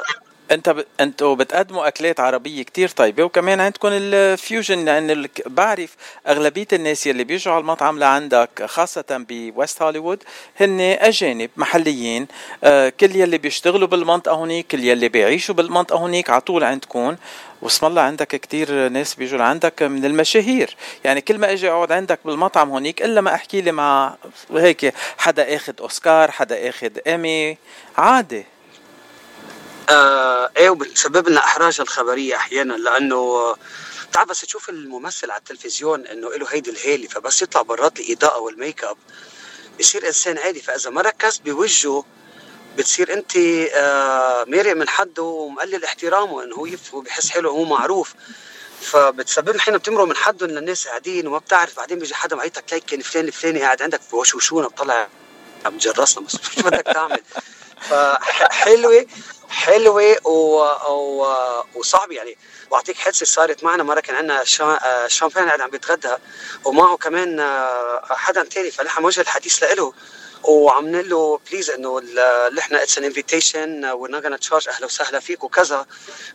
انت 0.51 0.69
ب... 0.69 0.85
أنتوا 0.99 1.35
بتقدموا 1.35 1.87
أكلات 1.87 2.19
عربية 2.19 2.63
كتير 2.63 2.89
طيبة 2.89 3.23
وكمان 3.23 3.61
عندكم 3.61 3.87
ال 3.91 4.05
fusion 4.05 4.85
لأن 4.85 5.11
ال... 5.11 5.29
بعرف 5.45 5.95
أغلبية 6.27 6.67
الناس 6.73 7.07
يلي 7.07 7.23
بيجوا 7.23 7.53
على 7.53 7.61
المطعم 7.61 7.99
لعندك 7.99 8.65
خاصة 8.65 9.05
ب 9.09 9.24
West 9.24 9.81
Hollywood 9.81 10.23
هن 10.59 10.79
أجانب 10.81 11.49
محليين 11.57 12.27
آه 12.63 12.89
كل 12.89 13.15
يلي 13.15 13.37
بيشتغلوا 13.37 13.87
بالمنطقة 13.87 14.35
هونيك 14.35 14.67
كل 14.67 14.83
يلي 14.83 15.09
بيعيشوا 15.09 15.55
بالمنطقة 15.55 15.97
هونيك 15.97 16.29
على 16.29 16.41
طول 16.41 16.63
عندكم. 16.63 17.15
واسم 17.61 17.85
الله 17.85 18.01
عندك 18.01 18.27
كتير 18.27 18.89
ناس 18.89 19.15
بيجوا 19.15 19.39
لعندك 19.39 19.83
من 19.83 20.05
المشاهير. 20.05 20.75
يعني 21.03 21.21
كل 21.21 21.37
ما 21.37 21.51
أجي 21.51 21.69
أقعد 21.69 21.91
عندك 21.91 22.19
بالمطعم 22.25 22.69
هونيك 22.69 23.01
إلا 23.01 23.21
ما 23.21 23.35
أحكي 23.35 23.61
لي 23.61 23.71
مع 23.71 24.15
هيك 24.51 24.93
حدا 25.17 25.55
اخذ 25.55 25.73
أوسكار 25.79 26.31
حدا 26.31 26.69
اخذ 26.69 26.89
ايمي 27.07 27.57
عادي. 27.97 28.45
آه 29.89 30.49
إيه 30.57 30.69
وبتسبب 30.69 31.29
لنا 31.29 31.39
إحراج 31.39 31.81
الخبرية 31.81 32.35
أحيانا 32.35 32.73
لأنه 32.73 33.15
آه، 33.15 33.57
تعرف 34.13 34.29
بس 34.29 34.41
تشوف 34.41 34.69
الممثل 34.69 35.31
على 35.31 35.39
التلفزيون 35.39 36.07
إنه 36.07 36.29
له 36.35 36.47
هيدي 36.49 36.69
الهيلة 36.71 37.07
فبس 37.07 37.41
يطلع 37.41 37.61
برات 37.61 37.99
الإضاءة 37.99 38.39
والميك 38.39 38.83
أب 38.83 38.97
بصير 39.79 40.07
إنسان 40.07 40.37
عادي. 40.37 40.61
فإذا 40.61 40.89
ما 40.89 41.01
ركزت 41.01 41.41
بوجهه 41.41 42.05
بتصير 42.77 43.13
أنت 43.13 43.37
آه 43.75 44.43
مارق 44.47 44.75
من 44.75 44.89
حده 44.89 45.23
ومقلل 45.23 45.83
احترامه 45.83 46.43
إنه 46.43 46.55
هو 46.55 47.01
بحس 47.01 47.29
حاله 47.29 47.49
هو 47.49 47.63
معروف. 47.65 48.13
فبتسبب 48.81 49.49
لنا 49.49 49.59
حين 49.61 49.77
بتمرق 49.77 50.03
من 50.05 50.15
حدهم 50.15 50.49
للناس 50.49 50.87
قاعدين 50.87 51.27
وما 51.27 51.37
بتعرف. 51.37 51.77
بعدين 51.77 51.99
بيجي 51.99 52.15
حدا 52.15 52.35
معيطك 52.35 52.73
ليك 52.73 52.85
كان 52.85 53.01
فلان 53.01 53.25
الفلاني 53.27 53.61
قاعد 53.61 53.81
عندك 53.81 54.01
بوشوشونا 54.11 54.67
بطلع 54.67 55.07
عم 55.65 55.77
جرسنا 55.77 56.23
بس 56.25 56.35
شو 56.55 56.61
بدك 56.61 56.85
تعمل. 56.85 57.21
فحلوه 57.89 59.05
حلوة 59.49 60.27
و... 60.27 60.63
و... 60.89 61.25
وصعبة 61.75 62.15
يعني. 62.15 62.37
بعطيك 62.71 62.97
حادثه 62.97 63.25
صارت 63.25 63.63
معنا 63.63 63.83
مرة 63.83 63.99
كان 63.99 64.15
عندنا 64.15 64.43
شا... 64.43 64.63
آه، 64.63 65.07
شامبان 65.07 65.47
قاعد 65.47 65.61
عم 65.61 65.69
بيتغدى 65.69 66.15
ومعه 66.65 66.97
كمان 66.97 67.39
آه، 67.39 68.01
حدا 68.09 68.43
تاني 68.43 68.71
فنحن 68.71 69.05
وجه 69.05 69.21
الحديث 69.21 69.63
له 69.63 69.93
وعم 70.43 70.91
نقول 70.91 71.09
له 71.09 71.39
بليز 71.51 71.69
إنه 71.69 72.01
نحن 72.53 72.75
اتس 72.75 72.97
ان 72.97 73.03
انفيتيشن 73.03 73.85
وي 73.85 74.09
نوت 74.09 74.25
تشارج 74.25 74.69
أهلا 74.69 74.85
وسهلا 74.85 75.19
فيك 75.19 75.43
وكذا. 75.43 75.85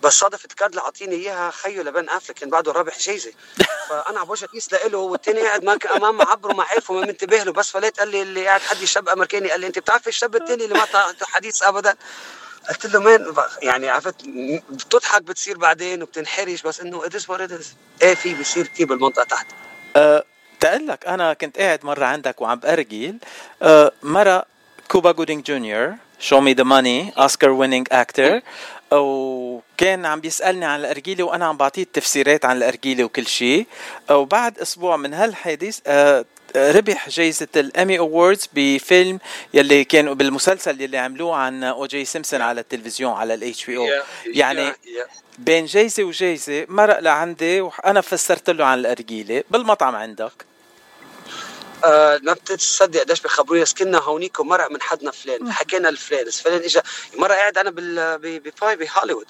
بس 0.03 0.13
صادف 0.13 0.45
الكارد 0.45 0.71
اللي 0.71 0.83
عاطيني 0.83 1.15
إياها 1.15 1.51
خيه 1.51 1.83
لبن 1.83 2.09
أفلك 2.09 2.37
كان 2.39 2.51
بعده 2.51 2.73
رابح 2.73 2.99
جايزة. 2.99 3.33
فأنا 3.89 4.21
عم 4.21 4.27
بوجه 4.27 4.47
كيس 4.47 4.73
له 4.73 4.99
والتاني 4.99 5.41
قاعد 5.41 5.65
ما 5.65 5.79
امام 5.97 6.17
معبره 6.17 6.53
ما 6.53 6.65
عارفه 6.65 6.95
ما 6.95 7.01
منتبه 7.01 7.43
له. 7.43 7.53
بس 7.53 7.71
فليت 7.71 7.99
قال 8.01 8.09
لي 8.09 8.23
اللي 8.23 8.47
قاعد 8.47 8.61
حدي 8.61 8.87
شاب 8.87 9.09
أمريكاني 9.09 9.51
قال 9.51 9.61
لي 9.61 9.67
أنت 9.67 9.79
بتعرف 9.79 10.09
الشاب 10.09 10.37
التاني 10.37 10.65
اللي 10.65 10.75
ما 10.75 10.87
حديث 11.23 11.63
ابدا؟ 11.63 11.97
قلت 12.69 12.87
له 12.87 13.01
مين 13.01 13.27
يعني 13.63 13.89
عرفت 13.89 14.15
بتضحك 14.71 15.23
بتصير 15.23 15.59
بعدين 15.59 16.03
وبتنحرج 16.03 16.63
بس 16.63 16.81
إنه 16.81 16.97
وات 16.97 17.15
ات 17.15 17.67
إيه 18.03 18.15
في 18.15 18.35
بيصير 18.35 18.67
كثير 18.67 18.87
بالمنطقة 18.87 19.25
تحت. 19.25 19.47
أه 19.97 20.25
تقول 20.61 20.87
لك 20.87 21.07
أنا 21.07 21.33
كنت 21.35 21.59
قاعد 21.59 21.85
مرة 21.85 22.05
عندك 22.05 22.41
وعم 22.41 22.59
بأرجل. 22.59 23.17
أه 23.63 23.93
مرة 24.03 24.45
Cuba 24.89 25.13
Gooding 25.13 25.45
Jr. 25.45 25.95
show 26.19 26.41
me 26.41 26.55
the 26.55 26.65
money 26.65 27.13
Oscar 27.19 27.51
winning 27.51 27.89
actor 27.93 28.41
وكان 28.93 30.07
عم 30.07 30.21
بيسألني 30.21 30.65
عن 30.65 30.81
الأرجيلة 30.81 31.25
وأنا 31.25 31.47
عم 31.47 31.57
بعطيه 31.57 31.83
التفسيرات 31.83 32.45
عن 32.45 32.57
الأرجيلة 32.57 33.05
وكل 33.05 33.27
شيء. 33.27 33.67
وبعد 34.11 34.59
أسبوع 34.59 34.97
من 34.97 35.15
هالحادث 35.15 35.81
أه 35.87 36.25
ربح 36.57 37.09
جائزة 37.09 37.49
ال 37.57 37.65
Emmy 37.65 37.99
Awards 37.99 38.49
بفيلم 38.53 39.19
يلي 39.55 39.85
كانوا 39.85 40.15
بالمسلسل 40.15 40.81
يلي 40.81 40.99
عملوه 40.99 41.37
عن 41.37 41.65
O.J. 41.65 42.05
Simpson 42.05 42.41
على 42.41 42.61
التلفزيون 42.61 43.13
على 43.13 43.35
ال 43.35 43.67
HBO 43.67 43.89
يعني 44.27 44.73
بين 45.39 45.65
جايزة 45.67 46.05
وجايزة 46.05 46.67
مرق 46.69 46.99
لعندي 46.99 47.61
وأنا 47.61 48.01
فسرت 48.01 48.51
له 48.51 48.65
عن 48.65 48.79
الأرجيلة 48.79 49.45
بالمطعم 49.51 49.97
عندك. 49.97 50.52
آه 51.85 52.21
ما 52.23 52.33
بتتصدق 52.33 53.01
قديش 53.01 53.21
بخبرونا 53.21 53.63
بس 53.63 53.73
كنا 53.75 53.99
هونيك 53.99 54.41
ومرق 54.41 54.71
من 54.71 54.83
حدنا 54.83 55.11
فلان. 55.11 55.53
حكينا 55.53 55.89
لفلان. 55.89 56.27
بس 56.27 56.41
فلان 56.41 56.63
اجى 56.63 56.81
مرة 57.17 57.35
قاعد 57.35 57.59
أنا 57.59 57.71
بال 57.71 58.19
ب- 58.19 58.43
ب 58.43 58.77
Pi 58.77 58.85
ب 58.85 58.88
Hollywood. 58.88 59.27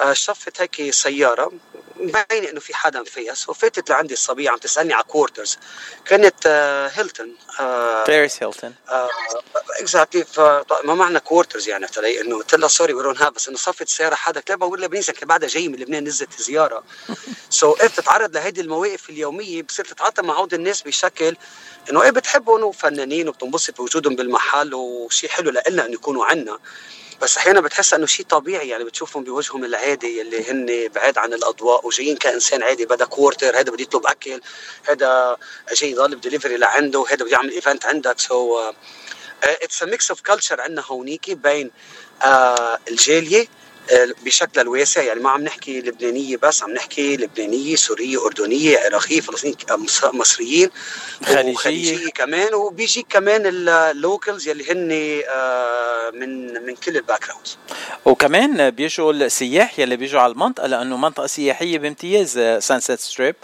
آه 0.00 0.12
شفت 0.12 0.60
هيك 0.60 0.90
سيارة. 0.90 1.52
مبين 1.96 2.44
إنه 2.44 2.60
في 2.60 2.74
حدا 2.74 3.04
فيها. 3.04 3.34
so 3.34 3.52
فاتت 3.52 3.90
لعندي 3.90 4.14
الصبية 4.14 4.50
عم 4.50 4.58
تسألني 4.58 4.92
على 4.94 5.04
quarters 5.04 5.58
كانت 6.04 6.34
آه 6.46 6.88
Hilton. 6.88 7.36
Paris 8.08 8.42
Hilton 8.42 8.74
اكزاكتلي 9.80 10.24
فما 10.24 10.94
معنى 10.94 11.20
كوارترز 11.20 11.68
يعني؟ 11.68 11.86
تلاقي 11.86 12.20
انه 12.20 12.36
قلت 12.36 12.54
لها 12.54 12.68
سوري 12.68 12.92
وي 12.94 13.02
دونت 13.02 13.22
بس 13.22 13.48
إنه 13.48 13.56
صفت 13.56 13.82
السياره 13.82 14.14
حدا. 14.14 14.40
قلت 14.40 14.48
لها 14.50 14.56
بقول 14.58 14.82
لبنانيز 14.82 15.10
كان 15.10 15.28
بعدها 15.28 15.48
جاي 15.48 15.68
من 15.68 15.76
لبنان 15.78 16.04
نزلت 16.04 16.42
زيارة. 16.42 16.84
سو 17.50 17.74
so, 17.76 17.84
بتتعرض 17.84 18.34
لهيدي 18.36 18.60
المواقف 18.60 19.10
اليومية. 19.10 19.62
بتصير 19.62 19.84
تتعاطى 19.84 20.22
مع 20.22 20.34
هود 20.34 20.54
الناس 20.54 20.82
بشكل 20.82 21.36
إنه 21.90 22.02
إيه 22.02 22.10
بتحبهم 22.10 22.62
وفنانين 22.62 23.28
وبتنبسط 23.28 23.76
بوجودهم 23.76 24.16
بالمحل 24.16 24.74
وشيء 24.74 25.30
حلو 25.30 25.50
لنا 25.50 25.86
انه 25.86 25.94
يكونوا 25.94 26.24
عنا. 26.24 26.58
بس 27.22 27.36
أحيانا 27.36 27.60
بتحس 27.60 27.94
إنه 27.94 28.06
شيء 28.06 28.26
طبيعي 28.26 28.68
يعني 28.68 28.84
بتشوفهم 28.84 29.24
بوجههم 29.24 29.64
العادي 29.64 30.22
اللي 30.22 30.50
هن 30.50 30.88
بعيد 30.94 31.18
عن 31.18 31.32
الأضواء 31.32 31.86
وجايين 31.86 32.16
كإنسان 32.16 32.62
عادي 32.62 32.86
بدأ 32.86 33.04
كوارتر 33.04 33.58
هذا 33.60 33.72
بده 33.72 33.82
يطلب 33.82 34.06
أكل 34.06 34.40
هذا 34.88 35.36
جاي 35.76 35.90
يضل 35.90 36.16
بدليفري 36.16 36.56
لعنده 36.56 37.04
هذا 37.08 37.24
بده 37.24 37.30
يعمل 37.32 37.50
event 37.50 37.86
عندك. 37.86 38.18
so 38.20 38.72
it's 39.42 39.82
a 39.82 39.86
mix 39.86 40.10
of 40.10 40.20
culture 40.20 40.60
عندنا 40.60 40.82
هونيكي 40.86 41.34
بين 41.34 41.70
آه 42.22 42.78
الجالية 42.88 43.46
بشكلها 44.24 44.62
الواسع. 44.62 45.02
يعني 45.02 45.20
ما 45.20 45.30
عم 45.30 45.42
نحكي 45.44 45.80
لبنانية 45.80 46.36
بس 46.36 46.62
عم 46.62 46.70
نحكي 46.70 47.16
لبنانية 47.16 47.76
سورية 47.76 48.26
أردنية 48.26 48.78
عراقية 48.78 49.20
فلسطينية 49.20 49.54
آه، 49.70 49.76
مص- 49.76 50.04
مصريين 50.04 50.70
خليجية. 51.24 52.10
كمان 52.10 52.54
وبيجي 52.54 53.06
كمان 53.10 53.42
ال 53.46 53.61
locals 53.61 54.48
يلي 54.48 54.72
هن 54.72 55.22
آه، 55.28 56.10
من 56.10 56.52
من 56.66 56.74
كل 56.74 56.96
ال 56.96 57.26
backgrounds 57.26 57.58
وكمان 58.04 58.70
بيجوا 58.70 59.12
السياح 59.12 59.78
يلي 59.78 59.96
بيجوا 59.96 60.20
على 60.20 60.32
المنطقة 60.32 60.66
لأنه 60.66 60.96
منطقة 60.96 61.26
سياحية 61.26 61.78
بامتياز 61.78 62.38
Sunset 62.64 63.00
Strip 63.00 63.34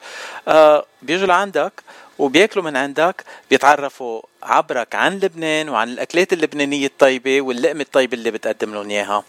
آه 0.49 0.87
بيجوا 1.03 1.27
لعندك 1.27 1.73
وبياكلوا 2.19 2.65
من 2.65 2.77
عندك 2.77 3.25
بيتعرفوا 3.51 4.23
عبرك 4.43 4.95
عن 4.95 5.19
لبنان 5.19 5.69
وعن 5.69 5.89
الأكلات 5.89 6.33
اللبنانية 6.33 6.87
الطيبة 6.87 7.41
واللقمة 7.41 7.81
الطيبة 7.81 8.15
اللي 8.17 8.31
بتقدم 8.31 8.75
لهم 8.75 8.91
إياها. 8.91 9.13
آه 9.17 9.25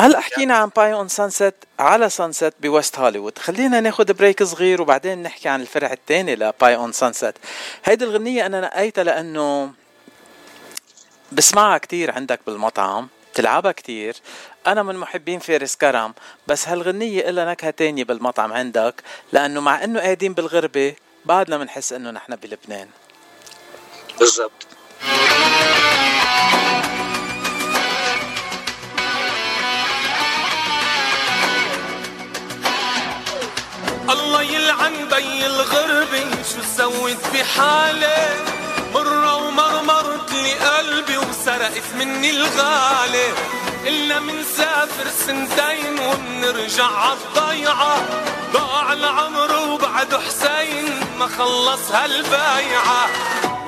هلا 0.00 0.20
حكينا 0.20 0.56
عن 0.56 0.70
Pie 0.76 0.92
on 0.92 1.08
Sunset 1.08 1.54
على 1.78 2.10
Sunset 2.10 2.54
ب 2.60 2.68
West 2.68 2.98
Hollywood؟ 2.98 3.38
خلينا 3.38 3.80
ناخذ 3.80 4.12
break 4.12 4.42
صغير 4.42 4.82
وبعدين 4.82 5.22
نحكي 5.22 5.48
عن 5.48 5.60
الفرع 5.60 5.92
الثاني 5.92 6.36
ل 6.36 6.46
Pie 6.46 6.76
on 6.76 6.92
Sunset 6.92 7.34
هيدي 7.84 8.04
الغنية 8.04 8.46
أنا 8.46 8.60
نقيتها 8.60 9.04
لأنه 9.04 9.72
بسمعها 11.32 11.78
كتير 11.78 12.12
عندك 12.12 12.40
بالمطعم 12.46 13.08
بتلعبها 13.32 13.72
كتير. 13.72 14.16
أنا 14.66 14.82
من 14.82 14.96
محبين 14.96 15.38
فارس 15.38 15.76
كرم 15.76 16.14
بس 16.46 16.68
هالغنية 16.68 17.28
إلها 17.28 17.44
نكهة 17.44 17.70
تانية 17.70 18.04
بالمطعم 18.04 18.52
عندك 18.52 18.94
لأنه 19.32 19.60
مع 19.60 19.84
إنه 19.84 20.00
قاعدين 20.00 20.32
بالغربة 20.32 20.94
بعدنا 21.24 21.58
بنحس 21.58 21.92
إنه 21.92 22.10
نحن 22.10 22.36
بلبنان. 22.36 22.88
بالضبط. 24.18 24.66
بي 34.90 35.46
الغربة 35.46 36.30
شو 36.54 36.62
سويت 36.76 37.18
بحالي؟ 37.34 38.44
مرة 38.94 39.34
ومرمرت 39.34 40.32
لي 40.32 40.52
قلبي 40.52 41.18
وسرقت 41.18 41.82
مني 41.98 42.30
الغالي. 42.30 43.32
إلا 43.86 44.20
منسافر 44.20 45.08
سنتين 45.26 45.98
ومنرجع 45.98 46.90
عالضيعة 46.90 47.96
ضاع 48.52 48.92
العمر 48.92 49.68
وبعد 49.68 50.14
حسين 50.14 51.00
ما 51.18 51.26
خلص 51.38 51.90
هالبايعة. 51.92 53.08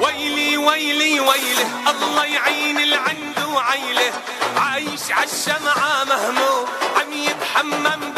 ويلي 0.00 0.56
ويلي 0.56 1.20
ويلي 1.20 1.66
الله 1.90 2.24
يعين 2.24 2.78
العند 2.78 3.38
وعيله. 3.54 4.12
عايش 4.56 5.10
عالشمعة 5.10 6.04
مهموم 6.04 6.66
عم 6.96 7.12
يتحمم 7.12 8.12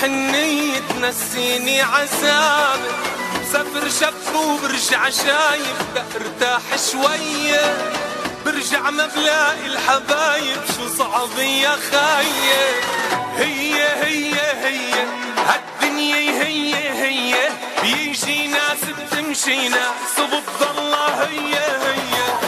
حنية 0.00 0.78
تنسيني 0.78 1.82
عذابك 1.82 2.94
بسافر 3.40 3.88
شف 3.88 4.34
وبرجع 4.36 5.10
شايف 5.10 5.76
ارتاح 6.16 6.62
شوية. 6.92 7.92
برجع 8.44 8.90
ما 8.90 9.06
بلاقي 9.06 9.66
الحبايب 9.66 10.60
شو 10.76 10.88
صعب 10.98 11.38
يا 11.38 11.76
خايف 11.90 12.84
هي 13.36 13.84
هي 14.04 14.34
هي 14.64 14.92
هالدنيا 15.48 16.42
هي 16.42 16.74
هي. 16.74 17.34
بيجي 17.82 18.46
ناس 18.46 18.82
بتمشي 18.84 19.68
ناس 19.68 20.18
وبتضلها 20.18 21.28
هي 21.28 21.54
هي. 21.54 22.45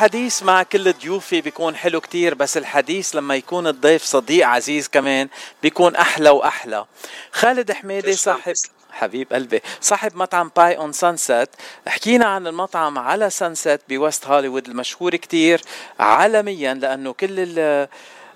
الحديث 0.00 0.42
مع 0.42 0.62
كل 0.62 0.92
ضيوفي 0.92 1.40
بيكون 1.40 1.76
حلو 1.76 2.00
كتير 2.00 2.34
بس 2.34 2.56
الحديث 2.56 3.14
لما 3.16 3.36
يكون 3.36 3.66
الضيف 3.66 4.02
صديق 4.02 4.46
عزيز 4.48 4.88
كمان 4.88 5.28
بيكون 5.62 5.96
أحلى 5.96 6.30
وأحلى. 6.30 6.84
خالد 7.32 7.72
حميدي 7.72 8.12
صاحب 8.12 8.54
حبيب 8.90 9.32
قلبي 9.32 9.62
صاحب 9.80 10.16
مطعم 10.16 10.50
Pie 10.56 10.76
on 10.76 10.92
Sunset. 10.92 11.48
حكينا 11.88 12.24
عن 12.26 12.46
المطعم 12.46 12.98
على 12.98 13.30
Sunset 13.30 13.80
ب 13.88 13.96
West 13.96 14.26
Hollywood 14.26 14.68
المشهور 14.68 15.16
كتير 15.16 15.60
عالميا 16.00 16.74
لأنه 16.74 17.12
كل 17.12 17.28
ال 17.38 17.88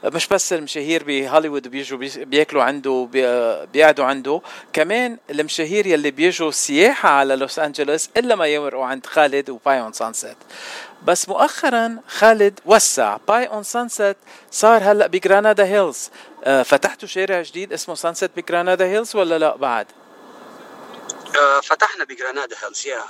مش 0.05 0.27
بس 0.29 0.53
المشاهير 0.53 1.05
بهوليوود 1.05 1.69
بيجوا 1.69 1.99
بي- 1.99 2.25
بياكلوا 2.25 2.63
عنده 2.63 3.09
بي- 3.13 3.67
بيقعدوا 3.67 4.05
عنده 4.05 4.41
كمان 4.73 5.17
المشاهير 5.31 5.87
يلي 5.87 6.11
بيجوا 6.11 6.51
سياحة 6.51 7.09
على 7.09 7.37
لوس 7.37 7.59
أنجلوس 7.59 8.09
إلا 8.17 8.35
ما 8.35 8.47
يمرقوا 8.47 8.85
عند 8.85 9.07
خالد 9.07 9.51
و 9.51 9.58
Pie 9.58 9.81
on 9.81 9.93
Sunset. 9.93 10.37
بس 11.07 11.29
مؤخرا 11.29 11.97
خالد 12.09 12.61
وسع. 12.67 13.17
Pie 13.29 13.45
on 13.45 13.63
Sunset 13.63 14.17
صار 14.51 14.83
هلأ 14.83 15.07
ب 15.07 15.14
Granada 15.14 15.65
Hills 15.65 16.11
آه، 16.45 16.63
فتحتوا 16.63 17.09
شارع 17.09 17.43
جديد 17.43 17.73
اسمه 17.73 17.95
Sunset 17.95 18.31
ب 18.37 18.43
Granada 18.43 18.85
Hills 18.85 19.17
ولا 19.17 19.39
لا؟ 19.39 19.57
بعد؟ 19.57 19.87
آه، 21.39 21.61
فتحنا 21.61 22.05
ب 22.05 22.11
Granada 22.11 22.57
Hills 22.63 22.87
يا 22.87 23.03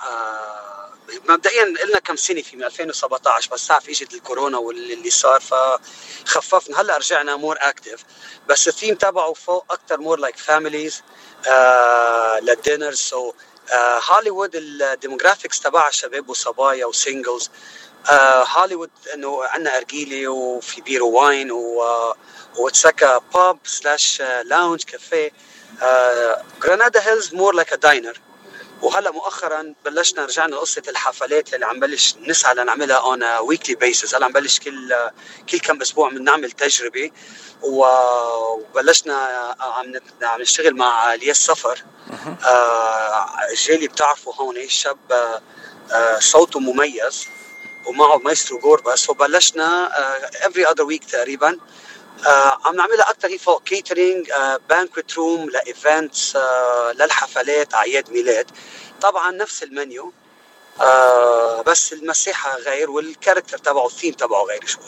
مبدئيا 1.28 1.64
لنا 1.64 1.98
كم 1.98 2.16
سنة 2.16 2.42
في 2.42 2.54
2017 2.66 3.50
بس 3.52 3.66
تعرف 3.66 3.88
اجت 3.88 4.14
الكورونا 4.14 4.58
واللي 4.58 5.10
صار 5.10 5.40
فخففنا. 5.40 6.80
هلأ 6.80 6.96
رجعنا 6.96 7.36
more 7.36 7.56
active 7.60 8.04
بس 8.48 8.68
الثيم 8.68 8.94
تبعه 8.94 9.32
فوق 9.32 9.64
أكثر 9.70 10.00
more 10.00 10.18
like 10.18 10.36
families 10.36 11.02
لل 12.42 12.55
dinner 12.55 12.92
so 12.92 13.32
هوليوود 14.10 14.50
ال 14.54 14.63
demographics 14.63 15.60
تبعها 15.60 15.90
شباب 15.90 16.28
وصبايا 16.28 16.86
و 16.86 16.94
singles. 16.94 17.50
هوليوود 18.56 18.90
إنه 19.14 19.44
عندنا 19.44 19.76
ارجيله 19.76 20.28
وفي 20.28 20.80
beer 20.80 21.02
و 21.02 21.12
wine 21.12 21.50
و 22.58 22.66
whiskey 22.66 23.20
pub 23.34 23.58
slash 23.64 24.22
lounge 24.44 24.82
café 24.84 25.30
Granada 26.62 27.08
Hills 27.08 27.34
more 27.34 27.54
like 27.54 27.72
a 27.72 27.76
diner 27.76 28.20
وهلا 28.82 29.10
مؤخرا 29.10 29.74
بلشنا 29.84 30.24
رجعنا 30.24 30.54
لقصة 30.54 30.82
الحفلات 30.88 31.54
اللي 31.54 31.66
عم 31.66 31.80
بلش 31.80 32.14
نسعى 32.26 32.54
لنعملها 32.54 32.96
on 32.96 33.24
weekly 33.24 33.74
basis 33.74 34.14
هلا 34.14 34.26
عم 34.26 34.32
بلش 34.32 34.58
كل 34.58 34.94
كل 35.50 35.58
كم 35.58 35.80
أسبوع 35.80 36.10
بنعمل 36.10 36.50
تجربة 36.50 37.10
وبلشنا 37.62 39.14
عم 39.60 39.92
عم 40.22 40.40
نشتغل 40.42 40.76
مع 40.76 41.14
الياس 41.14 41.36
سفر 41.46 41.84
آه، 42.46 43.26
جالي 43.66 43.88
بتعرفوا 43.88 44.34
هون 44.34 44.68
شاب 44.68 44.98
آه، 45.92 46.18
صوته 46.18 46.60
مميز 46.60 47.26
ومعه 47.86 48.16
مايسترو 48.16 48.58
جوربس 48.58 49.10
وبلشنا 49.10 49.90
every 50.46 50.66
other 50.66 50.84
week 50.84 51.04
تقريبا 51.04 51.58
آه، 52.26 52.58
عم 52.64 52.76
نعملها 52.76 53.10
أكثر 53.10 53.28
هي 53.28 53.38
فوق 53.38 53.62
catering 53.62 54.30
banquet 54.68 55.14
room 55.14 55.50
ل 55.50 55.63
events 55.63 56.36
للحفلات 56.94 57.74
أعياد 57.74 58.10
ميلاد. 58.10 58.50
طبعا 59.00 59.30
نفس 59.30 59.62
المنيو 59.62 60.12
آه، 60.80 61.62
بس 61.62 61.92
المساحة 61.92 62.56
غير 62.56 62.90
وال 62.90 63.03
character 63.03 63.58
تبعه 63.58 63.86
الثيم 63.86 64.12
تبعه 64.14 64.42
غير 64.42 64.66
شوي. 64.66 64.82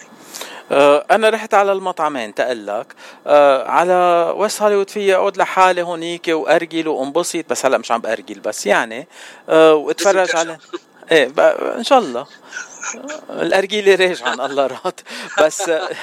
آه، 0.73 1.07
أنا 1.11 1.31
رحت 1.31 1.55
على 1.55 1.73
المطعمين 1.73 2.35
تقلك 2.35 2.95
آه، 3.27 3.69
على 3.69 4.33
West 4.37 4.63
Hollywood 4.63 4.91
في 4.91 5.15
أقعد 5.15 5.37
لحالي 5.37 5.83
هونيك 5.83 6.29
وأرجل 6.29 6.89
وانبسط 6.89 7.45
بس 7.51 7.67
هلأ 7.67 7.79
مش 7.79 7.93
عم 7.93 8.01
بأرجل 8.01 8.41
بس 8.41 8.67
يعني 8.67 9.09
آه، 9.49 9.75
واتفرج 9.75 10.37
على 10.37 10.59
إيه 11.13 11.33
إن 11.77 11.85
شاء 11.85 11.99
الله. 11.99 12.27
الارجيله 13.31 13.95
راجعا 14.07 14.35
الله 14.47 14.67
راد 14.67 15.01
بس 15.41 15.61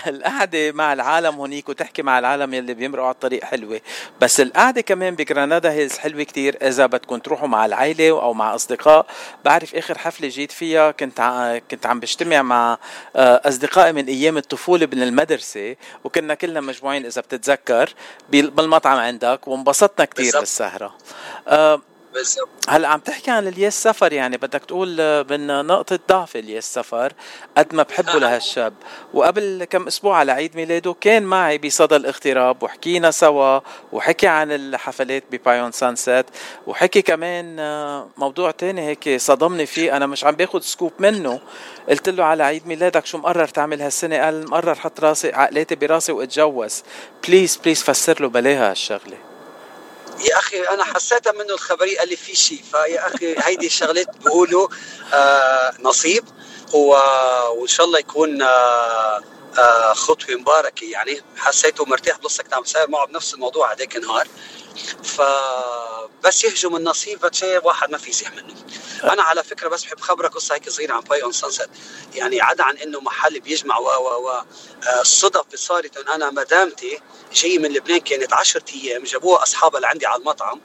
القعدة 0.08 0.72
مع 0.72 0.94
العالم 0.94 1.36
هونيك 1.36 1.70
وتحكي 1.70 2.02
مع 2.02 2.20
العالم 2.20 2.54
يلي 2.54 2.74
بيمرقوا 2.74 3.06
على 3.08 3.14
الطريق 3.14 3.44
حلوة. 3.44 3.82
بس 4.22 4.40
القعدة 4.42 4.82
كمان 4.82 5.16
ب 5.16 5.23
Granada 5.23 5.72
Hills 5.72 5.98
حلوة 5.98 6.24
كتير. 6.24 6.58
إذا 6.62 6.86
بدكم 6.86 7.18
تروحوا 7.18 7.48
مع 7.48 7.66
العائله 7.66 8.10
أو 8.10 8.34
مع 8.34 8.56
أصدقاء 8.56 9.06
بعرف 9.46 9.76
آخر 9.76 9.98
حفلة 9.98 10.28
جيت 10.28 10.52
فيها 10.52 10.92
كنت 10.92 11.20
ع- 11.20 11.58
كنت 11.72 11.86
عم 11.86 12.00
بجتمع 12.00 12.42
مع 12.42 12.78
آه، 13.16 13.42
أصدقائي 13.46 13.92
من 13.94 14.06
أيام 14.06 14.38
الطفولة 14.38 14.86
من 14.94 15.04
المدرسة. 15.04 15.76
وكنا 16.04 16.34
كلنا 16.34 16.62
مجموعين 16.62 17.06
إذا 17.06 17.22
بتتذكر 17.22 17.94
بال- 18.30 18.50
بالمطعم 18.52 18.98
عندك. 18.98 19.48
وانبسطنا 19.48 20.06
كتير. 20.06 20.40
بالسهرة. 20.40 20.96
آه، 21.48 21.82
بالضبط 22.14 22.50
هلا 22.70 22.88
عم 22.88 23.00
تحكي 23.00 23.32
عن 23.32 23.48
الياس 23.48 23.84
سفر 23.84 24.14
يعني 24.14 24.38
بدك 24.38 24.66
تقول 24.66 24.98
آه، 25.00 25.26
من 25.30 25.66
نقطة 25.66 26.00
ضعف 26.10 26.36
الياس 26.36 26.74
سفر 26.74 27.14
قد 27.58 27.76
ما 27.76 27.84
بحبه 27.84 28.20
لهالشاب. 28.20 28.74
وقبل 29.14 29.68
كم 29.70 29.88
أسبوع 29.88 30.18
على 30.18 30.32
عيد 30.32 30.56
ميلاده 30.56 30.96
كان 31.02 31.24
معي 31.24 31.58
بصدى 31.58 31.96
الاغتراب 31.96 32.64
وحكينا 32.64 33.12
سوا 33.12 33.60
وحكي 33.92 34.28
عن 34.28 34.52
الحفلات 34.52 35.24
ب 35.32 35.39
Pie 35.39 35.59
on 35.59 35.72
Sunset 35.72 36.26
وحكي 36.68 37.02
كمان 37.02 37.60
آه، 37.60 38.10
موضوع 38.18 38.52
تاني 38.52 38.82
هيك 38.82 39.18
صدمني 39.18 39.66
فيه. 39.66 39.98
أنا 39.98 40.06
مش 40.06 40.24
عم 40.24 40.36
باخد 40.36 40.64
scoop 40.64 40.94
منه. 41.00 41.40
قلت 41.90 42.10
له 42.10 42.24
على 42.24 42.44
عيد 42.44 42.68
ميلادك 42.68 43.06
شو 43.06 43.18
مقرر 43.18 43.48
تعمل 43.48 43.82
هالسنة؟ 43.82 44.18
قال 44.18 44.50
مقرر 44.50 44.76
حط 44.76 45.00
راسي 45.00 45.34
عقلاتي 45.34 45.76
براسي 45.76 46.12
واتجوز. 46.12 46.84
please 47.28 47.58
please 47.58 47.84
فسر 47.84 48.22
له 48.22 48.30
بلاها 48.30 48.72
هالشغلة. 48.72 49.29
يا 50.20 50.38
أخي 50.40 50.60
أنا 50.64 50.84
حسيتها 50.84 51.32
منه 51.32 51.54
الخبرية 51.54 52.00
قال 52.00 52.10
لي 52.10 52.16
في 52.16 52.36
شيء 52.36 52.62
فيا 52.72 53.08
أخي 53.08 53.36
هيدي 53.40 53.66
الشغلات 53.68 54.08
بقولوا 54.26 54.68
آه 55.14 55.74
نصيب. 55.80 56.24
وإن 56.74 57.68
شاء 57.68 57.86
الله 57.86 58.00
يكون 58.00 58.42
آه 58.42 59.22
آه 59.58 59.94
خطوة 59.94 60.36
مباركة 60.36 60.86
يعني. 60.86 61.22
حسيته 61.38 61.86
مرتاح 61.86 62.18
بلصة 62.18 62.44
كنت 62.44 62.54
عم 62.54 62.62
بساير 62.62 62.90
معه 62.90 63.08
بنفس 63.08 63.34
الموضوع 63.34 63.74
هذاك 63.74 63.96
النهار. 63.96 64.28
فبس 65.04 66.44
يهجم 66.44 66.76
النصيب 66.76 67.20
فتشي 67.20 67.58
واحد 67.58 67.92
ما 67.92 67.98
في 67.98 68.10
يزيح 68.10 68.32
منه. 68.34 68.56
أنا 69.04 69.24
على 69.24 69.44
فكرة 69.44 69.68
بس 69.70 69.84
بحب 69.84 70.00
خبرك 70.00 70.34
قصة 70.34 70.56
هيك 70.56 70.70
صغيرة 70.70 70.94
عن 70.94 71.02
Pie 71.02 71.24
on 71.24 71.32
Sunset 71.32 71.70
يعني 72.16 72.42
عدا 72.42 72.64
عن 72.64 72.78
إنه 72.78 73.00
محل 73.02 73.40
بيجمع 73.40 73.78
و 73.78 73.86
و 73.86 74.28
و 74.28 74.30
آه، 74.30 75.02
الصدف 75.02 75.46
اللي 75.46 75.58
صارت 75.58 75.98
إنه 75.98 76.16
أنا 76.16 76.32
مدامتي 76.32 77.00
جاي 77.34 77.58
من 77.58 77.74
لبنان 77.74 78.00
كانت 78.00 78.34
10 78.34 78.64
أيام 78.76 79.04
جابوها 79.04 79.44
أصحابها 79.44 79.78
اللي 79.78 79.88
عندي 79.88 80.06
على 80.06 80.20
المطعم 80.20 80.62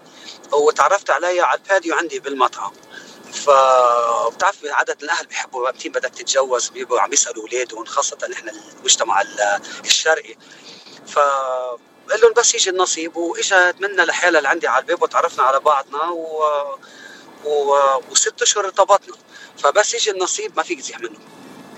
وتعرفت 0.52 1.10
عليها 1.10 1.44
على 1.44 1.60
ال 1.60 1.66
patio 1.66 1.94
عندي 1.94 2.18
بالمطعم. 2.18 2.72
ف 3.34 3.50
بتعرف 4.34 4.56
عادة 4.64 4.96
الأهل 5.02 5.26
بيحبوا 5.26 5.68
متين 5.68 5.92
بدك 5.92 6.10
تتجوز 6.10 6.68
بيبقوا 6.68 7.00
عم 7.00 7.12
يسألوا 7.12 7.42
أولادهم 7.42 7.84
خاصة 7.84 8.18
نحن 8.30 8.48
المجتمع 8.48 9.20
ال- 9.20 9.60
الشرقي. 9.84 10.34
ف 11.06 11.18
قال 12.10 12.20
لهم 12.22 12.32
بس 12.36 12.54
يجي 12.54 12.70
النصيب 12.70 13.16
واجت 13.16 13.74
منا 13.80 14.02
لحالها 14.02 14.38
اللي 14.38 14.48
عندي 14.48 14.68
على 14.68 14.82
الباب 14.82 15.02
وتعرفنا 15.02 15.44
على 15.44 15.60
بعضنا 15.60 16.02
و... 16.10 16.44
و... 17.44 17.76
وست 18.10 18.42
أشهر 18.42 18.64
ارتبطنا. 18.64 19.16
فبس 19.58 19.94
يجي 19.94 20.10
النصيب 20.10 20.56
ما 20.56 20.62
فيك 20.62 20.80
تزيح 20.80 21.00
منه. 21.00 21.18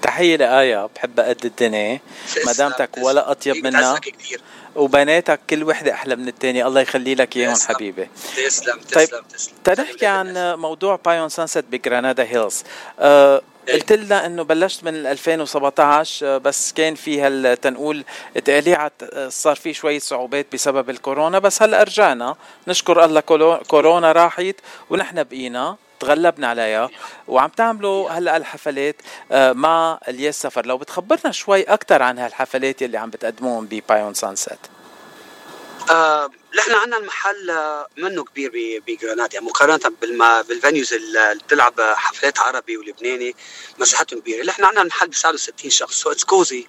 تحية 0.02 0.36
لآية 0.36 0.86
بحبها 0.94 1.28
قد 1.28 1.44
الدنيا. 1.44 2.00
مدامتك 2.46 2.90
ولا 2.98 3.30
أطيب 3.30 3.64
منها. 3.66 3.98
كثير 3.98 4.40
وبناتك 4.76 5.40
كل 5.50 5.64
وحدة 5.64 5.92
أحلى 5.92 6.16
من 6.16 6.28
التانية. 6.28 6.66
الله 6.66 6.80
يخلي 6.80 7.14
لك 7.14 7.32
تسلم. 7.32 7.74
حبيبي. 7.74 8.08
تسلم 8.36 8.80
طيب 8.94 9.08
تسلم 9.08 9.22
تسلم. 9.22 9.54
تنحكي 9.64 10.06
عن 10.06 10.54
موضوع 10.58 10.98
Pie 11.04 11.19
on 11.19 11.28
Sunset 11.28 11.64
ب 11.70 11.77
Granada 11.77 12.22
Hills 12.22 12.62
أه 13.00 13.42
قلت 13.72 13.92
لنا 13.92 14.26
إنه 14.26 14.42
بلشت 14.42 14.84
من 14.84 15.06
2017 15.06 16.26
آه، 16.26 16.38
بس 16.38 16.72
كان 16.72 16.94
في 16.94 17.20
هال 17.20 17.60
تنقول 17.60 18.04
تقليعة 18.44 18.90
آه، 19.12 19.28
صار 19.28 19.56
في 19.56 19.74
شوية 19.74 19.98
صعوبات 19.98 20.46
بسبب 20.52 20.90
الكورونا 20.90 21.38
بس 21.38 21.62
هلأ 21.62 21.82
رجعنا. 21.82 22.36
نشكر 22.68 23.04
الله 23.04 23.20
كورونا 23.68 24.12
راحت 24.12 24.54
ونحن 24.90 25.22
بقينا. 25.24 25.76
تغلبنا 26.00 26.48
عليها. 26.48 26.90
وعم 27.28 27.48
تعملوا 27.48 28.10
هلا 28.10 28.36
الحفلات 28.36 28.96
آه، 29.32 29.52
مع 29.52 29.98
الياس 30.08 30.42
سفر. 30.42 30.66
لو 30.66 30.78
بتخبرنا 30.78 31.32
شوي 31.32 31.62
أكثر 31.62 32.02
عن 32.02 32.18
هالحفلات 32.18 32.82
يلي 32.82 32.98
عم 32.98 33.10
بتقدموهم 33.10 33.66
ب 33.70 33.77
Pie 33.77 33.99
on 33.99 34.14
Sunset 34.14 34.58
آه 35.90 36.30
نحن 36.58 36.72
عندنا 36.72 36.96
المحل 36.96 37.50
آه، 37.50 37.86
منه 37.96 38.24
كبير 38.24 38.50
ب- 38.54 38.82
ب 38.90 38.96
Granada 38.96 39.34
يعني 39.34 39.46
مقارنة 39.46 39.92
بالما 40.00 40.42
بال 40.42 40.55
venues 40.55 40.92
اللي 40.94 41.38
بتلعب 41.46 41.80
حفلات 41.80 42.38
عربي 42.38 42.76
ولبناني 42.76 43.34
مساحتهم 43.78 44.20
كبيرة. 44.20 44.44
نحن 44.46 44.64
عندنا 44.64 44.82
المحل 44.82 45.08
بيساع 45.08 45.36
60 45.38 45.70
شخص. 45.70 45.94
so 46.00 46.12
it's 46.12 46.24
cozy 46.24 46.66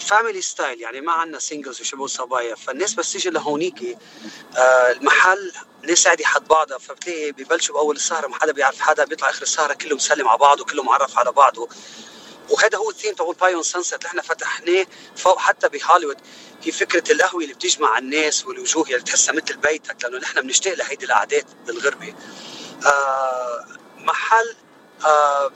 family 0.00 0.40
style 0.40 0.80
يعني 0.80 1.00
ما 1.00 1.12
عندنا 1.12 1.38
singles 1.38 1.80
وشباب 1.80 2.06
صبايا. 2.06 2.54
فالناس 2.54 2.94
بس 2.94 3.12
تيجي 3.12 3.30
لهونيك 3.30 3.98
آه 4.56 4.90
المحل 4.92 5.52
ناس 5.82 6.04
قاعدة 6.04 6.24
حد 6.24 6.48
بعضها 6.48 6.78
فبتلاقي 6.78 7.32
ببلشوا 7.32 7.74
بأول 7.74 7.96
السهرة 7.96 8.26
ما 8.26 8.34
حدا 8.40 8.52
بيعرف 8.52 8.80
حدا 8.80 9.04
بيطلع 9.04 9.30
آخر 9.30 9.42
السهرة 9.42 9.74
كله 9.74 9.96
مسلم 9.96 10.28
على 10.28 10.38
بعضه 10.38 10.64
كله 10.64 10.82
معرف 10.82 11.18
على 11.18 11.32
بعضه. 11.32 11.68
وهذا 12.50 12.78
هو 12.78 12.90
الثيم 12.90 13.14
تبع 13.14 13.32
بي 13.40 13.51
on 13.51 13.62
Sunset 13.62 13.94
اللي 13.94 14.06
إحنا 14.06 14.22
فتحناه 14.22 14.86
فوق 15.16 15.38
حتى 15.38 15.68
بهوليوود. 15.68 16.16
هي 16.62 16.72
فكرة 16.72 17.12
القهوة 17.12 17.42
اللي 17.42 17.54
بتجمع 17.54 17.98
الناس 17.98 18.46
والوجوه 18.46 18.84
اللي 18.86 19.00
تحسها 19.00 19.34
مثل 19.34 19.56
بيتك 19.56 20.04
لأنه 20.04 20.18
نحن 20.18 20.40
بنشتاق 20.40 20.74
لهيدي 20.74 21.04
القعدات 21.04 21.46
بالغربة. 21.66 22.14
آه 22.86 23.66
محل 23.96 24.54
آه 25.04 25.50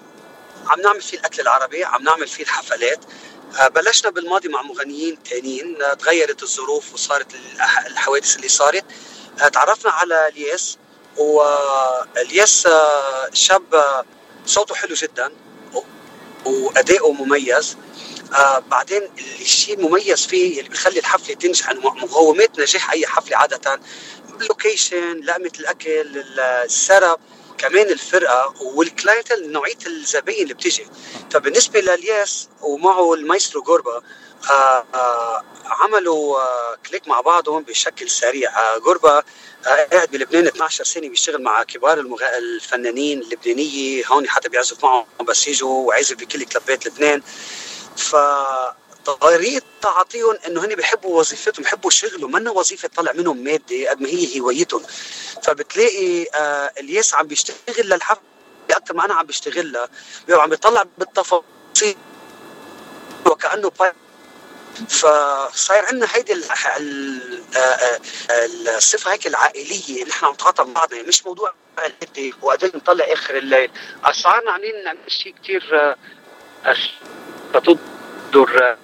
عم 0.66 0.80
نعمل 0.80 1.00
فيه 1.02 1.18
الأكل 1.18 1.42
العربي 1.42 1.84
عم 1.84 2.02
نعمل 2.02 2.28
فيه 2.28 2.42
الحفلات. 2.44 3.00
آه 3.60 3.68
بلشنا 3.68 4.10
بالماضي 4.10 4.48
مع 4.48 4.62
مغنيين 4.62 5.22
تانيين 5.22 5.82
آه 5.82 5.94
تغيرت 5.94 6.42
الظروف 6.42 6.94
وصارت 6.94 7.26
الحوادث 7.86 8.36
اللي 8.36 8.48
صارت. 8.48 8.84
آه 9.42 9.48
تعرفنا 9.48 9.92
على 9.92 10.28
الياس 10.28 10.78
والياس 11.16 12.68
شاب 13.32 14.04
صوته 14.46 14.74
حلو 14.74 14.94
جدا 14.94 15.32
وأداؤه 16.44 17.12
مميز. 17.12 17.76
آه 18.34 18.58
بعدين 18.58 19.02
الشيء 19.40 19.74
المميز 19.78 20.26
فيه 20.26 20.58
اللي 20.58 20.70
بيخلي 20.70 20.98
الحفلة 20.98 21.34
تنجح 21.34 21.70
مقومات 21.72 22.58
نجاح 22.60 22.90
أي 22.92 23.06
حفلة 23.06 23.36
عادة. 23.36 23.80
اللوكيشن 24.40 25.20
لقمة 25.20 25.52
الأكل 25.60 25.90
ال- 26.00 26.40
السرب. 26.40 27.20
كمان 27.58 27.90
الفرقة 27.90 28.54
وال 28.60 28.77
clientele 28.77 29.52
نوعية 29.52 29.78
الزباين 29.86 30.42
اللي 30.42 30.54
بتيجي. 30.54 30.86
فبالنسبة 31.30 31.80
للياس 31.80 32.48
ومعه 32.62 33.14
المايسترو 33.14 33.62
جوربا 33.62 34.02
آه 34.50 34.84
آه 34.94 35.44
عملوا 35.64 36.38
آه 36.40 36.76
click 36.88 37.08
مع 37.08 37.20
بعضهم 37.20 37.62
بشكل 37.62 38.10
سريع. 38.10 38.78
جوربا 38.78 39.22
قاعد 39.92 40.10
بلبنان 40.10 40.46
12 40.46 40.84
سنة 40.84 41.08
بيشتغل 41.08 41.42
مع 41.42 41.62
كبار 41.62 41.98
المغ... 41.98 42.22
الفنانين 42.38 43.20
اللبنانية. 43.22 44.06
هون 44.06 44.28
حتى 44.28 44.48
بيعزف 44.48 44.84
معهم 44.84 45.06
بس 45.28 45.48
يجوا 45.48 45.86
وعازف 45.88 46.16
بكل 46.16 46.44
كلابات 46.44 46.86
لبنان. 46.86 47.22
ف 47.96 48.16
طريقة 49.14 49.62
تعاطيهم 49.82 50.38
إنه 50.46 50.64
هن 50.64 50.74
بيحبوا 50.74 51.18
وظيفتهم 51.18 51.62
بيحبوا 51.62 51.90
شغلهم 51.90 52.32
منا 52.32 52.50
وظيفة 52.50 52.88
طلع 52.96 53.12
منهم 53.12 53.44
مادة 53.44 53.90
قد 53.90 54.00
ما 54.00 54.08
هي 54.08 54.40
هوايتهم. 54.40 54.82
فبتلاقي 55.42 56.26
آه 56.34 56.70
الياس 56.80 57.14
عم 57.14 57.26
بيشتغل 57.26 57.56
للحفلة 57.78 58.22
أكثر 58.70 58.94
ما 58.94 59.04
أنا 59.04 59.14
عم 59.14 59.26
بشتغل 59.26 59.72
لها 59.72 59.88
بيبقى 60.26 60.42
عم 60.42 60.50
بيطلع 60.50 60.84
بالتفاصيل. 60.98 61.96
وكأنه 63.26 63.70
فصاير 64.88 65.84
عندنا 65.84 66.08
هيدي 66.14 66.32
آه، 66.32 67.58
آه، 67.58 68.00
الصفة 68.76 69.12
هيك 69.12 69.26
العائلية. 69.26 70.10
إحنا 70.10 70.28
عم 70.28 70.34
نتعاطى 70.34 70.64
مع 70.64 70.72
بعضنا. 70.72 70.96
يعني 70.96 71.08
مش 71.08 71.26
موضوع 71.26 71.54
المادة 71.78 72.36
وقاعدين 72.42 72.70
نطلع 72.74 73.04
آخر 73.12 73.36
الليل. 73.36 73.70
صارنا 74.12 74.50
عاملين 74.50 74.84
نعمل 74.84 74.98
شيء 75.08 75.34
كثير 75.44 75.96
تدر 78.32 78.76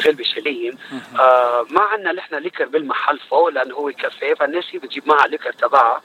غلبة 0.00 0.24
شليم 0.24 0.78
آه 1.18 1.66
ما 1.70 1.80
عندنا 1.80 2.12
نحن 2.12 2.34
liquor 2.34 2.64
بالمحل 2.66 3.18
فوق 3.30 3.48
لأنه 3.48 3.74
هو 3.74 3.92
كافيه 3.92 4.34
فالناس 4.34 4.64
هي 4.72 4.78
بتجيب 4.78 5.08
معها 5.08 5.26
liquor 5.26 5.52
تبعها. 5.52 6.02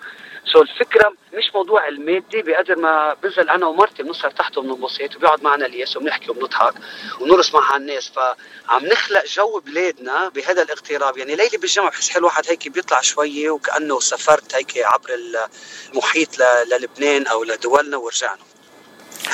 so 0.53 0.61
الفكرة 0.61 1.13
مش 1.33 1.55
موضوع 1.55 1.87
المادي 1.87 2.41
بقدر 2.41 2.75
ما 2.75 3.13
بنزل 3.23 3.49
أنا 3.49 3.65
ومرتي 3.65 4.03
بنسهر 4.03 4.31
تحته 4.31 4.61
بننبسط 4.61 5.15
وبيقعد 5.15 5.43
معنا 5.43 5.65
الياس 5.65 5.97
وبنحكي 5.97 6.31
وبنضحك 6.31 6.73
ونرقص 7.19 7.53
مع 7.55 7.75
الناس 7.77 8.09
فعم 8.09 8.85
نخلق 8.85 9.25
جو 9.25 9.59
بلادنا 9.59 10.29
بهذا 10.29 10.61
الاغتراب 10.61 11.17
يعني 11.17 11.35
ليلي 11.35 11.57
بالجمعه 11.57 11.89
بحس 11.89 12.09
حلو 12.09 12.25
واحد 12.27 12.43
هيك 12.49 12.67
بيطلع 12.67 13.01
شوية 13.01 13.49
وكأنه 13.49 13.99
سافرت 13.99 14.55
هيك 14.55 14.77
عبر 14.77 15.09
المحيط 15.93 16.29
للبنان 16.71 17.27
أو 17.27 17.43
لدولنا 17.43 17.97
ورجعنا. 17.97 18.41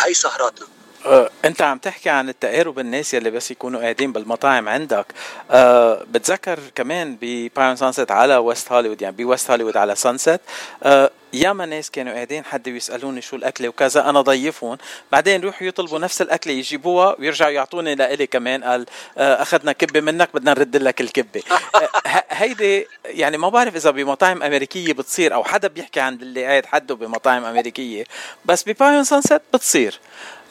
هاي 0.03 0.13
سهراتنا. 0.13 0.67
آه، 1.05 1.29
انت 1.45 1.61
عم 1.61 1.77
تحكي 1.77 2.09
عن 2.09 2.29
التقارب 2.29 2.79
الناس 2.79 3.13
يلي 3.13 3.31
بس 3.31 3.51
يكونوا 3.51 3.81
قاعدين 3.81 4.11
بالمطاعم 4.11 4.69
عندك. 4.69 5.05
أه 5.51 6.03
بتذكر 6.11 6.59
كمان 6.75 7.17
ب 7.21 7.32
بي 7.32 7.53
on 7.53 7.75
Sunset 7.75 8.11
على 8.11 8.37
ويست 8.37 8.71
هوليوود 8.71 9.01
يعني 9.01 9.15
بويست 9.15 9.51
هوليوود 9.51 9.77
على 9.77 9.95
Sunset 9.95 10.39
أه 10.83 11.11
ياما 11.33 11.65
ناس 11.65 11.91
كانوا 11.91 12.13
قاعدين 12.13 12.45
حد 12.45 12.69
بيسألوني 12.69 13.21
شو 13.21 13.35
الاكله 13.35 13.69
وكذا 13.69 14.09
أنا 14.09 14.21
ضيفهم. 14.21 14.77
بعدين 15.11 15.41
يروحوا 15.41 15.67
يطلبوا 15.67 15.99
نفس 15.99 16.21
الاكله 16.21 16.53
يجيبوها 16.53 17.15
ويرجعوا 17.19 17.51
يعطوني 17.51 17.95
لإلي 17.95 18.27
كمان 18.27 18.63
قال 18.63 18.85
أه 19.17 19.41
أخذنا 19.41 19.71
كبة 19.71 20.01
منك 20.01 20.29
بدنا 20.33 20.51
نرد 20.51 20.75
لك 20.77 21.01
الكبة. 21.01 21.43
أه 21.75 21.89
ه- 22.07 22.23
هيدي 22.29 22.87
يعني 23.05 23.37
ما 23.37 23.49
بعرف 23.49 23.75
إذا 23.75 23.91
بمطاعم 23.91 24.43
أمريكية 24.43 24.93
بتصير 24.93 25.33
أو 25.33 25.43
حدا 25.43 25.67
بيحكي 25.67 25.99
عن 25.99 26.13
اللي 26.13 26.45
قاعد 26.45 26.65
حده 26.65 26.95
بمطاعم 26.95 27.45
أمريكية 27.45 28.03
بس 28.45 28.63
ب 28.69 28.76
بي 28.76 28.89
on 28.89 29.03
Sunset 29.03 29.41
بتصير. 29.53 29.99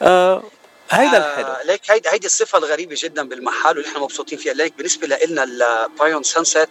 أه 0.01 0.43
هيدا 0.89 1.17
الحلو. 1.17 1.47
آه 1.47 1.63
ليك 1.63 1.91
هيدي 1.91 2.09
هيدي 2.09 2.27
الصفة 2.27 2.57
الغريبة 2.57 2.95
جدا 2.99 3.23
بالمحل 3.29 3.85
إحنا 3.85 3.99
مبسوطين 3.99 4.37
فيها. 4.37 4.53
ليك 4.53 4.73
بالنسبة 4.77 5.07
لنا 5.07 5.43
البي 5.43 5.91
on 5.91 6.23
Sunset 6.23 6.69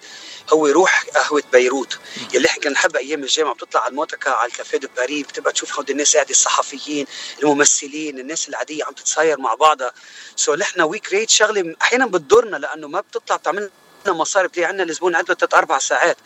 هو 0.53 0.67
روح 0.67 1.05
قهوة 1.15 1.43
بيروت. 1.53 1.99
يلي 2.35 2.49
إحنا 2.49 2.63
كنا 2.63 2.73
نحبها 2.73 3.01
أيام 3.01 3.23
الجامعة 3.23 3.55
بتطلع 3.55 3.81
على 3.81 3.91
الموفنبيك 3.91 4.31
على 4.31 4.51
ال 4.51 4.56
Café 4.56 4.79
de 4.79 4.89
Paris 4.97 5.23
بتبقى 5.23 5.53
تشوف 5.53 5.77
هودي 5.77 5.93
الناس 5.93 6.15
قاعدة 6.17 6.31
الصحفيين 6.31 7.07
الممثلين 7.43 8.19
الناس 8.19 8.49
العادية 8.49 8.85
عم 8.85 8.93
تتصاير 8.93 9.41
مع 9.41 9.55
بعضها. 9.55 9.93
so 10.37 10.55
نحن 10.55 10.81
we 10.81 10.99
create 10.99 11.31
شغلة 11.31 11.75
أحيانا 11.83 12.07
بتضرنا 12.07 12.57
لأنه 12.57 12.89
ما 12.89 13.01
بتطلع 13.01 13.37
بتعمل 13.37 13.71
لنا 14.07 14.13
مصاري 14.17 14.49
بتلاقي 14.49 14.69
عندنا 14.69 14.83
الزبون 14.91 15.17
عنده 15.17 15.35
ثلاث 15.35 15.55
أربع 15.55 15.79
ساعات. 15.79 16.17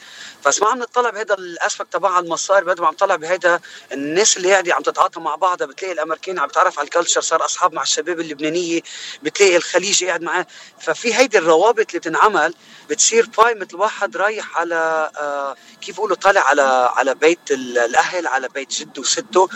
بس 0.47 0.62
ما 0.62 0.69
عم 0.69 0.78
نطلع 0.78 1.11
بهذا 1.11 1.35
ال 1.35 1.43
aspect 1.43 1.93
تبع 1.93 2.19
المصاري 2.19 2.65
بقد 2.65 2.81
ما 2.81 2.86
عم 2.86 2.93
نطلع 2.94 3.16
بهذا 3.16 3.61
الناس 3.93 4.36
اللي 4.36 4.52
قاعدة 4.52 4.74
عم 4.74 4.82
تتعاطى 4.82 5.20
مع 5.20 5.35
بعضها 5.35 5.66
بتلاقي 5.66 5.93
الامريكان 5.93 6.39
عم 6.39 6.48
تتعرف 6.48 6.78
على 6.78 6.85
ال 6.87 6.91
culture 6.91 7.21
صار 7.20 7.44
أصحاب 7.44 7.73
مع 7.73 7.82
الشباب 7.82 8.20
اللبنانية 8.20 8.81
بتلاقي 9.23 9.57
الخليجي 9.57 10.07
قاعد 10.07 10.23
معاه. 10.23 10.47
ففي 10.81 11.15
هيدي 11.15 11.39
الروابط 11.39 11.86
اللي 11.89 11.98
بتنعمل 11.98 12.55
بتصير 12.90 13.27
by 13.39 13.55
مثل 13.55 13.77
واحد 13.77 14.16
رايح 14.16 14.59
على 14.59 15.11
آه 15.16 15.57
كيف 15.81 15.97
بقولوا 15.97 16.16
طالع 16.16 16.40
على 16.40 16.62
على 16.97 17.15
بيت 17.15 17.51
ال- 17.51 17.78
الأهل 17.78 18.27
على 18.27 18.48
بيت 18.48 18.70
جده 18.73 19.01
وسته. 19.02 19.48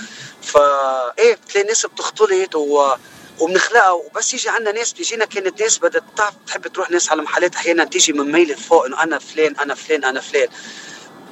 فايه 0.42 1.34
بتلاقي 1.34 1.60
الناس 1.62 1.86
بتختلط 1.86 2.54
و 2.54 2.94
وبنخلقها 3.40 3.90
وبس 3.90 4.34
يجي 4.34 4.48
عندنا 4.48 4.72
ناس 4.72 4.92
بتجينا 4.92 5.24
كانت 5.24 5.62
ناس 5.62 5.78
بدها 5.78 6.02
تعرف 6.16 6.34
تحب 6.46 6.66
تروح 6.66 6.90
ناس 6.90 7.10
على 7.12 7.22
محلات 7.22 7.54
أحيانا 7.54 7.84
تيجي 7.84 8.12
من 8.12 8.32
ميل 8.32 8.56
فوق 8.56 8.84
إنه 8.86 9.02
أنا 9.02 9.18
فلان 9.18 9.56
أنا 9.56 9.74
فلان 9.74 10.04
أنا 10.04 10.20
فلان. 10.20 10.48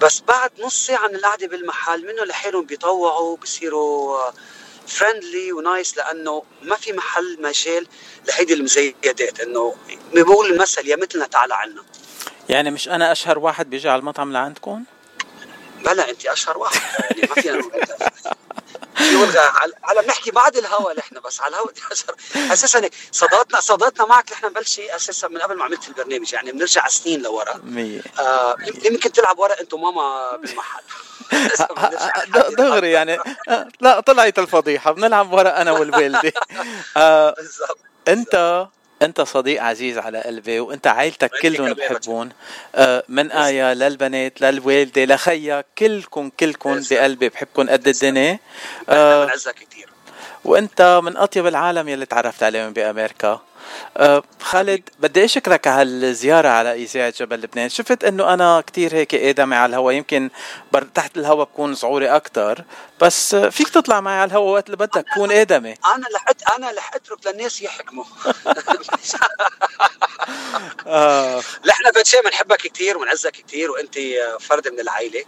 بس 0.00 0.20
بعد 0.28 0.50
نص 0.58 0.86
ساعة 0.86 1.08
من 1.08 1.14
القعدة 1.14 1.46
بالمحل 1.46 2.06
منه 2.06 2.24
لحالهم 2.24 2.64
بيطوعوا 2.64 3.36
بصيروا 3.36 4.18
فريندلي 4.86 5.52
ونايس 5.52 5.96
لأنه 5.96 6.42
ما 6.62 6.76
في 6.76 6.92
محل 6.92 7.38
مجال 7.42 7.86
لهيدي 8.28 8.54
المزيدات 8.54 9.40
إنه 9.40 9.74
بقول 10.14 10.52
المثل 10.52 10.88
يا 10.88 10.96
مثلنا 10.96 11.26
تعال 11.26 11.52
عنا. 11.52 11.82
يعني 12.48 12.70
مش 12.70 12.88
أنا 12.88 13.12
أشهر 13.12 13.38
واحد 13.38 13.70
بيجي 13.70 13.88
على 13.88 14.00
المطعم 14.00 14.32
لعندكم؟ 14.32 14.84
بلا 15.82 16.10
انت 16.10 16.26
أشهر 16.26 16.58
واحد. 16.58 16.80
يعني 17.16 17.28
ما 17.28 17.42
فينا 17.42 19.40
على 19.40 19.72
على 19.84 20.02
بنحكي 20.02 20.30
بعد 20.30 20.56
الهوا 20.56 20.92
نحن 20.98 21.20
بس 21.24 21.40
على 21.40 21.54
الهوا 21.56 21.70
أشهر. 21.92 22.14
أساسا 22.52 22.78
هيك 22.84 22.92
صداقتنا 23.12 23.60
صداقتنا 23.60 24.06
معك 24.06 24.32
نحن 24.32 24.46
مبلش 24.46 24.80
أساسا 24.80 25.28
من 25.28 25.38
قبل 25.38 25.56
ما 25.56 25.64
عملت 25.64 25.88
البرنامج 25.88 26.32
يعني 26.32 26.52
بنرجع 26.52 26.88
سنين 26.88 27.22
لورا. 27.22 27.62
آه 28.20 28.56
يمكن 28.84 29.12
تلعب 29.12 29.38
ورق 29.38 29.58
انت 29.60 29.72
وماما 29.72 30.36
بالمحل. 30.36 30.82
دغري 32.58 32.90
يعني. 32.90 33.18
آه، 33.48 33.68
لا 33.80 34.00
طلعت 34.00 34.38
الفضيحة. 34.38 34.92
بنلعب 34.92 35.32
ورق 35.32 35.56
أنا 35.56 35.72
والوالدة. 35.72 36.32
آه، 36.96 37.34
أنت 38.08 38.66
أنت 39.02 39.20
صديق 39.20 39.62
عزيز 39.62 39.98
على 39.98 40.20
قلبي 40.20 40.60
وأنت 40.60 40.86
عائلتك 40.86 41.30
كلهم 41.42 41.72
بحبون 41.72 42.28
آه، 42.74 43.04
من 43.08 43.30
آية 43.30 43.72
للبنات 43.74 44.40
للوالدة 44.40 45.04
لخيك 45.04 45.66
كلكم 45.78 46.30
كلكم 46.40 46.80
بقلبي 46.90 47.28
بحبكم 47.28 47.70
قد 47.70 47.88
الدنيا. 47.88 48.38
آه، 48.88 49.24
بنعزك 49.24 49.54
كثير 49.54 49.88
وأنت 50.44 51.00
من 51.04 51.16
أطيب 51.16 51.46
العالم 51.46 51.88
يلي 51.88 52.06
تعرفت 52.06 52.42
عليهم 52.42 52.72
بأمريكا. 52.72 53.40
أه 53.96 54.22
خالد 54.40 54.88
بدي 55.00 55.24
أشكرك 55.24 55.66
على 55.66 55.80
هالزيارة 55.80 56.48
على 56.48 56.74
إذاعة 56.74 57.12
جبل 57.20 57.36
لبنان. 57.36 57.68
شفت 57.68 58.04
إنه 58.04 58.34
أنا 58.34 58.60
كتير 58.60 58.94
هيك 58.94 59.14
آدمي 59.14 59.56
على 59.56 59.70
الهوا. 59.70 59.92
يمكن 59.92 60.30
تحت 60.94 61.16
الهوا 61.16 61.44
بكون 61.44 61.74
صعوري 61.74 62.08
أكتر. 62.08 62.64
بس 63.02 63.34
آه، 63.34 63.48
فيك 63.48 63.68
تطلع 63.68 64.00
معي 64.00 64.18
على 64.18 64.28
الهوا 64.30 64.52
وقت 64.52 64.66
اللي 64.66 64.76
بدك 64.76 65.04
كون 65.14 65.32
آدمي. 65.32 65.74
أنا 65.94 66.06
لحد 66.14 66.42
أنا 66.56 66.70
رح 66.70 66.94
أترك 66.94 67.26
للناس 67.26 67.62
يحكموا. 67.62 68.04
آه. 70.86 71.42
لا 71.64 71.72
إحنا 71.72 71.90
بتشي 71.90 72.16
بنحبك 72.24 72.56
كثير 72.56 72.98
ونعزك 72.98 73.30
كثير 73.32 73.70
وأنت 73.70 73.98
فرد 74.40 74.68
من 74.68 74.80
العائله 74.80 75.24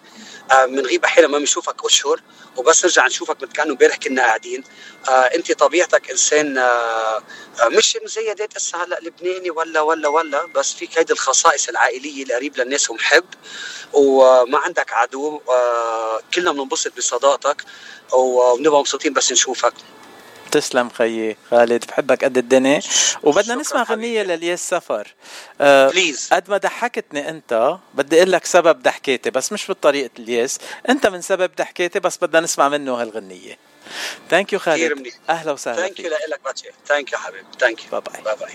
آه، 0.53 0.67
بنغيب 0.67 1.05
أحيانا 1.05 1.29
ما 1.29 1.39
بنشوفك 1.39 1.85
أشهر 1.85 2.21
وبس 2.57 2.85
نرجع 2.85 3.07
نشوفك 3.07 3.43
مثل 3.43 3.53
كأنه 3.53 3.71
امبارح 3.73 3.97
كنا 3.97 4.23
قاعدين. 4.23 4.65
آه، 5.09 5.11
أنت 5.11 5.53
طبيعتك 5.53 6.11
إنسان 6.11 6.59
آه، 6.59 7.23
آه، 7.63 7.69
مش 7.69 7.99
مزيدات 8.05 8.57
هسه 8.57 8.85
هلأ 8.85 8.99
لبناني 9.03 9.51
ولا 9.51 9.81
ولا 9.81 10.09
ولا 10.09 10.47
بس 10.47 10.73
فيك 10.75 10.99
هيدي 10.99 11.13
الخصائص 11.13 11.69
العائلية 11.69 12.23
القريب 12.25 12.57
للناس 12.59 12.91
ومحب 12.91 13.25
وما 13.93 14.59
عندك 14.59 14.93
عدو 14.93 15.41
آه، 15.49 16.21
كلنا 16.35 16.53
بننبسط 16.53 16.97
بصداقتك. 16.97 17.64
وبنبقى 18.13 18.81
مبسوطين 18.81 19.13
بس 19.13 19.33
نشوفك. 19.33 19.73
تسلم 20.51 20.89
خيي 20.89 21.37
خالد 21.51 21.85
بحبك 21.85 22.25
قد 22.25 22.39
الدنيا. 22.39 22.81
وبدنا 23.23 23.55
نسمع 23.55 23.83
غنية 23.83 24.23
للياس 24.23 24.69
سفر. 24.69 25.15
أه 25.61 25.91
بليز 25.91 26.29
قد 26.33 26.51
ما 26.51 26.57
ضحكتني 26.57 27.29
أنت 27.29 27.77
بدي 27.95 28.19
أقول 28.19 28.33
لك 28.33 28.45
سبب 28.45 28.83
ضحكاتي 28.83 29.31
بس 29.31 29.53
مش 29.53 29.71
بطريقة 29.71 30.11
الياس 30.19 30.59
أنت 30.89 31.07
من 31.07 31.21
سبب 31.21 31.51
ضحكاتي 31.59 32.01
بس 32.01 32.19
بدنا 32.23 32.41
نسمع 32.41 32.69
منه 32.69 33.03
هالغنية. 33.03 33.59
thank 34.31 34.53
you 34.53 34.59
خالد. 34.59 35.09
أهلا 35.29 35.53
وسهلا 35.53 35.77
ثانك 35.77 36.01
يو 36.01 36.11
لك 36.11 36.41
thank 36.87 37.13
you 37.13 37.19
حبيبي. 37.19 37.45
thank 37.61 37.85
you 37.85 38.01
bye 38.01 38.23
bye 38.23 38.37
bye 38.37 38.53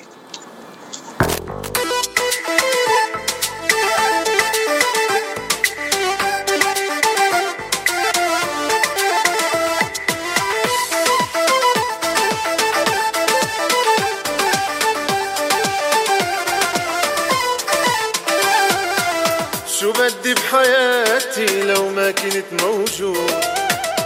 بدي 20.30 20.42
بحياتي 20.42 21.64
لو 21.64 21.90
ما 21.90 22.12
كنت 22.12 22.64
موجود. 22.64 23.32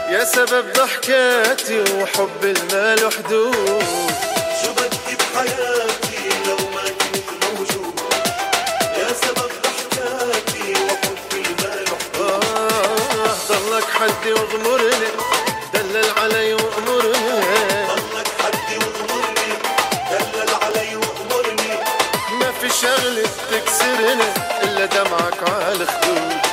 يا 0.09 0.23
سبب 0.23 0.73
ضحكاتي 0.73 1.79
وحب 1.81 2.43
المال 2.43 3.05
وحدود. 3.05 3.83
شو 4.61 4.73
بدي 4.73 5.15
بحياتي 5.19 6.29
لو 6.47 6.57
ما 6.75 6.83
كنت 6.83 7.29
موجود؟ 7.43 7.99
يا 8.97 9.13
سبب 9.23 9.51
ضحكاتي 9.63 10.71
وحب 10.71 11.31
المال 11.33 11.83
وحدود. 11.91 12.43
آه 12.43 13.35
ضلك 13.49 13.83
حدي 13.83 14.33
واغمرني. 14.33 15.22
إلا 25.13 25.29
دمعك 25.29 26.52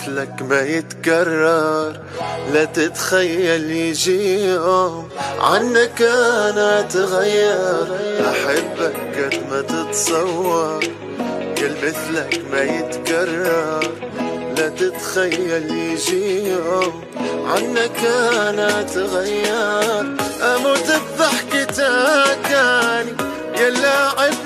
مثلك 0.00 0.42
ما 0.42 0.60
يتكرر. 0.60 2.00
لا 2.52 2.64
تتخيل 2.64 3.70
يجي 3.70 4.44
يوم 4.44 5.08
عنك 5.40 6.02
أنا 6.02 6.80
أتغير 6.80 7.86
أحبك 8.20 8.96
قد 9.16 9.40
ما 9.50 9.60
تتصور. 9.60 10.84
يا 11.60 11.74
مثلك 11.82 12.40
ما 12.52 12.62
يتكرر. 12.62 13.84
لا 14.56 14.68
تتخيل 14.68 15.70
يجي 15.70 16.48
يوم 16.48 17.04
عنك 17.46 18.04
أنا 18.48 18.80
أتغير 18.80 20.16
أموت 20.42 20.90
بضحكتك 21.18 22.50
يعني 22.50 23.12
يا 23.58 23.70
لاعب 23.70 24.39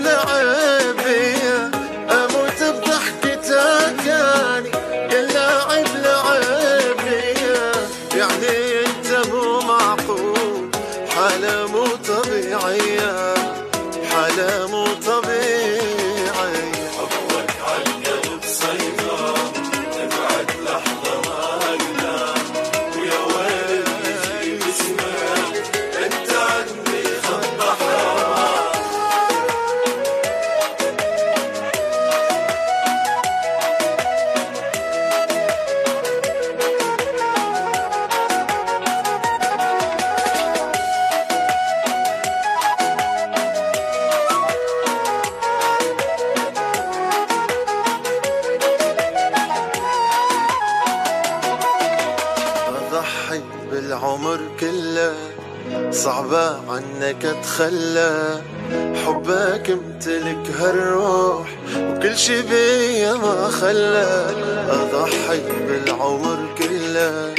خلى 63.65 64.27
أضحي 64.69 65.41
بالعمر 65.69 66.39
كله. 66.59 67.35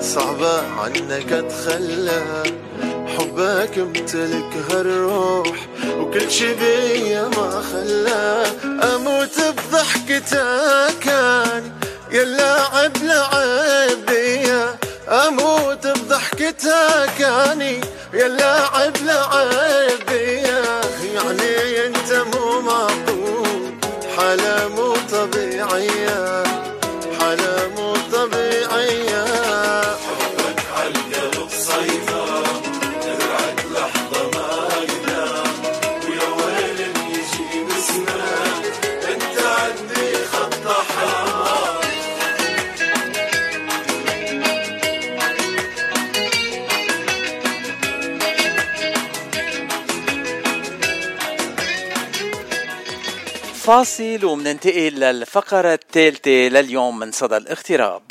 صعبة 0.00 0.62
عنك 0.78 1.32
اتخلى 1.32 2.22
حبك 3.06 3.78
امتلك 3.78 4.52
هالروح 4.70 5.68
وكل 5.98 6.30
شي 6.30 6.54
بيا 6.54 7.30
فاصل 54.22 54.32
ومننتقل 54.32 54.92
للفقرة 55.00 55.74
الثالثة 55.74 56.30
لليوم 56.30 56.98
من 56.98 57.12
صدى 57.12 57.36
الاغتراب. 57.36 58.02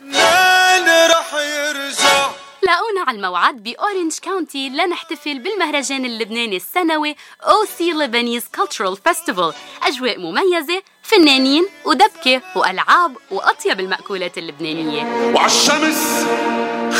مين 0.00 0.88
رح 1.10 1.34
يرجع؟ 1.34 2.30
لاقونا 2.62 3.00
على 3.06 3.16
الموعد 3.16 3.62
ب 3.62 3.70
Orange 3.70 4.18
County 4.22 4.68
لنحتفل 4.68 5.38
بالمهرجان 5.38 6.04
اللبناني 6.04 6.56
السنوي 6.56 7.16
OC 7.42 7.92
Lebanese 7.92 8.44
Cultural 8.54 8.96
Festival 8.96 9.52
أجواء 9.82 10.18
مميزة 10.18 10.82
فنانين 11.02 11.66
ودبكة 11.84 12.42
وألعاب 12.56 13.16
وأطيب 13.30 13.80
المأكولات 13.80 14.38
اللبنانية. 14.38 15.32
وعالشمس 15.34 16.26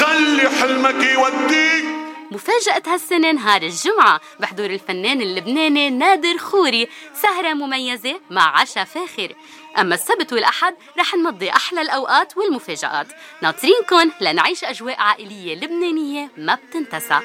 خلي 0.00 0.50
حلمك 0.60 1.04
يوديك. 1.04 1.93
مفاجأة 2.34 2.82
هالسنة 2.86 3.32
نهار 3.32 3.62
الجمعة 3.62 4.20
بحضور 4.40 4.66
الفنان 4.66 5.20
اللبناني 5.20 5.90
نادر 5.90 6.38
خوري 6.38 6.88
سهرة 7.22 7.54
مميزة 7.54 8.20
مع 8.30 8.60
عشاء 8.60 8.84
فاخر. 8.84 9.34
أما 9.78 9.94
السبت 9.94 10.32
والأحد 10.32 10.74
رح 10.98 11.14
نمضي 11.14 11.50
أحلى 11.50 11.80
الأوقات 11.80 12.36
والمفاجآت. 12.36 13.06
ناطرينكن 13.42 14.10
لنعيش 14.20 14.64
أجواء 14.64 15.00
عائلية 15.00 15.54
لبنانية 15.54 16.30
ما 16.36 16.54
بتنتسى. 16.54 17.20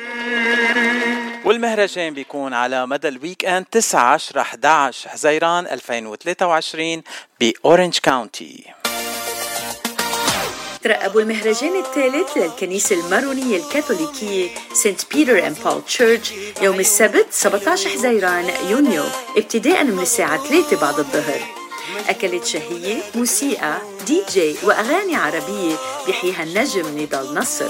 والمهرجان 1.46 2.14
بيكون 2.14 2.54
على 2.54 2.88
مدى 2.88 3.08
ال 3.08 3.46
weekend 3.46 3.66
9 3.66 4.14
10 4.14 4.42
11 4.42 5.10
حزيران 5.10 5.68
2023 5.68 7.04
ب 7.40 7.48
Orange 7.48 7.98
County. 7.98 8.66
ترقبوا 10.84 11.22
المهرجان 11.22 11.76
الثالث 11.80 12.38
للكنيسة 12.38 12.96
المارونية 12.96 13.58
الكاثوليكية 13.58 14.50
Saint 14.74 15.02
Peter 15.14 15.48
and 15.48 15.58
Paul 15.66 15.82
Church 15.86 16.32
يوم 16.62 16.80
السبت 16.80 17.28
17 17.32 17.90
حزيران 17.90 18.52
يونيو 18.70 19.04
ابتداء 19.38 19.84
من 19.84 20.00
الساعة 20.00 20.48
3 20.48 20.82
بعد 20.82 21.00
الظهر. 21.00 21.42
أكلات 22.10 22.46
شهية 22.46 22.98
موسيقى 23.16 23.78
دي 24.08 24.24
جي 24.32 24.56
وأغاني 24.64 25.16
عربية 25.16 25.76
بيحييها 26.06 26.44
النجم 26.44 27.00
نضال 27.00 27.34
نصر. 27.36 27.70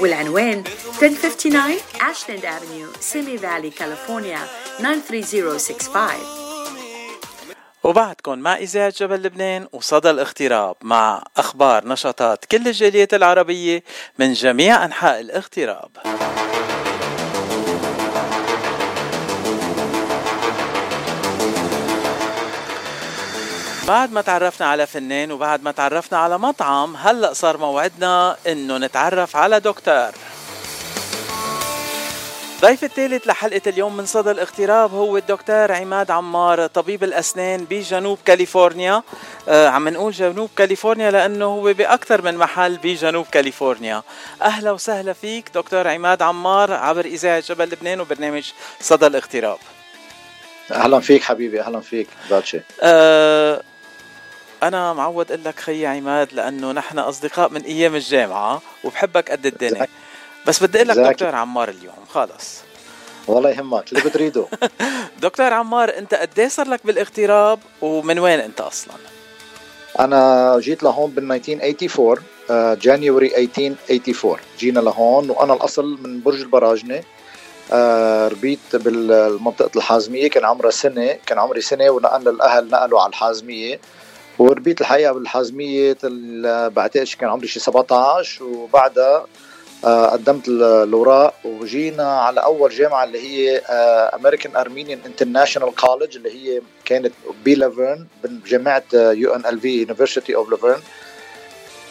والعنوان 0.00 0.64
1059 1.02 1.76
Ashland 2.00 2.44
Avenue 2.44 2.88
Simi 3.00 3.38
Valley 3.38 3.70
كاليفورنيا 3.70 4.38
93065 4.80 6.39
وبعدكم 7.84 8.38
مع 8.38 8.56
إذاعة 8.56 8.92
جبل 8.96 9.22
لبنان 9.22 9.68
وصدى 9.72 10.10
الاغتراب 10.10 10.76
مع 10.82 11.22
أخبار 11.36 11.88
نشاطات 11.88 12.44
كل 12.44 12.68
الجاليات 12.68 13.14
العربية 13.14 13.82
من 14.18 14.32
جميع 14.32 14.84
أنحاء 14.84 15.20
الاغتراب. 15.20 15.90
بعد 23.88 24.12
ما 24.12 24.20
تعرفنا 24.20 24.66
على 24.66 24.86
فنان 24.86 25.32
وبعد 25.32 25.62
ما 25.62 25.70
تعرفنا 25.72 26.18
على 26.18 26.38
مطعم 26.38 26.96
هلأ 26.96 27.32
صار 27.32 27.56
موعدنا 27.56 28.36
إنه 28.46 28.78
نتعرف 28.78 29.36
على 29.36 29.60
دكتور. 29.60 30.10
ضيف 32.60 32.84
الثالث 32.84 33.26
لحلقة 33.26 33.62
اليوم 33.66 33.96
من 33.96 34.06
صدى 34.06 34.30
الاغتراب 34.30 34.94
هو 34.94 35.16
الدكتور 35.16 35.72
عماد 35.72 36.10
عمار 36.10 36.66
طبيب 36.66 37.04
الأسنان 37.04 37.64
بجنوب 37.70 38.18
كاليفورنيا. 38.24 39.02
آه 39.48 39.68
عم 39.68 39.88
نقول 39.88 40.12
جنوب 40.12 40.50
كاليفورنيا 40.56 41.10
لأنه 41.10 41.44
هو 41.44 41.72
بأكثر 41.72 42.22
من 42.22 42.36
محل 42.36 42.76
بجنوب 42.76 43.26
كاليفورنيا. 43.32 44.02
أهلا 44.42 44.70
وسهلا 44.70 45.12
فيك 45.12 45.50
دكتور 45.54 45.88
عماد 45.88 46.22
عمار 46.22 46.72
عبر 46.72 47.04
إذاعة 47.04 47.40
جبل 47.40 47.64
لبنان 47.64 48.00
وبرنامج 48.00 48.52
صدى 48.80 49.06
الاغتراب. 49.06 49.58
أهلا 50.72 51.00
فيك 51.00 51.22
حبيبي 51.22 51.60
أهلا 51.60 51.80
فيك 51.80 52.08
باتشي. 52.30 52.60
أه 52.82 53.62
أنا 54.62 54.92
معود 54.92 55.32
أقول 55.32 55.44
لك 55.44 55.60
خيي 55.60 55.86
عماد 55.86 56.32
لأنه 56.32 56.72
نحن 56.72 56.98
أصدقاء 56.98 57.50
من 57.50 57.62
أيام 57.62 57.94
الجامعة 57.94 58.62
وبحبك 58.84 59.30
قد 59.30 59.46
الدنيا. 59.46 59.86
بس 60.46 60.62
بدي 60.62 60.78
أقول 60.78 60.88
لك 60.88 60.96
دكتور 60.96 61.34
عمار 61.34 61.68
اليوم 61.68 62.04
خلص. 62.08 62.60
والله 63.26 63.50
يهمك 63.50 63.92
اللي 63.92 64.04
بتريده. 64.04 64.46
دكتور 65.22 65.52
عمار 65.52 65.98
أنت 65.98 66.14
قد 66.14 66.38
إيه 66.38 66.48
صار 66.48 66.68
لك 66.68 66.86
بالاغتراب 66.86 67.58
ومن 67.82 68.18
وين 68.18 68.40
أنت 68.40 68.60
أصلا؟ 68.60 68.94
أنا 70.00 70.56
جيت 70.58 70.82
لهون 70.82 71.10
بال 71.10 71.32
1984 71.32 72.78
جانيوري 72.78 73.26
1884 73.36 74.36
جينا 74.58 74.80
لهون 74.80 75.30
وأنا 75.30 75.54
الأصل 75.54 75.98
من 76.02 76.20
برج 76.20 76.40
البراجنة. 76.40 77.02
آه 77.72 78.28
ربيت 78.28 78.58
بالمنطقة 78.74 79.70
الحازمية 79.76 80.30
كان 80.30 80.44
عمري 80.44 80.70
سنة 80.70 81.16
كان 81.26 81.38
عمري 81.38 81.60
سنة 81.60 81.90
ونقلنا 81.90 82.30
الأهل 82.30 82.70
نقلوا 82.70 83.00
على 83.00 83.10
الحازمية. 83.10 83.80
وربيت 84.38 84.80
الحقيقة 84.80 85.12
بالحازمية 85.12 85.96
بعتقد 86.68 87.06
كان 87.18 87.30
عمري 87.30 87.46
شي 87.46 87.60
17 87.60 88.44
وبعدها 88.44 89.26
قدمت 89.84 90.48
الأوراق 90.48 91.34
وجينا 91.44 92.20
على 92.20 92.40
أول 92.42 92.70
جامعة 92.70 93.04
اللي 93.04 93.18
هي 93.20 93.58
American 94.14 94.56
Armenian 94.56 95.00
International 95.06 95.74
College 95.74 96.16
اللي 96.16 96.30
هي 96.34 96.62
كانت 96.84 97.12
ب 97.44 97.52
La 97.52 97.67
Verne 97.67 98.06
بجامعة 98.24 98.82
يو 98.94 99.34
ان 99.34 99.46
ال 99.46 99.60
في 99.60 99.68
University 99.80 100.34
of 100.34 100.50
La 100.50 100.59
Verne 100.59 100.80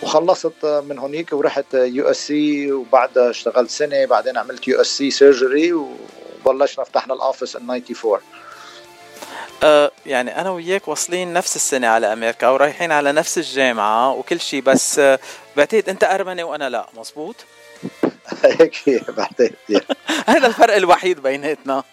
وخلصت 0.04 0.66
من 0.66 1.00
هونيك 1.00 1.34
ورحت 1.34 1.74
USC 1.74 2.72
وبعدها 2.72 3.30
اشتغلت 3.30 3.70
سنة 3.70 4.06
بعدين 4.06 4.38
عملت 4.38 4.68
USC 4.68 4.88
surgery 4.88 5.74
وبلشنا 6.46 6.86
فتحنا 6.86 7.14
ال 7.14 7.20
office 7.20 7.56
ال 7.56 7.62
94 7.62 8.20
أه 9.64 9.92
يعني 10.06 10.42
أنا 10.42 10.50
وياك 10.52 10.88
واصلين 10.88 11.34
نفس 11.34 11.56
السنة 11.56 11.88
على 11.88 12.14
أمريكا 12.14 12.48
ورايحين 12.50 12.92
على 12.92 13.12
نفس 13.12 13.38
الجامعة 13.38 14.12
وكل 14.12 14.40
شيء 14.40 14.62
بس 14.62 15.02
بعتقد 15.58 15.90
أنت 15.90 16.04
أرمني 16.04 16.44
وأنا 16.44 16.70
لا 16.70 16.88
مزبوط 16.98 17.36
هيك 18.44 19.04
بعتقد 19.18 19.54
هذا 20.28 20.48
الفرق 20.48 20.76
الوحيد 20.76 21.20
بيناتنا. 21.20 21.84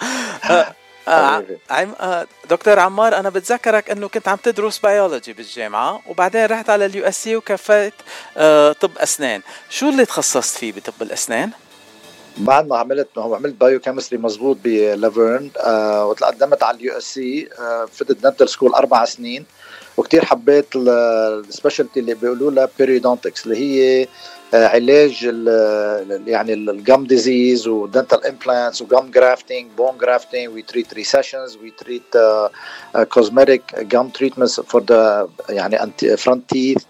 أه 0.50 0.74
آه 1.08 1.44
عم 1.70 1.94
آه 2.00 2.26
دكتور 2.50 2.78
عمار 2.78 3.16
أنا 3.18 3.30
بتذكرك 3.30 3.90
إنه 3.90 4.08
كنت 4.08 4.28
عم 4.28 4.36
تدرس 4.36 4.78
بيولوجي 4.78 5.32
بالجامعة 5.32 6.00
وبعدين 6.06 6.46
رحت 6.46 6.70
على 6.70 6.86
ال 6.86 7.04
USC 7.04 7.36
وكفيت 7.36 7.94
آه 8.36 8.72
طب 8.72 8.90
أسنان. 8.98 9.40
شو 9.70 9.88
اللي 9.88 10.04
تخصصت 10.04 10.58
فيه 10.58 10.72
بطب 10.72 11.02
الأسنان؟ 11.02 11.50
بعد 12.38 12.66
ما 12.66 12.76
عملت 12.76 13.08
ما 13.16 13.22
هو 13.22 13.34
عملت 13.34 13.54
biochemistry 13.54 14.18
مزبوط 14.18 14.56
ب 14.64 14.75
La 14.75 14.96
Verne 14.96 15.50
آه 15.58 16.06
وتقدمت 16.06 16.62
على 16.62 16.76
ال 16.76 16.98
USC 16.98 17.48
آه 17.58 17.84
فتت 17.92 18.22
dental 18.22 18.48
school 18.48 18.74
أربع 18.74 19.04
سنين 19.04 19.44
وكتير 19.96 20.24
حبيت 20.24 20.66
ال 20.76 20.88
specialty 20.88 22.00
اللي 22.00 22.14
بيقولوا 22.14 22.50
لها 22.50 22.68
periodontics 22.78 23.46
اللي 23.46 23.56
هي 23.56 24.08
علاج 24.54 25.24
يعني 26.26 26.52
ال 26.52 26.65
gum 26.65 27.04
disease 27.04 27.68
و 27.68 27.76
dental 27.76 28.26
implants 28.26 28.82
و 28.82 28.89
gum 28.89 29.10
grafting 29.10 29.66
bone 29.76 29.98
grafting 29.98 30.48
we 30.48 30.62
treat 30.62 30.94
recessions 30.94 31.56
we 31.56 31.70
treat 31.70 32.16
cosmetic 33.08 33.62
gum 33.78 34.08
treatments 34.08 34.60
for 34.60 34.84
the 34.84 35.28
يعني 35.48 35.92
front 36.16 36.50
teeth 36.50 36.82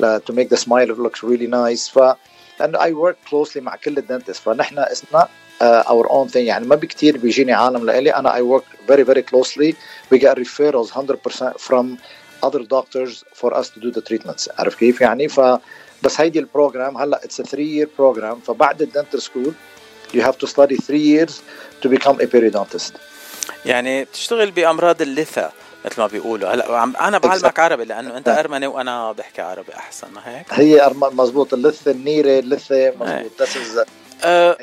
to 0.00 0.32
make 0.32 0.48
the 0.48 0.56
smile 0.56 0.88
look 0.88 1.22
really 1.22 1.46
nice. 1.46 1.88
ف 1.88 1.98
and 2.60 2.76
I 2.76 2.92
work 2.92 3.16
closely 3.30 3.56
مع 3.56 3.76
كل 3.76 3.98
ال 3.98 4.02
dentists 4.02 4.38
فنحن 4.38 4.78
اسمنا 4.78 5.28
uh, 5.60 5.82
our 5.86 6.08
own 6.08 6.28
thing. 6.28 6.36
يعني 6.36 6.66
ما 6.66 6.76
بكتير 6.76 7.16
بيجيني 7.16 7.52
عالم 7.52 7.86
لإلي. 7.86 8.10
أنا 8.10 8.32
I 8.32 8.40
work 8.40 8.90
very 8.90 9.02
very 9.02 9.22
closely. 9.22 9.74
We 10.12 10.18
get 10.18 10.38
referrals 10.38 10.90
100% 10.90 11.58
from 11.58 11.98
other 12.42 12.62
doctors 12.64 13.24
for 13.34 13.54
us 13.54 13.70
to 13.70 13.80
do 13.80 13.90
the 13.90 14.02
treatments. 14.02 14.48
عارف 14.58 14.74
كيف 14.74 15.00
يعني؟ 15.00 15.28
ف 15.28 15.40
بس 16.02 16.20
هيدي 16.20 16.38
ال 16.38 16.45
program 16.45 16.96
هلا 16.96 17.24
it's 17.24 17.42
3 17.42 17.58
year 17.58 17.88
program. 17.98 18.46
فبعد 18.46 18.82
ال 18.82 18.88
dental 18.88 19.22
school 19.22 19.52
you 20.14 20.20
have 20.20 20.36
to 20.44 20.48
study 20.48 20.76
3 20.76 20.92
years 20.92 21.32
to 21.82 21.88
become 21.88 22.16
a 22.20 22.26
periodontist. 22.26 22.92
يعني 23.66 24.04
بتشتغل 24.04 24.50
بأمراض 24.50 25.02
اللثة 25.02 25.50
مثل 25.84 26.00
ما 26.00 26.06
بيقولوا. 26.06 26.54
هلا 26.54 26.84
أنا 27.08 27.18
بعلمك 27.18 27.58
عربي 27.58 27.84
لأنه 27.84 28.16
أنت 28.16 28.28
أرمني 28.28 28.66
وأنا 28.66 29.12
بحكي 29.12 29.42
عربي 29.42 29.74
أحسن 29.74 30.08
ما 30.14 30.20
هيك؟ 30.24 30.46
هي 30.50 30.90
مزبوط 30.94 31.54
اللثة 31.54 31.90
النيرة 31.90 32.38
اللثة 32.38 32.92
مزبوط. 33.00 33.42
this 33.42 33.84
أه 34.24 34.56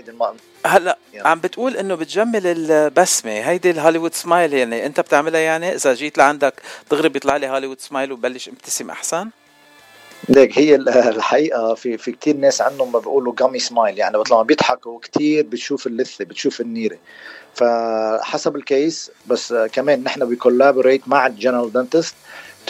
هلا 0.66 0.98
عم 1.16 1.40
بتقول 1.40 1.78
إنه 1.78 1.96
بتجمل 1.96 2.42
البسمة. 2.46 3.32
هيدي 3.32 3.72
ال 3.72 3.76
Hollywood 3.76 4.14
smile 4.14 4.54
يعني 4.54 4.86
أنت 4.86 5.00
بتعملها 5.00 5.40
يعني 5.40 5.76
إذا 5.76 5.94
جيت 5.94 6.18
لعندك 6.18 6.54
دغري 6.92 7.10
بيطلع 7.10 7.38
لي 7.38 7.48
Hollywood 7.48 7.80
smile 7.80 8.12
وبلش 8.12 8.50
ابتسم 8.50 8.90
أحسن؟ 8.90 9.30
ليك 10.30 10.60
هي 10.60 10.76
الحقيقة 10.76 11.74
في 11.74 11.98
في 11.98 12.12
كثير 12.12 12.36
ناس 12.38 12.62
عندهم 12.62 12.92
ما 12.92 13.00
بيقولوا 13.00 13.34
gummy 13.40 13.60
smile 13.60 13.98
يعني 13.98 14.18
وقت 14.18 14.32
لما 14.32 14.44
بيضحكوا 14.44 15.00
كثير 15.00 15.46
بتشوف 15.46 15.88
اللثة 15.88 16.26
بتشوف 16.26 16.62
النيرة. 16.62 16.98
فحسب 17.54 18.56
ال 18.56 18.67
case 18.67 19.12
بس 19.28 19.54
كمان 19.54 20.04
نحن 20.04 20.26
بي 20.26 20.38
collaborate 20.38 21.08
مع 21.08 21.28
ال 21.28 21.33
general 21.33 21.72
dentist 21.74 22.16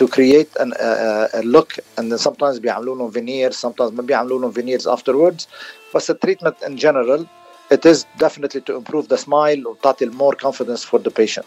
to 0.02 0.08
create 0.08 0.62
an, 0.62 0.72
uh, 0.74 1.40
a 1.40 1.42
look 1.42 1.80
بيعملوا 2.60 2.96
لهم 2.96 3.12
veneers 3.12 3.56
sometimes 3.56 3.92
ما 3.94 4.02
بيعملوا 4.02 4.40
لهم 4.40 4.54
veneers 4.54 4.84
afterwards. 4.98 5.46
بس 5.96 6.10
ال 6.10 6.14
treatment 6.14 6.56
in 6.64 6.78
general 6.80 7.26
it 7.74 7.92
is 7.92 8.06
definitely 8.24 8.62
to 8.62 8.76
improve 8.76 9.08
the 9.08 9.18
smile 9.18 9.68
وتعطي 9.68 10.06
more 10.06 10.36
confidence 10.48 10.84
for 10.84 11.00
the 11.00 11.12
patient. 11.12 11.46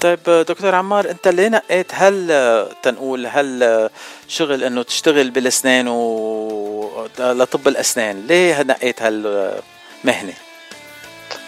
طيب 0.00 0.18
دكتور 0.26 0.74
عمار 0.74 1.10
انت 1.10 1.28
ليه 1.28 1.48
نقيت 1.48 1.86
هل 1.94 2.28
تنقول 2.82 3.26
هل 3.26 3.90
شغل 4.28 4.64
انه 4.64 4.82
تشتغل 4.82 5.30
بالاسنان 5.30 5.88
و 5.88 7.06
لطب 7.18 7.68
الاسنان؟ 7.68 8.26
ليه 8.26 8.62
نقيت 8.62 9.02
هالمهنه 9.02 10.34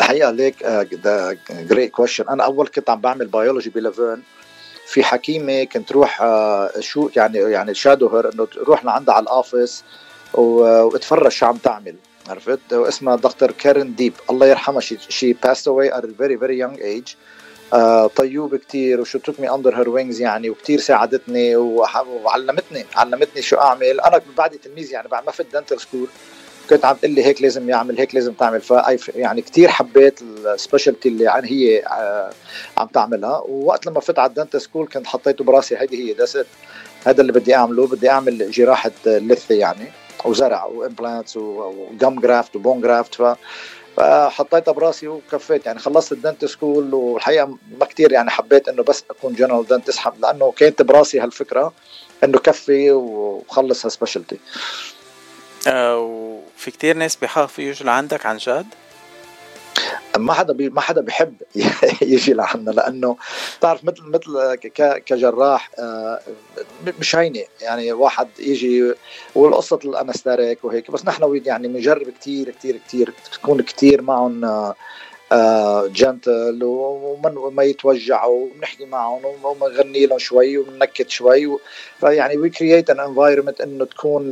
الحقيقة 0.01 0.31
ليك 0.31 0.63
that's 0.95 1.37
a 1.51 1.57
great 1.57 1.91
question 1.91 2.29
أنا 2.29 2.45
أول 2.45 2.69
كنت 2.69 2.91
عم 2.91 3.01
بعمل 3.01 3.27
biology 3.27 3.71
ب 3.71 3.77
La 3.77 3.90
Verne 3.90 4.23
في 4.87 5.03
حكيمة 5.03 5.65
كنت 5.65 5.93
روح 5.93 6.23
شو 6.81 7.11
يعني 7.17 7.39
يعني 7.39 7.75
shadow 7.75 8.13
her 8.13 8.33
إنه 8.35 8.47
تروح 8.47 8.85
لعندها 8.85 9.15
على 9.15 9.23
ال 9.23 9.32
office 9.32 9.85
واتفرج 10.35 11.33
شو 11.33 11.47
عم 11.47 11.57
تعمل. 11.57 11.95
عرفت؟ 12.29 12.73
واسمها 12.73 13.17
دكتور 13.17 13.51
كارين 13.51 13.95
ديب. 13.95 14.13
الله 14.31 14.47
يرحمها 14.47 14.81
شي 14.81 15.35
passed 15.35 15.67
away 15.67 15.91
at 15.97 16.05
a 16.05 16.07
very 16.07 16.37
early 16.37 16.61
age. 16.83 17.17
آه 17.75 18.07
طيوب 18.07 18.57
كتير 18.57 19.01
و 19.01 19.05
she 19.05 19.19
took 19.19 19.35
me 19.35 19.49
under 19.49 19.73
her 19.75 19.87
wings 19.87 20.21
يعني 20.21 20.51
وكتير 20.51 20.81
ساعدتني 20.81 21.57
وعلمتني 21.57 22.87
علمتني 22.97 23.43
شو 23.43 23.57
أعمل. 23.57 24.01
أنا 24.01 24.21
بعد 24.37 24.51
تلميذ 24.51 24.93
يعني 24.93 25.09
بعد 25.09 25.27
ما 25.27 25.33
في 25.33 25.41
ال 25.41 25.46
dental 25.46 25.81
school 25.81 26.09
كنت 26.71 26.85
عم 26.85 26.97
تقول 26.97 27.11
لي 27.11 27.25
هيك 27.25 27.43
لازم 27.43 27.69
يعمل 27.69 27.99
هيك 27.99 28.15
لازم 28.15 28.33
تعمل. 28.33 28.61
ف 28.61 28.71
يعني 29.15 29.43
كثير 29.43 29.69
حبيت 29.69 30.23
ال 30.23 30.31
specialty 30.31 31.09
اللي 31.09 31.29
عن 31.29 31.45
هي 31.45 31.83
عم 32.77 32.87
تعملها. 32.87 33.39
ووقت 33.39 33.87
لما 33.87 34.01
فت 34.01 34.19
على 34.19 34.29
ال 34.29 34.34
dental 34.34 34.63
school 34.63 34.89
كنت 34.89 35.07
حطيته 35.07 35.45
براسي 35.45 35.77
هيدي 35.77 36.09
هي 36.09 36.15
just 36.15 36.47
هذا 37.05 37.21
اللي 37.21 37.33
بدي 37.33 37.55
أعمله. 37.55 37.87
بدي 37.87 38.11
أعمل 38.11 38.51
جراحة 38.51 38.91
لثه 39.07 39.55
يعني 39.55 39.87
وزرع 40.25 40.65
و 40.65 40.73
implants 40.73 41.37
و 41.37 41.58
gum 41.58 42.21
graft 42.21 42.57
و 42.57 42.62
bone 42.62 42.81
graft 42.81 43.15
ف 43.15 43.23
فحطيتها 44.01 44.73
براسي 44.73 45.09
وكفيت 45.09 45.67
يعني 45.67 45.79
خلصت 45.79 46.13
ال 46.13 46.17
dental 46.17 46.45
school 46.45 46.95
والحقيقة 46.95 47.59
ما 47.81 47.85
كتير 47.87 48.13
يعني 48.13 48.31
حبيت 48.31 48.69
إنه 48.69 48.83
بس 48.83 49.05
أكون 49.11 49.35
general 49.35 49.67
dentist 49.67 49.99
لأنه 50.23 50.53
كانت 50.53 50.83
براسي 50.83 51.21
هالفكرة 51.21 51.73
إنه 52.25 52.39
كفي 52.39 52.91
وخلص 52.91 53.85
هال 53.87 53.96
specialty 53.96 54.39
آه 55.69 55.99
وفي 55.99 56.71
كتير 56.71 56.97
ناس 56.97 57.17
بيخافوا 57.17 57.65
يجوا 57.65 57.87
لعندك 57.87 58.27
عن 58.27 58.37
جد؟ 58.37 58.67
ما 60.17 60.33
حدا 60.33 60.53
بي 60.53 60.69
ما 60.69 60.81
حدا 60.81 61.01
بيحب 61.01 61.35
يجي 62.03 62.33
لعنا 62.33 62.71
لأنه 62.71 63.17
بتعرف 63.59 63.85
مثل 63.85 64.03
مثل 64.03 64.55
كجراح 65.07 65.71
آه، 65.79 66.21
مش 67.01 67.17
هينه 67.17 67.45
يعني 67.61 67.93
واحد 67.93 68.29
يجي 68.39 68.95
والقصة 69.35 69.79
الانستريك 69.85 70.65
وهيك 70.65 70.91
بس 70.91 71.05
نحن 71.05 71.41
يعني 71.45 71.69
بنجرب 71.69 72.11
كثير 72.21 72.51
كثير 72.51 72.81
كثير 72.87 73.13
تكون 73.33 73.63
كثير 73.63 74.03
معهم 74.03 74.75
gentle 75.87 76.65
وما 76.65 77.63
يتوجعوا 77.63 78.45
وبنحكي 78.45 78.85
معهم 78.85 79.21
وبنغني 79.45 80.07
لهم 80.07 80.19
شوي 80.19 80.59
وبنكت 80.59 81.11
شوي 81.11 81.59
فيعني 82.01 82.37
we 82.37 82.51
create 82.51 82.91
an 82.91 83.01
environment 83.01 83.61
إنه 83.61 83.85
تكون 83.85 84.31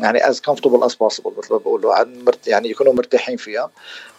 يعني 0.00 0.28
as 0.28 0.40
comfortable 0.40 0.84
as 0.84 0.94
possible 0.94 1.32
مثل 1.38 1.52
ما 1.52 1.58
بقولوا. 1.58 1.94
يعني 2.46 2.70
يكونوا 2.70 2.92
مرتاحين 2.92 3.36
فيها. 3.36 3.70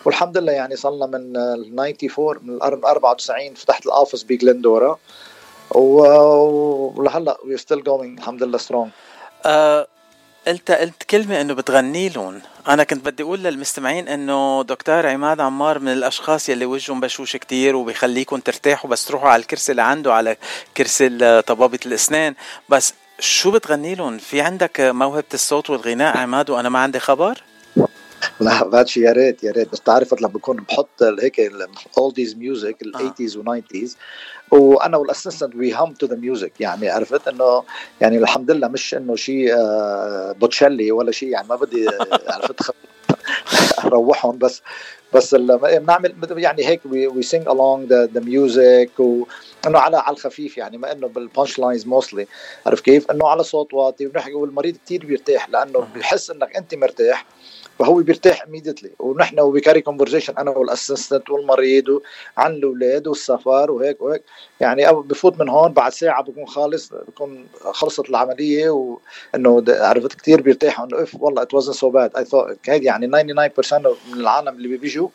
والحمد 0.05 0.37
لله 0.37 0.51
يعني 0.51 0.75
صرلنا 0.75 1.05
من 1.05 1.37
ال 1.37 1.79
94 1.79 2.39
من 2.41 2.61
94 2.61 3.53
فتحت 3.53 3.85
ال 3.85 3.91
office 3.91 4.23
بجلندورا 4.23 4.99
ولهلأ 5.71 7.37
we 7.45 7.57
still 7.57 7.83
going 7.83 8.19
الحمد 8.19 8.43
لله 8.43 8.57
strong 8.57 8.89
قلت 10.47 10.71
قلت 10.71 11.03
كلمة 11.03 11.41
إنه 11.41 11.53
بتغني 11.53 12.09
لهم، 12.09 12.41
أنا 12.67 12.83
كنت 12.83 13.05
بدي 13.05 13.23
أقول 13.23 13.39
للمستمعين 13.39 14.07
إنه 14.07 14.63
دكتور 14.63 15.07
عماد 15.07 15.39
عمار 15.39 15.79
من 15.79 15.91
الأشخاص 15.91 16.49
يلي 16.49 16.65
وجههم 16.65 16.99
بشوش 16.99 17.35
كتير 17.35 17.75
وبيخليكم 17.75 18.39
ترتاحوا 18.39 18.89
بس 18.89 19.05
تروحوا 19.05 19.29
على 19.29 19.41
الكرسي 19.41 19.71
اللي 19.71 19.81
عنده 19.81 20.13
على 20.13 20.37
كرسي 20.77 21.41
طبابة 21.41 21.79
الأسنان، 21.85 22.35
بس 22.69 22.93
شو 23.19 23.51
بتغني 23.51 23.95
لهم؟ 23.95 24.17
في 24.17 24.41
عندك 24.41 24.79
موهبة 24.79 25.23
الصوت 25.33 25.69
والغناء 25.69 26.17
عماد 26.17 26.49
وأنا 26.49 26.69
ما 26.69 26.79
عندي 26.79 26.99
خبر؟ 26.99 27.43
لا 28.39 28.63
باتشي 28.63 29.01
يا 29.01 29.11
ريت 29.11 29.43
يا 29.43 29.51
ريت. 29.51 29.71
بس 29.71 29.81
تعرف 29.81 30.13
لما 30.13 30.27
بكون 30.27 30.55
بحط 30.57 31.03
هيك 31.21 31.51
oldies 31.97 32.35
music 32.35 32.81
ال 32.81 32.88
eighties 32.88 33.37
و90s 33.37 33.89
وأنا 34.51 34.97
وال 34.97 35.08
assistant 35.08 35.55
we 35.55 35.73
hum 35.73 35.93
to 35.93 36.05
the 36.05 36.15
music 36.15 36.61
يعني 36.61 36.89
عرفت 36.89 37.27
إنه 37.27 37.63
يعني 38.01 38.17
الحمد 38.17 38.51
لله 38.51 38.67
مش 38.67 38.95
إنه 38.95 39.15
شيء 39.15 39.55
آه، 39.55 40.31
بوتشيلي 40.31 40.91
ولا 40.91 41.11
شيء 41.11 41.29
يعني 41.29 41.47
ما 41.47 41.55
بدي 41.55 41.87
عرفت 42.27 42.61
أروحهم. 43.85 44.37
بس 44.37 44.61
بس 45.13 45.35
بنعمل 45.35 46.15
يعني 46.31 46.65
هيك 46.67 46.81
we 46.85 47.21
sing 47.21 47.45
along 47.49 47.89
the 47.89 48.05
the 48.05 48.19
music 48.19 48.91
وانه 48.99 49.79
على 49.79 49.97
على 49.97 50.13
الخفيف 50.13 50.57
يعني 50.57 50.77
ما 50.77 50.91
إنه 50.91 51.07
بال 51.07 51.22
punch 51.22 51.59
lines 51.59 51.87
mostly 51.87 52.27
عرف 52.65 52.81
كيف؟ 52.81 53.11
إنه 53.11 53.27
على 53.27 53.43
صوت 53.43 53.73
واطي 53.73 54.07
ونحكي 54.07 54.33
والمريض 54.33 54.77
كثير 54.85 55.05
بيرتاح 55.05 55.49
لأنه 55.49 55.87
بيحس 55.93 56.29
إنك 56.29 56.55
أنت 56.55 56.75
مرتاح. 56.75 57.25
فهو 57.79 57.95
بيرتاح 57.95 58.43
immediately. 58.45 58.89
ونحن 58.99 59.39
وب 59.39 59.51
carry 59.51 59.81
conversation 59.81 60.37
أنا 60.37 60.51
وال 60.51 60.66
assistant 60.66 61.29
والمريض 61.29 62.01
عن 62.37 62.51
الأولاد 62.51 63.07
والسفر 63.07 63.71
وهيك 63.71 64.01
وهيك. 64.01 64.23
يعني 64.59 64.93
بفوت 64.93 65.39
من 65.39 65.49
هون 65.49 65.73
بعد 65.73 65.91
ساعة 65.91 66.23
بكون 66.23 66.45
خالص 66.45 66.93
بكون 66.93 67.47
خلصت 67.61 68.09
العملية 68.09 68.69
وإنه 68.69 69.63
عرفت 69.69 70.13
كثير 70.13 70.41
بيرتاحوا 70.41 70.85
إنه 70.85 71.03
إف 71.03 71.15
والله 71.19 71.41
it 71.41 71.55
wasn't 71.55 71.75
so 71.75 71.89
bad. 71.89 72.21
I 72.21 72.23
thought 72.23 72.57
يعني 72.67 73.07
99% 73.07 73.73
من 74.11 74.19
العالم 74.19 74.55
اللي 74.55 74.77
بيجوا 74.77 75.09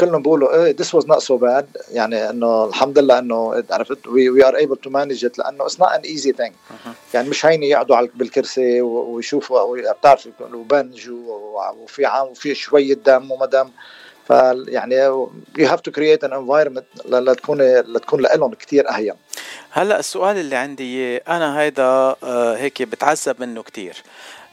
كلهم 0.00 0.22
بيقولوا 0.22 0.64
إيه 0.64 0.76
this 0.76 0.86
was 0.86 1.04
not 1.04 1.22
so 1.22 1.38
bad. 1.38 1.64
يعني 1.92 2.30
إنه 2.30 2.64
الحمد 2.64 2.98
لله 2.98 3.18
إنه 3.18 3.64
عرفت 3.70 3.98
we, 4.06 4.30
we 4.30 4.44
are 4.44 4.56
able 4.56 4.76
to 4.76 4.90
manage 4.90 5.24
it. 5.24 5.38
لأنه 5.38 5.68
it's 5.68 5.78
not 5.78 5.92
an 5.98 6.04
easy 6.04 6.32
thing. 6.32 6.52
يعني 7.14 7.28
مش 7.28 7.46
هيني 7.46 7.68
يقعدوا 7.68 8.08
بالكرسي 8.14 8.80
ويشوفوا 8.80 9.92
بتعرف 9.92 10.28
وبنج 10.54 11.10
وفي 11.10 12.06
عام 12.06 12.26
وفي 12.26 12.54
شوية 12.54 12.94
دم 12.94 13.30
وما 13.30 13.46
دم. 13.46 13.70
فيعني 14.28 14.94
you 14.94 15.30
have 15.58 15.80
to 15.80 15.90
create 15.90 16.24
an 16.24 16.32
environment 16.32 16.84
لتكون 17.08 17.62
لتكون 17.62 18.20
لهم 18.20 18.54
كثير 18.54 18.90
اهين 18.90 19.14
هلأ 19.70 19.98
السؤال 19.98 20.36
اللي 20.36 20.56
عندي 20.56 21.16
أنا 21.16 21.60
هيدا 21.60 21.82
آه، 21.82 22.56
هيك 22.56 22.82
بتعذب 22.82 23.36
منه 23.40 23.62
كثير 23.62 24.02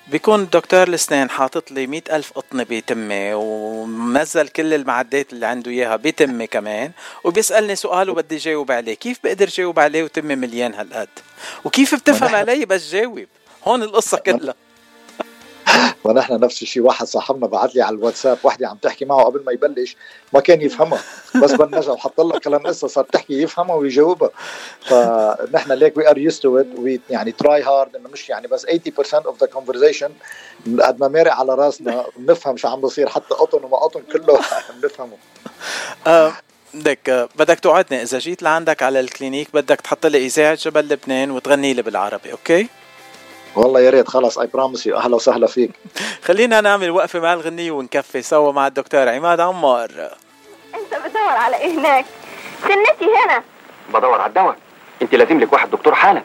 بيكون 0.07 0.49
دكتور 0.49 0.83
الاسنان 0.83 1.29
حاطط 1.29 1.71
لي 1.71 1.87
مئة 1.87 2.15
ألف 2.15 2.31
قطنة 2.31 2.65
بتمي 2.69 3.33
ومنزل 3.33 4.47
كل 4.47 4.73
المعدات 4.73 5.33
اللي 5.33 5.45
عنده 5.45 5.71
إياها 5.71 5.95
بتمي 5.95 6.47
كمان. 6.47 6.91
وبيسألني 7.23 7.75
سؤال 7.75 8.09
وبدي 8.09 8.37
جاوب 8.37 8.71
عليه. 8.71 8.93
كيف 8.93 9.19
بقدر 9.23 9.45
جاوب 9.45 9.79
عليه 9.79 10.03
وتمي 10.03 10.35
مليان 10.35 10.73
هالقد؟ 10.73 11.09
وكيف 11.63 11.95
بتفهم 11.95 12.35
علي 12.35 12.65
بس 12.65 12.91
جاوب؟ 12.91 13.25
هون 13.67 13.83
القصة 13.83 14.17
كلها. 14.17 14.55
ونحن 16.05 16.39
نفس 16.39 16.61
الشيء. 16.61 16.83
واحد 16.83 17.07
صاحبنا 17.07 17.47
بعث 17.47 17.71
لي 17.71 17.81
على 17.81 17.95
الواتساب 17.95 18.37
وحده 18.43 18.67
عم 18.67 18.77
تحكي 18.77 19.05
معه 19.05 19.23
قبل 19.23 19.43
ما 19.45 19.51
يبلش 19.51 19.95
ما 20.33 20.39
كان 20.39 20.61
يفهمها. 20.61 20.99
بس 21.43 21.51
بنجا 21.51 21.91
وحط 21.91 22.21
لها 22.21 22.39
كلام 22.39 22.67
قصة 22.67 22.87
صار 22.87 23.03
تحكي 23.03 23.41
يفهمها 23.41 23.75
ويجاوبها. 23.75 24.29
فنحن 24.81 25.71
ليك 25.71 25.97
we 25.97 26.09
are 26.09 26.17
used 26.17 26.43
to 26.43 26.57
it 26.59 26.67
we 26.77 27.01
يعني 27.09 27.31
try 27.31 27.63
hard 27.63 27.95
إنه 27.95 28.09
مش 28.09 28.29
يعني 28.29 28.47
بس 28.47 28.65
80% 28.65 29.13
of 29.13 29.39
the 29.41 29.47
conversation 29.47 30.09
قد 30.79 30.99
ما 30.99 31.07
مارق 31.07 31.33
على 31.33 31.55
راسنا 31.55 32.05
بنفهم 32.17 32.57
شو 32.57 32.67
عم 32.67 32.81
بصير 32.81 33.09
حتى 33.09 33.35
قطن 33.35 33.63
وما 33.63 33.77
قطن 33.77 34.01
كله 34.13 34.39
بنفهمه. 34.81 35.17
آه، 36.07 36.33
بدك 36.73 37.29
بدك 37.35 37.59
توعدني 37.59 38.01
إذا 38.01 38.19
جيت 38.19 38.43
لعندك 38.43 38.83
على 38.83 38.99
ال 38.99 39.06
clinic 39.06 39.47
بدك 39.53 39.81
تحط 39.81 40.05
لي 40.05 40.25
إذاعة 40.25 40.55
جبل 40.55 40.87
لبنان 40.89 41.31
وتغني 41.31 41.73
لي 41.73 41.81
بالعربي 41.81 42.31
okay؟ 42.31 42.67
والله 43.55 43.79
يا 43.79 43.89
ريت 43.89 44.07
خلص 44.07 44.39
I 44.39 44.47
promise 44.47 44.87
you 44.87 44.97
أهلا 44.97 45.15
وسهلا 45.15 45.47
فيك. 45.47 45.71
خلينا 46.23 46.61
نعمل 46.61 46.91
وقفة 46.91 47.19
مع 47.19 47.33
الغنية 47.33 47.71
ونكفي 47.71 48.21
سوا 48.21 48.51
مع 48.51 48.67
الدكتور 48.67 49.09
عماد 49.09 49.39
عمار. 49.39 49.89
أنت 50.75 51.05
بتدور 51.05 51.21
على 51.21 51.57
إيه 51.57 51.79
هناك؟ 51.79 52.05
سنتي 52.61 53.05
هنا. 53.25 53.43
بدور 53.93 54.21
على 54.21 54.29
الدواء. 54.29 54.55
أنت 55.01 55.15
لازم 55.15 55.39
لك 55.39 55.53
واحد 55.53 55.71
دكتور 55.71 55.95
حالا. 55.95 56.23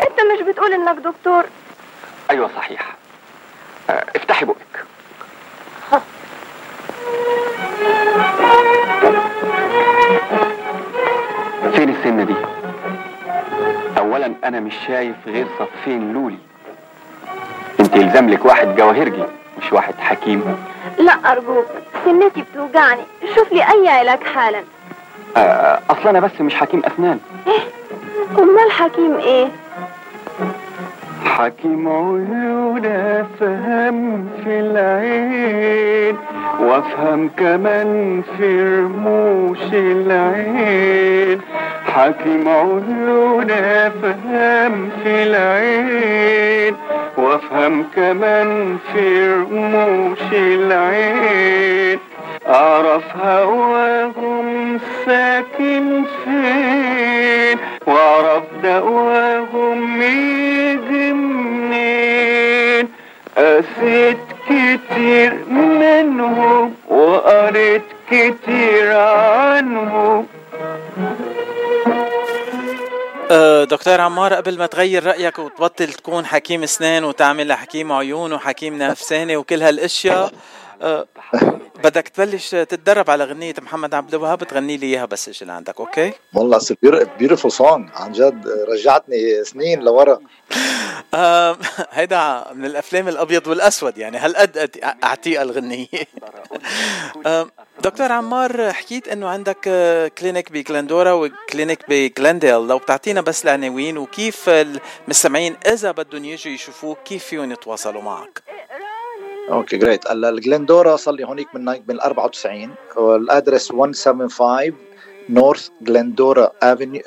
أنت 0.00 0.20
مش 0.20 0.46
بتقول 0.48 0.72
إنك 0.72 0.96
دكتور؟ 0.96 1.44
أيوه 2.30 2.50
صحيح. 2.56 2.96
آه 3.90 4.06
افتحي 4.16 4.44
بقك. 4.44 4.84
فين 11.74 11.90
السنة 11.90 12.24
دي؟ 12.24 12.59
اولا 14.00 14.32
أنا 14.44 14.60
مش 14.60 14.74
شايف 14.86 15.16
غير 15.26 15.46
صفين 15.58 16.12
لولي. 16.12 16.38
أنت 17.80 17.96
يلزم 17.96 18.28
لك 18.28 18.44
واحد 18.44 18.76
جواهرجي 18.76 19.24
مش 19.62 19.72
واحد 19.72 19.94
حكيم. 19.98 20.56
لا 20.98 21.12
ارجوك 21.12 21.66
سنتي 22.04 22.42
بتوجعني. 22.42 23.02
شوف 23.34 23.52
لي 23.52 23.62
أي 23.62 23.88
علاج 23.88 24.22
حالا. 24.22 24.64
آه 25.36 25.80
أصل 25.90 26.08
أنا 26.08 26.20
بس 26.20 26.40
مش 26.40 26.54
حكيم 26.54 26.82
اسنان 26.84 27.18
إيه؟ 27.46 27.60
أمال 28.38 28.70
حكيم 28.70 29.16
إيه؟ 29.16 29.48
حكيم 31.24 31.88
عيون 31.88 32.86
افهم 32.86 34.28
في 34.44 34.60
العين 34.60 36.16
وافهم 36.60 37.30
كمان 37.36 38.22
في 38.38 38.62
رموش 38.62 39.58
العين. 39.72 41.40
حكيم 41.86 42.48
عيون 42.48 43.50
افهم 43.50 44.90
في 45.02 45.22
العين 45.22 46.74
وافهم 47.16 47.84
كمان 47.96 48.78
في 48.92 49.32
رموش 49.32 50.22
العين. 50.32 51.98
اعرف 52.50 53.16
هواهم 53.16 54.80
ساكن 55.06 56.04
فين 56.24 57.58
واعرف 57.86 58.44
دواهم 58.62 60.02
يجي 60.02 61.12
منين 61.12 62.88
قسيت 63.36 64.18
كتير 64.46 65.34
منهم 65.48 66.74
وقريت 66.88 67.82
كتير 68.10 68.96
عنهم. 68.96 70.26
أه، 73.30 73.64
دكتور 73.64 74.00
عمار 74.00 74.34
قبل 74.34 74.58
ما 74.58 74.66
تغير 74.66 75.06
رأيك 75.06 75.38
وتبطل 75.38 75.86
تكون 75.92 76.26
حكيم 76.26 76.62
أسنان 76.62 77.04
وتعمل 77.04 77.52
حكيم 77.52 77.92
عيون 77.92 78.32
وحكيم 78.32 78.78
نفساني 78.78 79.36
وكل 79.36 79.62
هالأشياء 79.62 80.32
أه 80.82 81.06
بدك 81.84 82.08
تبلش 82.08 82.50
تتدرب 82.50 83.10
على 83.10 83.24
غنية 83.24 83.54
محمد 83.62 83.94
عبد 83.94 84.14
الوهاب 84.14 84.44
تغني 84.44 84.76
لي 84.76 84.86
إياها 84.86 85.04
بس 85.04 85.28
أجي 85.28 85.44
لعندك 85.44 85.80
أوكي؟ 85.80 86.12
والله 86.34 86.60
beautiful 87.18 87.52
song 87.52 87.88
عن 87.94 88.12
جد 88.12 88.48
رجعتني 88.68 89.44
سنين 89.44 89.80
لورا. 89.80 90.18
هيدا 91.90 92.44
من 92.54 92.64
الأفلام 92.64 93.08
الأبيض 93.08 93.46
والأسود 93.46 93.98
يعني 93.98 94.18
هالقد 94.18 94.70
عتيق 95.04 95.40
الغنية. 95.40 95.86
دكتور 97.84 98.12
عمار 98.12 98.72
حكيت 98.72 99.08
إنه 99.08 99.28
عندك 99.28 99.64
آه، 99.66 100.08
clinic 100.08 100.52
بجلندورا 100.52 101.12
و 101.12 101.22
clinic 101.22 101.84
بجلنديل. 101.88 102.66
لو 102.66 102.78
بتعطينا 102.78 103.20
بس 103.20 103.44
العناوين 103.44 103.98
وكيف 103.98 104.48
المستمعين 104.48 105.56
إذا 105.66 105.90
بدهم 105.90 106.24
يجوا 106.24 106.52
يشوفوك 106.52 106.98
كيف 107.04 107.24
فيهم 107.24 107.52
يتواصلوا 107.52 108.02
معك؟ 108.02 108.42
أوكي 109.50 109.76
great 109.76 110.10
الجلندورا 110.10 110.96
صار 110.96 111.14
لي 111.14 111.24
هونيك 111.24 111.54
من 111.54 111.64
من 111.64 112.00
94 112.00 112.74
وال 112.96 113.13
address 113.13 113.72
175 113.72 114.74
North 115.28 115.68
Glendora 115.80 116.52
Avenue 116.62 117.02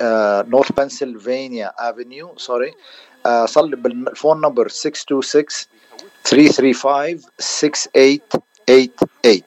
North 0.48 0.72
Pennsylvania 0.72 1.72
Avenue 1.78 2.34
sorry 2.36 2.74
صار 3.44 3.64
لي 3.64 3.76
بال 3.76 3.94
phone 3.94 4.40
number 4.40 4.68
626 4.68 5.68
335 6.24 7.20
6888 7.38 9.42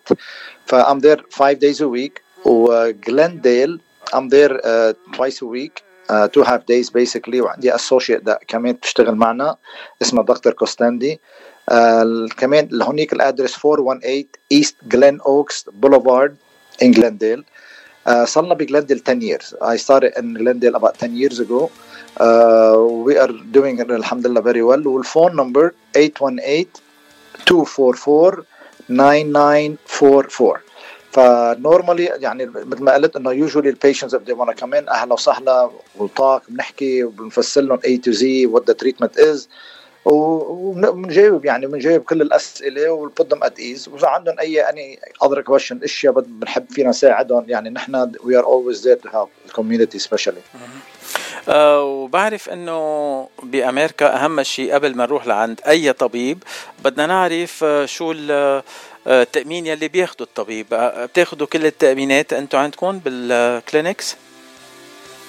ف 0.66 0.74
I'm 0.74 0.98
there 0.98 1.26
5 1.32 1.54
days 1.54 1.82
a 1.82 1.88
week. 1.88 2.22
وجلنديل 2.46 3.80
I'm 4.16 4.30
there 4.30 4.54
uh, 4.66 4.94
twice 5.16 5.42
a 5.42 5.46
week. 5.46 5.84
Uh, 6.10 6.28
two 6.28 6.44
half 6.44 6.66
days 6.66 6.90
basically. 6.90 7.42
وعندي 7.42 7.74
associate 7.74 8.32
كمان 8.48 8.74
بتشتغل 8.74 9.16
معنا. 9.16 9.58
اسمه 10.02 10.24
دكتور 10.24 10.54
كوستاندي 10.54 11.14
آه 11.14 11.20
كمان 12.38 12.66
اللي 12.72 12.86
هونيك 12.86 13.14
ال 13.14 13.20
address 13.20 13.66
418 13.66 14.26
East 14.52 14.76
Glenoaks 14.88 15.66
Boulevard 15.74 16.36
in 16.84 16.92
Glendale 16.92 17.44
صرنا 18.24 18.54
بجلنديل 18.54 19.00
10 19.00 19.20
years. 19.22 19.54
I 19.62 19.76
started 19.78 20.14
in 20.18 20.34
Glendale 20.34 20.76
about 20.76 20.98
10 21.00 21.16
years 21.16 21.40
ago. 21.40 21.70
uh, 22.20 22.78
we 23.06 23.18
are 23.18 23.32
doing 23.52 23.82
الحمد 23.82 24.28
لله 24.28 24.42
very 24.42 24.64
well. 24.64 24.88
وال 24.88 25.02
phone 25.02 25.36
number 25.36 25.72
818 25.94 26.68
244 27.52 28.44
9944 28.90 30.60
ف 31.12 31.22
normally 31.22 32.04
يعني 32.06 32.46
مثل 32.46 32.84
ما 32.84 32.94
قلت 32.94 33.16
إنه 33.16 33.32
usually 33.32 33.70
ال 33.70 33.75
patients 33.75 34.16
want 34.16 34.50
to 34.50 34.56
come 34.66 34.74
in 34.74 34.90
أهلا 34.90 35.14
وسهلا 35.14 35.70
وطاق 35.98 36.42
بنحكي 36.50 37.04
وبنفسر 37.04 37.62
لهم 37.62 37.80
A 37.80 37.98
to 38.08 38.14
Z 38.14 38.48
what 38.54 38.66
the 38.66 38.74
treatment 38.74 39.18
is. 39.18 39.48
وبنجاوب 40.08 41.46
يعني 41.46 41.68
بنجاوب 41.68 42.02
كل 42.02 42.22
الأسئلة 42.22 42.92
وبن 42.92 43.09
put 43.09 43.26
them 43.34 43.45
at 43.45 43.50
ease. 43.60 43.88
وإذا 43.88 44.08
عندهم 44.08 44.40
any 44.40 45.00
other 45.26 45.42
question 45.42 45.84
اشياء 45.84 46.14
بنحب 46.20 46.66
فينا 46.70 46.90
نساعدهم. 46.90 47.46
يعني 47.48 47.70
نحن 47.70 48.12
always 48.42 48.78
there 48.82 49.08
to 49.08 49.10
help 49.10 49.30
the 49.48 49.54
community 49.54 49.98
especially. 49.98 50.58
آه 51.50 51.84
وبعرف 51.84 52.50
إنه 52.50 53.30
بأمريكا 53.44 54.16
أهم 54.16 54.44
شيء 54.44 54.74
قبل 54.74 54.96
ما 54.96 55.06
نروح 55.06 55.28
لعند 55.28 55.62
أي 55.68 55.94
طبيب 55.94 56.44
بدنا 56.84 57.06
نعرف 57.06 57.64
آه، 57.64 57.86
شو 57.86 58.14
آه، 58.30 58.64
التأمين 59.08 59.68
يلي 59.68 59.88
بياخده 59.88 60.26
الطبيب. 60.26 60.66
آه، 60.74 61.06
بتاخدوا 61.06 61.48
كل 61.48 61.66
التأمينات 61.66 62.34
أنتم 62.34 62.58
عندكم 62.58 63.00
بالكلينكس 63.00 64.16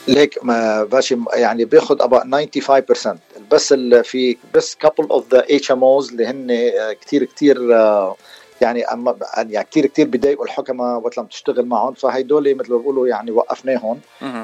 ليك 0.09 0.45
ما 0.45 0.85
باشي 0.85 1.17
يعني 1.35 1.65
بياخد 1.65 2.03
about 2.03 2.25
95% 2.25 3.17
بس 3.51 3.73
في 4.03 4.37
بس 4.55 4.77
couple 4.85 5.07
of 5.07 5.23
the 5.35 5.43
HMOs 5.67 6.11
اللي 6.11 6.27
هن 6.27 6.51
آه، 6.51 6.93
كتير 6.93 7.25
كتير 7.25 7.77
آه، 7.77 8.17
يعني 8.61 8.85
أما 8.85 9.17
يعني 9.37 9.65
كتير 9.65 9.87
كتير 9.87 10.07
بيضايقوا 10.07 10.45
الحكماء 10.45 11.01
وقت 11.01 11.19
لما 11.19 11.27
تشتغل 11.27 11.67
معهم. 11.67 11.93
فهيدول 11.95 12.55
مثل 12.55 12.73
ما 12.73 12.79
بيقولوا 12.79 13.09
يعني 13.09 13.31
وقفناهم. 13.31 14.01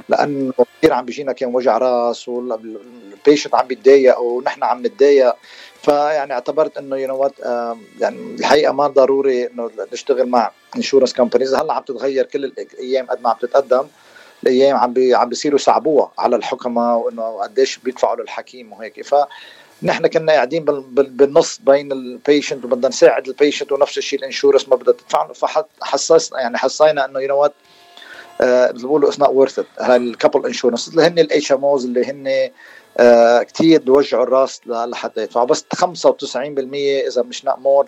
لأنه 0.08 0.52
كثير 0.78 0.92
عم 0.92 1.04
بيجينا 1.04 1.32
كان 1.32 1.54
وجع 1.54 1.78
راس 1.78 2.28
وال 2.28 2.56
patient 2.56 3.54
عم 3.54 3.66
بيتضايق 3.66 4.18
ونحن 4.18 4.62
عم 4.64 4.86
نتضايق. 4.86 5.34
فيعني 5.82 6.32
اعتبرت 6.32 6.78
إنه 6.78 6.96
you 6.96 7.08
know 7.08 7.30
يعني 8.00 8.34
الحقيقة 8.38 8.72
ما 8.72 8.86
ضروري 8.86 9.46
إنه 9.46 9.70
نشتغل 9.92 10.26
مع 10.26 10.50
insurance 10.76 11.12
companies 11.14 11.54
هلأ 11.54 11.72
عم 11.72 11.82
تتغير 11.82 12.24
كل 12.24 12.44
الأيام 12.44 13.06
قد 13.06 13.22
ما 13.22 13.30
عم 13.30 13.36
تتقدم. 13.40 13.86
الأيام 14.46 14.76
عم 14.76 14.92
بي 14.92 15.14
عم 15.14 15.28
بيصيروا 15.28 15.58
يصعبوها 15.58 16.12
على 16.18 16.36
الحكماء 16.36 16.96
وإنه 16.98 17.22
قديش 17.42 17.78
بيدفعوا 17.78 18.16
للحكيم 18.16 18.72
وهيك. 18.72 19.02
ف 19.02 19.14
نحن 19.82 20.06
كنا 20.06 20.32
قاعدين 20.32 20.64
بال- 20.64 20.80
بال- 20.80 21.10
بالنص 21.10 21.58
بين 21.66 21.92
ال 21.92 22.01
patient 22.01 22.64
وبدنا 22.64 22.88
نساعد 22.88 23.28
ال 23.28 23.34
patient 23.34 23.72
ونفس 23.72 23.98
الشيء 23.98 24.18
ال 24.18 24.23
insurance 24.23 24.68
ما 24.68 24.76
بدها 24.76 24.94
تدفع 24.94 25.32
فحسسنا 25.32 26.40
يعني 26.40 26.58
حسينا 26.58 27.04
إنه 27.04 27.20
you 27.20 27.28
know 27.28 27.36
what 27.42 27.52
بيقولوا 28.76 29.08
it's 29.08 29.20
not 29.20 29.28
worth 29.28 29.58
it 29.58 29.66
ال 29.80 29.88
capitol 29.88 30.46
insurance 30.46 30.88
اللي 30.88 31.02
هن 31.02 31.18
ال 31.18 31.52
HMOs 31.52 31.84
اللي 31.84 32.04
هن 32.10 32.50
آه 32.98 33.42
كثير 33.42 33.80
بيوجعوا 33.80 34.22
الراس 34.22 34.60
لحتى 34.66 35.22
يدفعوا 35.22 35.46
بس 35.46 35.64
95% 35.76 35.98
إذا 37.08 37.22
مش 37.22 37.42
not 37.46 37.54
more 37.64 37.86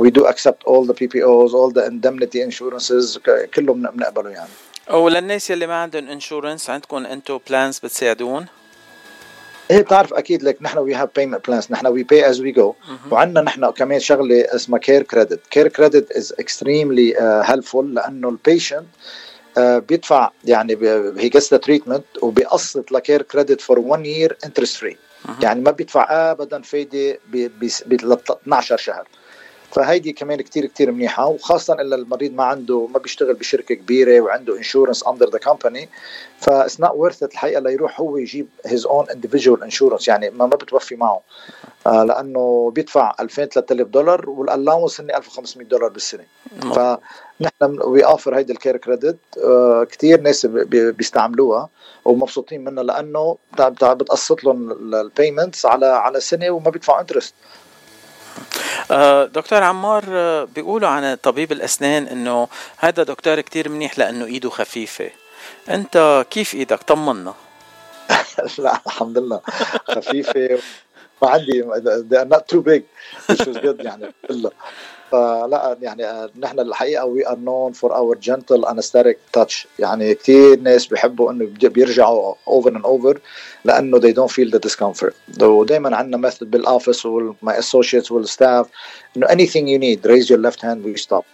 we 0.00 0.10
do 0.10 0.22
accept 0.26 0.66
all 0.68 0.84
the 0.86 0.94
PPOs 0.94 1.52
all 1.52 1.70
the 1.78 1.84
indemnity 1.86 2.40
insurances 2.50 3.18
ك- 3.18 3.50
كله 3.54 3.74
بن- 3.74 3.90
بنقبله 3.90 4.30
يعني. 4.30 4.48
وللناس 4.90 5.50
يلي 5.50 5.66
ما 5.66 5.74
عندهم 5.74 6.08
انشورنس 6.08 6.70
عندكم 6.70 7.06
أنتم 7.06 7.38
plans 7.48 7.78
بتساعدون؟ 7.78 8.46
إيه 9.70 9.80
بتعرف 9.80 10.14
أكيد 10.14 10.42
لك 10.42 10.58
نحن 10.62 10.78
we 10.78 10.94
have 10.94 11.08
payment 11.16 11.46
plans 11.46 11.66
نحن 11.70 11.86
we 11.86 12.02
pay 12.02 12.30
as 12.30 12.40
we 12.40 12.50
go 12.50 12.74
وعندنا 13.10 13.40
نحن 13.40 13.70
كمان 13.70 14.00
شغلة 14.00 14.44
اسمها 14.54 14.78
Care 14.78 15.02
Credit 15.02 15.40
Care 15.50 15.68
Credit 15.68 16.12
is 16.12 16.34
extremely 16.38 17.14
helpful 17.44 17.94
لأنه 17.94 18.28
ال 18.28 18.35
patient 18.35 18.86
بيدفع 19.58 20.30
يعني 20.44 20.72
he 21.16 21.28
gets 21.28 21.52
the 21.52 21.58
treatment 21.58 22.04
وبيقسط 22.22 22.92
ل 22.92 22.98
Care 22.98 23.22
Credit 23.22 23.60
for 23.60 23.78
1 23.78 24.06
year 24.06 24.36
interest 24.44 24.76
free 24.76 24.96
يعني 25.42 25.60
ما 25.60 25.70
بيدفع 25.70 26.30
ابدا 26.30 26.62
فايدة 26.62 27.18
ب 27.28 27.64
12 27.64 28.76
شهر. 28.76 29.08
فهيدي 29.76 30.12
كمان 30.12 30.40
كتير 30.40 30.66
كتير 30.66 30.92
منيحة 30.92 31.26
وخاصة 31.26 31.74
الا 31.74 31.96
المريض 31.96 32.32
ما 32.34 32.44
عنده 32.44 32.86
ما 32.94 32.98
بيشتغل 32.98 33.34
بشركة 33.34 33.74
كبيرة 33.74 34.20
وعنده 34.20 34.56
insurance 34.56 35.06
under 35.06 35.28
the 35.30 35.38
company 35.38 35.88
ف 36.40 36.48
it's 36.48 36.80
not 36.80 36.90
worth 36.94 37.22
الحقيقة 37.22 37.60
ليروح 37.60 38.00
هو 38.00 38.16
يجيب 38.16 38.48
his 38.66 38.86
own 38.86 39.06
individual 39.06 39.62
insurance 39.62 40.08
يعني 40.08 40.30
ما 40.30 40.46
ما 40.46 40.56
بتوفي 40.56 40.96
معه. 40.96 41.20
آه 41.86 42.04
لأنه 42.04 42.72
بيدفع 42.74 43.14
2000 43.20 43.44
3000 43.46 43.86
دولار 43.88 44.30
وال 44.30 44.43
allowance 44.43 45.00
هن 45.00 45.10
1500 45.10 45.66
دولار 45.68 45.88
بالسنة. 45.88 46.24
فنحن 46.60 47.80
we 47.84 48.04
offer 48.04 48.36
هيدي 48.36 48.52
ال 48.52 48.57
Care 48.57 48.76
Credit 48.76 49.16
آه 49.44 49.84
كثير 49.84 50.20
ناس 50.20 50.46
بي- 50.46 50.64
بي- 50.64 50.92
بيستعملوها 50.92 51.68
ومبسوطين 52.04 52.64
منها 52.64 52.82
لأنه 52.84 53.36
بتقسط 53.60 54.44
لهم 54.44 54.70
ال 54.94 55.02
payments 55.02 55.66
على 55.66 55.86
على 55.86 56.20
سنة 56.20 56.50
وما 56.50 56.70
بيدفعوا 56.70 57.00
interest 57.00 57.34
دكتور 59.24 59.62
عمار 59.62 60.04
آه، 60.08 60.44
بيقولوا 60.44 60.88
عن 60.88 61.14
طبيب 61.14 61.52
الأسنان 61.52 62.06
إنه 62.06 62.48
هذا 62.76 63.02
دكتور 63.02 63.40
كتير 63.40 63.68
منيح 63.68 63.98
لأنه 63.98 64.24
إيده 64.24 64.50
خفيفة. 64.50 65.10
أنت 65.70 66.26
كيف 66.30 66.54
إيدك؟ 66.54 66.82
طمنا. 66.82 67.34
لا 68.58 68.80
الحمد 68.86 69.18
لله. 69.18 69.40
خفيفة. 69.84 70.58
ما 71.22 71.30
عندي 71.30 71.64
they 72.10 72.16
are 72.16 72.28
not 72.36 72.48
too 72.48 72.62
big. 72.62 72.82
Which 73.28 73.44
good 73.62 73.84
يعني. 73.84 74.12
فلا 75.12 75.76
يعني 75.82 76.04
آه، 76.04 76.30
نحن 76.38 76.60
الحقيقة 76.60 77.04
we 77.04 77.28
are 77.28 77.38
known 77.38 77.72
for 77.72 77.96
our 77.96 78.16
gentle 78.16 78.64
anesthetic 78.64 79.18
touch 79.32 79.68
يعني 79.78 80.14
كثير 80.14 80.60
ناس 80.60 80.86
بيحبوا 80.86 81.32
إنه 81.32 81.48
بيرجعوا 81.62 82.34
over 82.48 82.76
and 82.76 82.84
over 82.84 83.18
لأنه 83.64 83.98
they 83.98 84.12
don't 84.12 84.30
feel 84.30 84.50
the 84.50 84.60
discomfort. 84.68 85.42
ودائما 85.42 85.96
عندنا 85.96 86.16
method 86.16 86.50
بال 86.50 86.64
office 86.64 87.06
وال 87.06 87.32
my 87.32 87.58
associates 87.58 88.12
وال 88.12 88.27
staff 88.27 88.66
إنه 89.16 89.26
any 89.26 89.46
anything 89.46 89.56
you 89.56 89.78
need 89.78 90.06
raise 90.06 90.32
your 90.32 90.40
left 90.40 90.64
hand 90.64 90.86
we 90.86 90.96
stop 90.96 91.24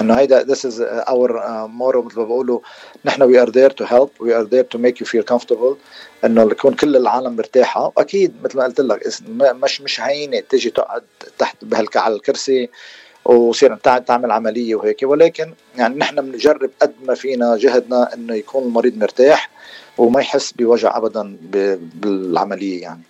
إنه 0.00 0.14
هيدا 0.14 0.44
this 0.44 0.64
is 0.66 0.80
our 0.80 2.02
motto 2.02 2.04
motto 2.04 2.06
مثل 2.06 2.18
ما 2.18 2.24
بقولوا 2.24 2.60
نحن 3.04 3.22
we 3.22 3.42
are 3.42 3.50
there 3.50 3.70
to 3.70 3.84
help 3.84 4.08
we 4.20 4.34
are 4.34 4.42
there 4.42 4.64
to 4.64 4.78
make 4.78 5.00
you 5.00 5.06
feel 5.06 5.22
comfortable 5.22 5.76
إنه 6.24 6.42
يكون 6.42 6.74
كل 6.74 6.96
العالم 6.96 7.36
مرتاحة. 7.36 7.92
أكيد 7.98 8.34
مثل 8.44 8.58
ما 8.58 8.64
قلت 8.64 8.80
لك 8.80 9.06
مش 9.30 9.80
مش 9.80 10.00
هينة 10.00 10.40
تجي 10.40 10.70
تقعد 10.70 11.02
تحت 11.38 11.64
بهالك 11.64 11.96
على 11.96 12.14
الكرسي 12.14 12.70
وصير 13.24 13.74
تع- 13.76 13.98
تعمل 13.98 14.30
عملية 14.30 14.74
وهيك. 14.74 14.98
ولكن 15.02 15.54
يعني 15.76 15.94
نحن 15.98 16.16
بنجرب 16.30 16.70
قد 16.82 16.92
ما 17.04 17.14
فينا 17.14 17.56
جهدنا 17.56 18.14
إنه 18.14 18.34
يكون 18.34 18.62
المريض 18.64 18.98
مرتاح 18.98 19.50
وما 19.98 20.20
يحس 20.20 20.52
بوجع 20.52 20.96
ابدا 20.96 21.36
بالعملية 21.94 22.82
يعني. 22.82 23.00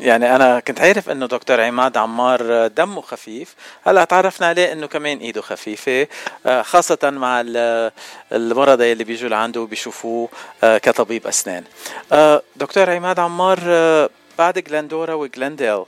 يعني 0.00 0.36
أنا 0.36 0.60
كنت 0.60 0.80
عارف 0.80 1.10
إنه 1.10 1.26
دكتور 1.26 1.60
عماد 1.60 1.96
عمار 1.96 2.66
دمه 2.66 3.00
خفيف. 3.00 3.54
هلأ 3.84 4.04
تعرفنا 4.04 4.46
عليه 4.46 4.72
إنه 4.72 4.86
كمان 4.86 5.18
إيده 5.18 5.40
خفيفة 5.40 6.06
آه، 6.46 6.62
خاصة 6.62 6.98
مع 7.10 7.40
ال- 7.46 7.90
المرضى 8.32 8.92
اللي 8.92 9.04
بيجوا 9.04 9.28
لعنده 9.28 9.60
وبيشوفوه 9.60 10.28
آه، 10.64 10.78
كطبيب 10.78 11.26
أسنان. 11.26 11.64
آه، 12.12 12.42
دكتور 12.56 12.90
عماد 12.90 13.18
عمار 13.18 13.58
بعد 14.38 14.58
جلاندورا 14.58 15.14
وجلانديل 15.14 15.82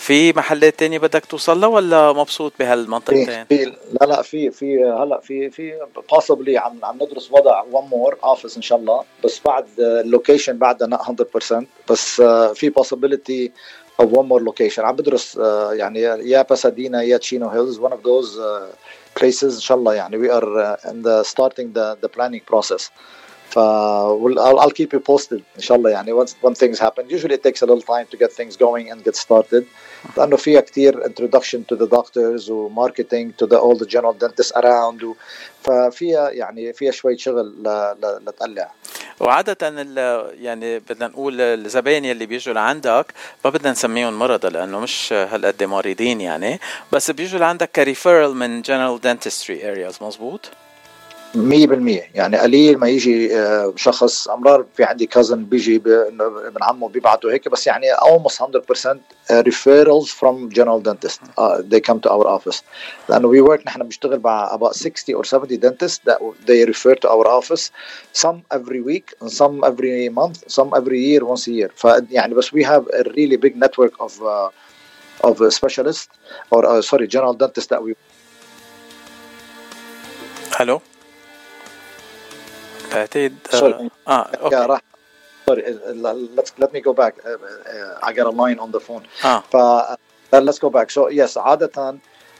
في 0.00 0.32
محلات 0.32 0.78
تانية 0.78 0.98
بدك 0.98 1.24
توصل 1.24 1.60
لها 1.60 1.68
ولا 1.68 2.12
مبسوط 2.12 2.52
بهالمنطقتين؟ 2.58 3.44
في 3.44 3.64
لا 3.64 4.06
لا 4.06 4.22
في 4.22 4.50
في 4.50 4.84
هلا 4.84 5.20
في 5.20 5.50
في 5.50 5.78
possibly 6.14 6.56
عم 6.56 6.84
عم 6.84 6.96
ندرس 6.96 7.30
وضع 7.32 7.62
one 7.72 7.90
more 7.90 8.14
office 8.14 8.56
إن 8.56 8.62
شاء 8.62 8.78
الله 8.78 9.04
بس 9.24 9.40
بعد 9.44 9.66
اللوكيشن 9.78 10.58
بعدها 10.58 10.88
not 10.88 11.10
100% 11.50 11.64
بس 11.90 12.20
آه، 12.20 12.52
في 12.52 12.70
possibility 12.70 13.50
of 14.02 14.06
one 14.06 14.26
more 14.28 14.42
location 14.50 14.78
عم 14.78 14.96
بدرس 14.96 15.38
uh, 15.38 15.40
يعني 15.72 16.00
يا 16.00 16.42
باسادينا 16.42 17.02
يا 17.02 17.16
تشينو 17.16 17.48
هيلز 17.48 17.80
one 17.80 17.92
of 17.92 18.02
those 18.02 18.38
uh, 18.38 19.20
places 19.20 19.44
إن 19.44 19.60
شاء 19.60 19.78
الله 19.78 19.94
يعني 19.94 20.16
we 20.18 20.30
are 20.30 20.78
in 20.84 21.02
the 21.02 21.24
starting 21.30 21.72
the 21.74 21.96
the 22.04 22.08
planning 22.08 22.42
process 22.52 22.90
ف 23.50 23.58
I'll, 23.58 24.58
I'll 24.60 24.70
keep 24.80 24.92
you 24.92 25.00
posted 25.12 25.40
ان 25.56 25.60
شاء 25.62 25.76
الله 25.76 25.90
يعني 25.90 26.24
once 26.24 26.30
when 26.42 26.54
things 26.54 26.78
happen 26.78 27.04
usually 27.10 27.34
it 27.34 27.42
takes 27.42 27.62
a 27.62 27.66
little 27.66 27.82
time 27.82 28.06
to 28.12 28.16
get 28.16 28.32
things 28.32 28.56
going 28.56 28.90
and 28.92 29.04
get 29.04 29.16
started. 29.16 29.64
لأنه 30.16 30.36
فيها 30.36 30.60
كثير 30.60 31.02
introduction 31.04 31.58
to 31.72 31.76
the 31.78 31.86
doctors 31.86 32.48
و 32.50 32.70
marketing 32.74 33.32
to 33.42 33.46
the 33.46 33.56
all 33.56 33.76
the 33.78 33.86
general 33.86 34.14
dentists 34.24 34.52
around 34.56 35.02
و 35.04 35.14
ففيها 35.62 36.30
يعني 36.30 36.72
فيها 36.72 36.90
شوية 36.92 37.16
شغل 37.16 37.46
ل- 37.62 37.94
ل- 38.02 38.20
لتقلع. 38.28 38.70
وعادة 39.20 39.56
يعني 40.40 40.78
بدنا 40.78 41.06
نقول 41.08 41.40
الزباين 41.40 42.04
يلي 42.04 42.26
بيجوا 42.26 42.54
لعندك 42.54 43.06
ما 43.44 43.50
بدنا 43.50 43.70
نسميهم 43.72 44.18
مرضى 44.18 44.48
لأنه 44.48 44.80
مش 44.80 45.12
هالقد 45.12 45.62
مريضين 45.64 46.20
يعني. 46.20 46.60
بس 46.92 47.10
بيجوا 47.10 47.40
لعندك 47.40 47.70
ك 47.70 47.77
referral 47.77 48.36
من 48.36 48.62
general 48.62 49.00
dentistry 49.00 49.70
areas 49.70 49.98
مزبوط؟ 50.00 50.50
100% 51.34 51.36
يعني 52.14 52.38
قليل 52.38 52.78
ما 52.78 52.88
يجي 52.88 53.36
آه، 53.38 53.72
شخص 53.76 54.28
امرار 54.28 54.66
في 54.76 54.84
عندي 54.84 55.06
cousin 55.06 55.44
بيجي 55.44 55.76
ابن 55.76 56.62
عمه 56.62 56.88
بيبعته 56.88 57.32
هيك 57.32 57.48
بس 57.48 57.66
يعني 57.66 57.86
almost 57.94 58.42
100% 58.42 58.98
referrals 59.30 60.08
from 60.08 60.50
general 60.50 60.80
dentist 60.80 61.20
uh, 61.38 61.62
they 61.62 61.80
come 61.80 62.00
to 62.00 62.10
our 62.10 62.26
office 62.26 62.62
لأنه 63.08 63.32
we 63.32 63.48
work 63.48 63.66
نحن 63.66 63.82
بنشتغل 63.82 64.20
مع 64.24 64.58
about 64.58 64.74
60 64.74 65.14
or 65.14 65.24
70 65.24 65.56
dentists 65.56 66.00
that 66.04 66.18
they 66.46 66.64
refer 66.64 66.94
to 66.94 67.08
our 67.08 67.28
office 67.28 67.70
some 68.12 68.42
every 68.50 68.80
week 68.80 69.14
and 69.20 69.30
some 69.30 69.64
every 69.64 70.08
month 70.08 70.44
some 70.48 70.70
every 70.74 71.00
year 71.00 71.24
once 71.24 71.46
a 71.46 71.52
year 71.52 71.70
فيعني 71.76 72.34
بس 72.34 72.48
we 72.48 72.64
have 72.64 72.82
a 72.92 73.02
really 73.10 73.36
big 73.36 73.56
network 73.56 73.94
of 74.00 74.12
uh, 74.22 75.28
of 75.28 75.52
specialists 75.52 76.08
or 76.50 76.66
uh, 76.66 76.82
sorry 76.82 77.06
general 77.06 77.34
dentists 77.34 77.70
that 77.70 77.82
we 77.82 77.94
ألو 80.60 80.80
بالتاكيد 82.94 83.36
آه،, 83.54 83.90
آه 84.08 84.30
أوكي. 84.42 84.56
راح. 84.56 84.80
سوري 85.46 85.78
ليت 86.58 86.74
مي 86.74 86.80
جو 86.80 86.92
باك 86.92 87.14
اي 88.06 88.12
جت 88.12 88.26
ا 88.26 88.30
لاين 88.30 88.58
اون 88.58 88.70
ذا 88.70 88.78
فون 88.78 89.02
ف 89.52 89.56
ليتس 90.34 90.60
جو 90.60 90.68
باك 90.68 90.90
سو 90.90 91.08
يس 91.08 91.38
عاده 91.38 91.98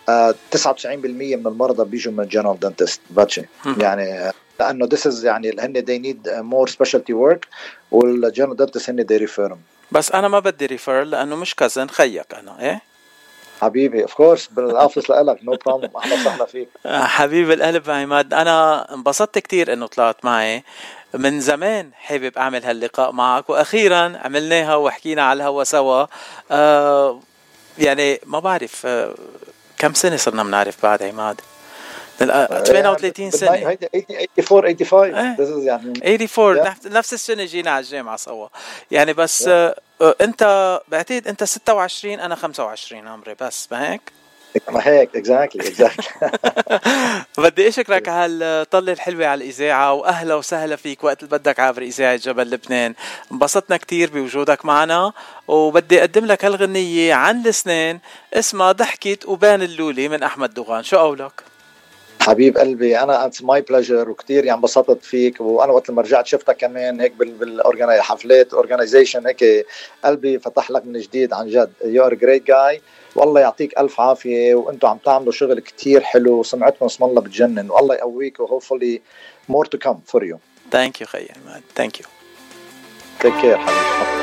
uh, 0.08 0.34
99% 0.56 0.94
من 0.94 1.46
المرضى 1.46 1.84
بيجوا 1.84 2.12
من 2.12 2.28
general 2.28 2.60
dentist 2.60 3.00
patient 3.10 3.44
يعني 3.78 4.32
لأنه 4.60 4.86
this 4.92 5.06
is 5.06 5.24
يعني 5.24 5.56
هن 5.60 5.84
they 5.84 5.98
need 5.98 6.28
more 6.28 6.68
specialty 6.68 7.12
work 7.12 7.46
وال 7.90 8.05
general 8.05 8.56
dentist 8.56 8.90
هن 8.90 9.06
they 9.06 9.16
refer 9.16 9.40
them 9.40 9.58
بس 9.92 10.12
أنا 10.12 10.28
ما 10.28 10.38
بدي 10.38 10.66
refer 10.66 11.02
لأنه 11.02 11.36
مش 11.36 11.54
cousin 11.54 11.88
خيك 11.88 12.34
أنا 12.34 12.60
إيه؟ 12.60 12.89
حبيبي 13.60 14.02
of 14.02 14.14
course 14.14 14.46
بال 14.46 14.62
office 14.62 15.10
لك 15.10 15.38
no 15.42 15.56
problem 15.66 15.90
أهلا 15.96 16.14
وسهلا 16.14 16.44
فيك. 16.44 16.68
حبيب 16.86 17.50
القلب 17.50 17.90
عماد 17.90 18.34
أنا 18.34 18.86
انبسطت 18.94 19.38
كتير 19.38 19.72
إنه 19.72 19.86
طلعت 19.86 20.24
معي. 20.24 20.64
من 21.14 21.40
زمان 21.40 21.90
حابب 21.94 22.38
أعمل 22.38 22.64
هاللقاء 22.64 23.12
معك 23.12 23.50
وأخيرا 23.50 24.18
عملناها 24.24 24.76
وحكينا 24.76 25.22
على 25.22 25.36
الهوا 25.36 25.64
سوا. 25.64 26.06
آه 26.50 27.20
يعني 27.78 28.20
ما 28.26 28.38
بعرف 28.38 28.82
آه 28.86 29.14
كم 29.78 29.94
سنة 29.94 30.16
صرنا 30.16 30.42
بنعرف 30.42 30.82
بعد 30.82 31.02
عماد؟ 31.02 31.40
38 32.20 33.30
سنة. 33.30 33.50
هيدي 33.52 33.88
84 34.38 34.84
85 34.84 35.36
this 35.36 35.48
is 35.62 35.66
يعني 35.66 35.92
84 36.04 36.56
Yeah. 36.64 36.86
نفس- 36.86 37.12
السنة 37.12 37.44
جينا 37.44 37.70
على 37.70 37.84
الجامعة 37.84 38.16
سوا. 38.16 38.48
يعني 38.90 39.12
بس 39.12 39.48
آه 39.48 39.74
آه، 40.00 40.14
أنت 40.20 40.80
بعتقد 40.88 41.28
أنت 41.28 41.44
26 41.44 42.20
أنا 42.20 42.34
25 42.34 43.08
عمري 43.08 43.34
بس 43.40 43.68
ما 43.72 43.92
هيك؟ 43.92 44.00
ما 44.70 44.80
هيك 44.88 45.16
exactly 45.16 45.68
exactly 45.68 46.30
بدي 47.38 47.68
أشكرك 47.68 48.08
على 48.08 48.44
هالطلة 48.44 48.92
الحلوة 48.92 49.26
على 49.26 49.44
الإذاعة 49.44 49.92
وأهلا 49.92 50.34
وسهلا 50.34 50.76
فيك 50.76 51.04
وقت 51.04 51.22
اللي 51.22 51.38
بدك 51.38 51.60
عبر 51.60 51.82
إذاعة 51.82 52.16
جبل 52.16 52.50
لبنان. 52.50 52.94
انبسطنا 53.32 53.76
كتير 53.76 54.10
بوجودك 54.10 54.64
معنا 54.64 55.12
وبدي 55.48 56.00
أقدم 56.00 56.24
لك 56.26 56.44
هالغنية 56.44 57.14
عن 57.14 57.40
الأسنان 57.40 57.98
اسمها 58.34 58.72
ضحكت 58.72 59.26
وبان 59.26 59.62
اللولي 59.62 60.08
من 60.08 60.22
أحمد 60.22 60.54
دوغان. 60.54 60.82
شو 60.82 60.96
قولك؟ 60.96 61.42
حبيب 62.20 62.58
قلبي 62.58 62.98
أنا 62.98 63.26
it's 63.26 63.42
my 63.42 63.60
pleasure 63.60 64.10
وكثير 64.10 64.44
يعني 64.44 64.58
انبسطت 64.58 65.04
فيك 65.04 65.40
وأنا 65.40 65.72
وقت 65.72 65.90
لما 65.90 66.02
رجعت 66.02 66.26
شفتك 66.26 66.56
كمان 66.56 67.00
هيك 67.00 67.12
بال 67.12 67.32
بالحفلات 67.32 68.54
organization 68.54 69.26
هيك 69.26 69.66
قلبي 70.04 70.38
فتح 70.38 70.70
لك 70.70 70.86
من 70.86 71.00
جديد 71.00 71.32
عن 71.32 71.48
جد. 71.48 71.72
you 71.84 72.06
are 72.06 72.14
great 72.14 72.46
guy 72.46 72.80
والله 73.14 73.40
يعطيك 73.40 73.78
ألف 73.78 74.00
عافية 74.00 74.54
وأنتم 74.54 74.88
عم 74.88 74.98
تعملوا 74.98 75.32
شغل 75.32 75.60
كثير 75.60 76.00
حلو 76.00 76.32
وسمعتكم 76.32 76.86
اسم 76.86 77.04
الله 77.04 77.20
بتجنن. 77.20 77.70
والله 77.70 77.94
يقويك 77.94 78.40
و 78.40 78.46
hopefully 78.46 79.00
مور 79.48 79.64
تو 79.64 79.78
كم 79.78 80.00
فور 80.06 80.24
يو 80.24 80.38
ثانك 80.72 81.00
يو 81.00 81.06
خيي 81.06 81.28
ثانك 81.76 82.00
يو 82.00 82.06
تيك 83.20 83.34
كير 83.40 83.58
حبيبي. 83.58 84.19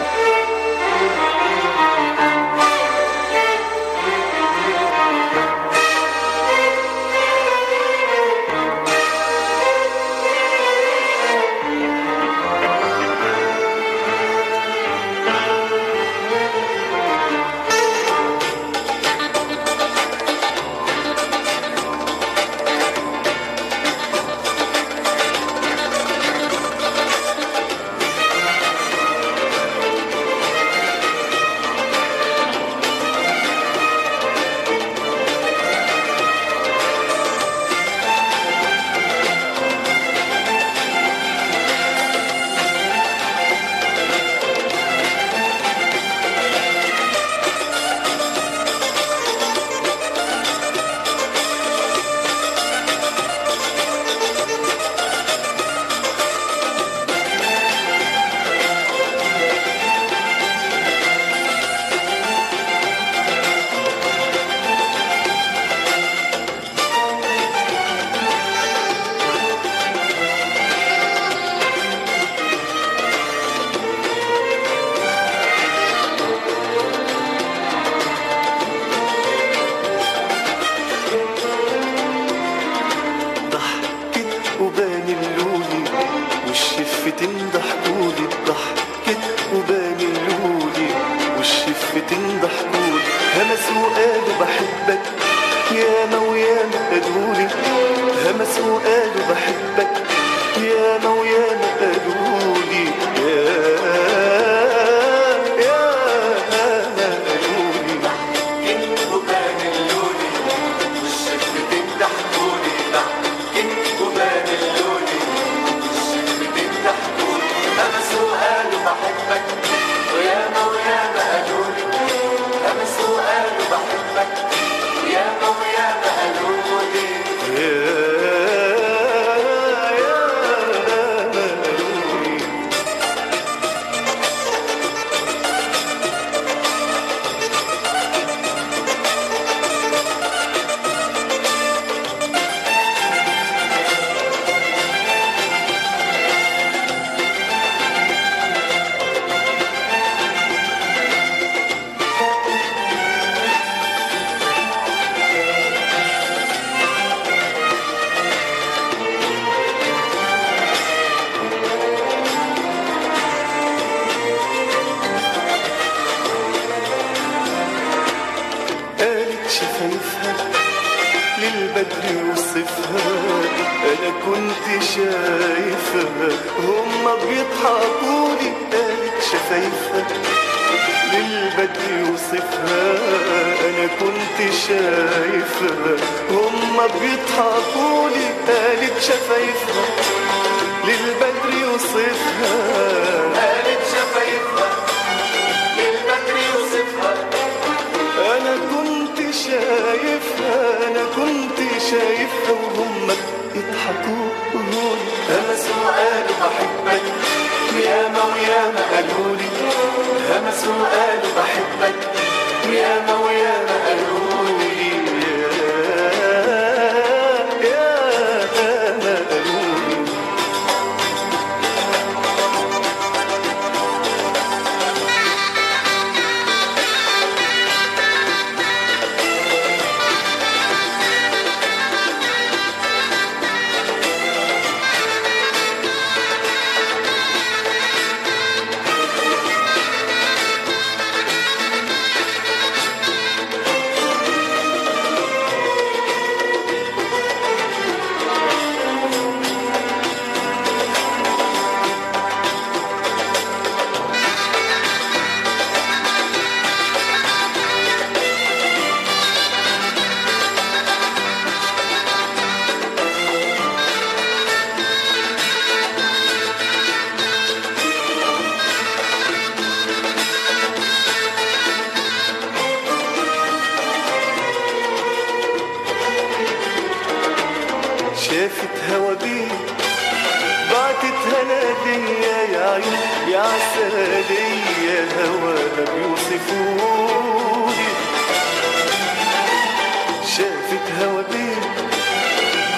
شافت 290.47 291.03
هوا 291.03 291.21
بيه 291.21 291.61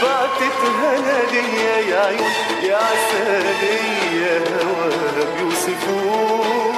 بعتتها 0.01 0.99
نادية 0.99 1.93
يا 1.93 1.99
عيون 2.05 2.31
يا 2.63 2.75
عسلية 2.75 4.37
هواها 4.63 5.25
بيوصفولي 5.37 5.89
شافت 5.99 6.68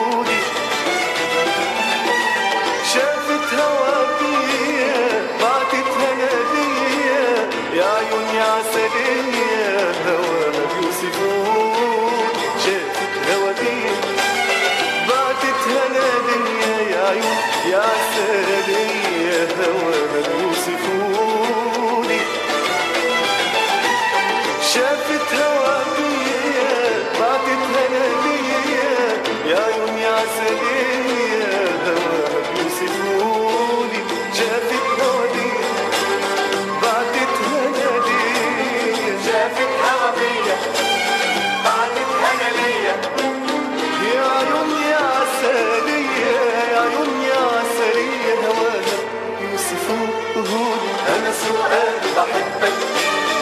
سؤال 51.47 51.99
بحبك 52.17 52.73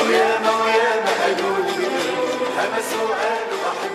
وياما 0.06 0.52
وياما 0.64 1.12
قالوا 1.22 1.58
لي 1.66 1.88
أنا 2.60 2.82
سؤال 2.92 3.39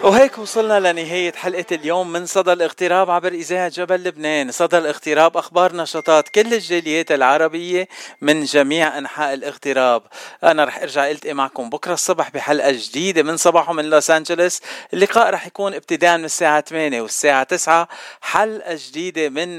وهيك 0.05 0.39
وصلنا 0.39 0.93
لنهاية 0.93 1.33
حلقة 1.33 1.67
اليوم 1.73 2.13
من 2.13 2.27
صدى 2.27 2.53
الاغتراب 2.53 3.11
عبر 3.11 3.33
إذاعة 3.33 3.69
جبل 3.69 4.05
لبنان. 4.05 4.53
صدى 4.53 4.79
الاغتراب 4.79 5.37
أخبار 5.37 5.77
نشاطات 5.77 6.29
كل 6.29 6.55
الجاليات 6.55 7.13
العربية 7.13 7.89
من 8.21 8.45
جميع 8.45 8.99
أنحاء 8.99 9.35
الاغتراب. 9.35 10.03
أنا 10.43 10.65
رح 10.65 10.79
أرجع 10.79 11.11
ألتقي 11.11 11.35
معكم 11.35 11.71
بكرة 11.71 11.93
الصبح 11.93 12.31
بحلقة 12.31 12.71
جديدة 12.73 13.23
من 13.23 13.37
صباحه 13.37 13.73
من 13.73 13.85
لوس 13.85 14.11
أنجلوس. 14.11 14.61
اللقاء 14.95 15.31
رح 15.31 15.47
يكون 15.47 15.75
ابتداء 15.75 16.19
من 16.19 16.25
الساعة 16.25 16.61
8 16.61 17.03
والساعة 17.03 17.43
9 17.43 17.89
حلقة 18.21 18.79
جديدة 18.89 19.29
من 19.29 19.59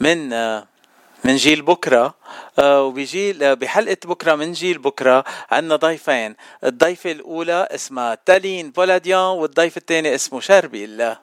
من 0.00 0.32
من 1.24 1.36
جيل 1.36 1.62
بكرة 1.62 2.14
آه، 2.58 2.82
وبجيل 2.82 3.42
آه، 3.42 3.54
بحلقة 3.54 3.96
بكرة 4.04 4.34
من 4.34 4.52
جيل 4.52 4.78
بكرة 4.78 5.24
عندنا 5.50 5.76
ضيفين. 5.76 6.36
الضيفة 6.64 7.10
الأولى 7.10 7.68
اسمها 7.70 8.18
تالين 8.26 8.70
بولاديان 8.70 9.20
والضيف 9.20 9.76
الثاني 9.76 10.14
اسمه 10.14 10.40
شربيل 10.40 11.14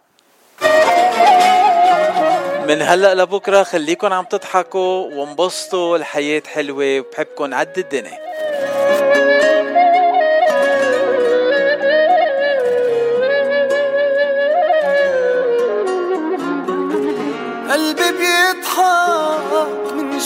من 2.68 2.82
هلأ 2.82 3.16
لبكرة 3.16 3.64
خليكن 3.64 4.12
عم 4.14 4.26
تضحكوا 4.26 5.06
وانبسطوا 5.16 5.98
الحياة 5.98 6.44
حلوة 6.48 7.00
وبحبكن 7.00 7.54
عد 7.54 7.78
الدنيا. 7.78 8.20
قلبي 17.72 18.09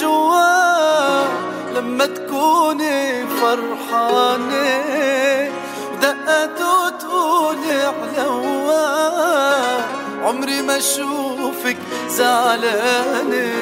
جوا 0.01 1.23
لما 1.75 2.05
تكوني 2.05 3.27
فرحانة 3.27 4.81
دقته 6.01 6.89
تقولي 6.89 7.93
علوا 8.17 9.81
عمري 10.23 10.61
ما 10.61 10.77
أشوفك 10.77 11.77
زعلانة 12.09 13.53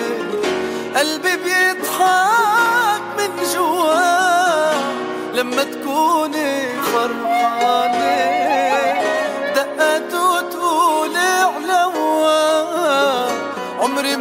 قلبي 0.95 1.38
بيضحك 1.38 3.02
من 3.18 3.30
جوا 3.53 4.74
لما 5.34 5.64
تكوني 5.64 6.68
فرحانة. 6.94 8.31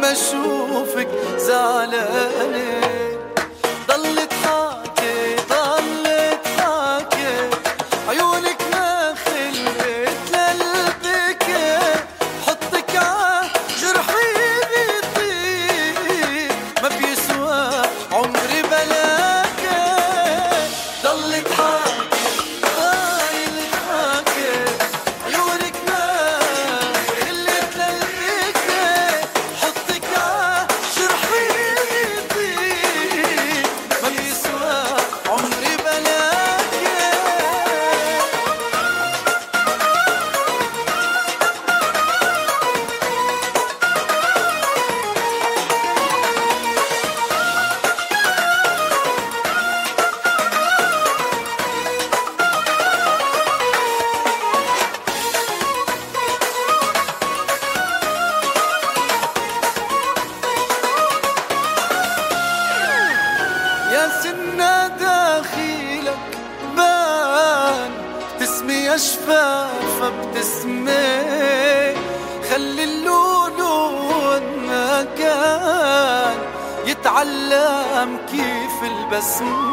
ما 0.01 0.11
أشوفك 0.11 1.07
زعلانة. 1.37 3.00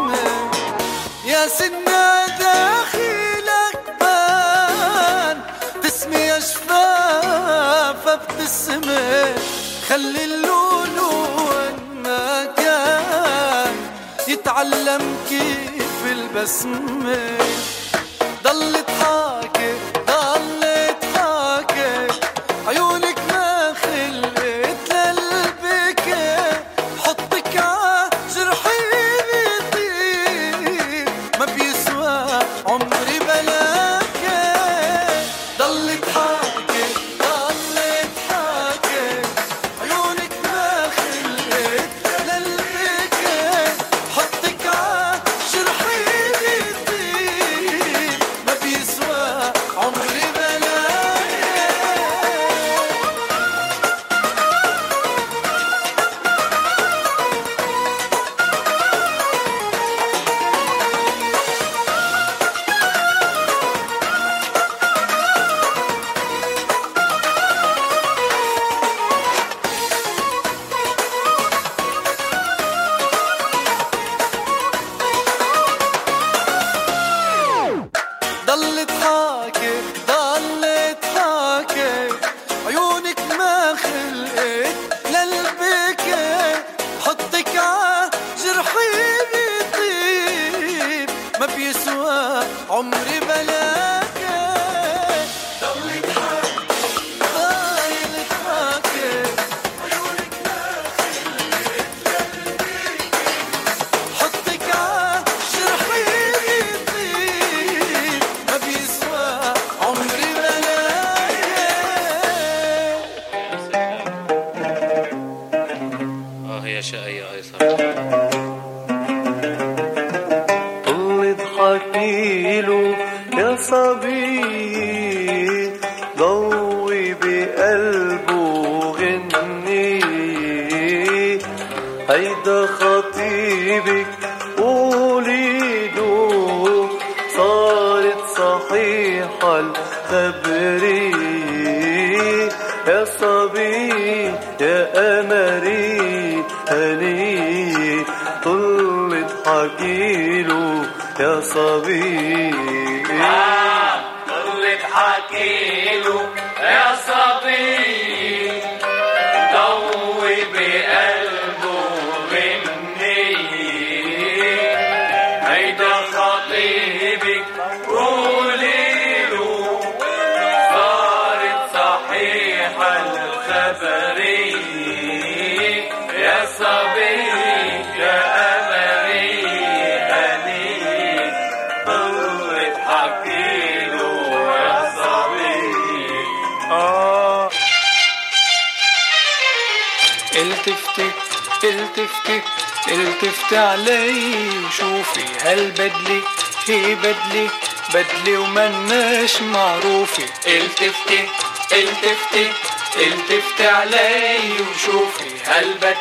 يومها 0.08 0.50
يا 1.24 1.48
سنة 1.48 2.26
داخلك 2.38 3.82
بان 4.00 5.40
تسمي 5.82 6.36
أشفافك 6.36 8.20
بالسماء 8.38 9.38
خلي 9.88 10.24
اللولون 10.24 11.74
مكان 12.04 13.76
يتعلم 14.28 15.16
كيف 15.28 16.12
البسمة. 16.12 17.38
ضلت 18.44 18.90
حاضر 19.00 19.27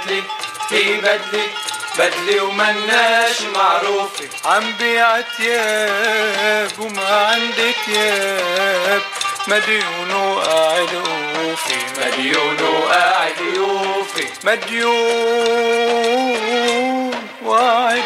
بدلي 0.05 0.23
في 0.69 0.97
بدلي 0.97 1.47
بدلي 1.99 2.39
ومناش 2.39 3.41
معروفة 3.41 4.29
عم 4.45 4.73
بيع 4.79 5.21
تياب 5.21 6.71
وما 6.79 7.25
عندي 7.25 7.73
تياب. 7.85 9.01
مديون 9.47 10.11
وقاعد 10.13 10.89
يوفي 10.93 11.75
مديون 12.01 12.57
وقاعد 12.61 13.35
يوفي. 13.55 14.27
مديون 14.43 14.97
وقاعد 17.45 18.03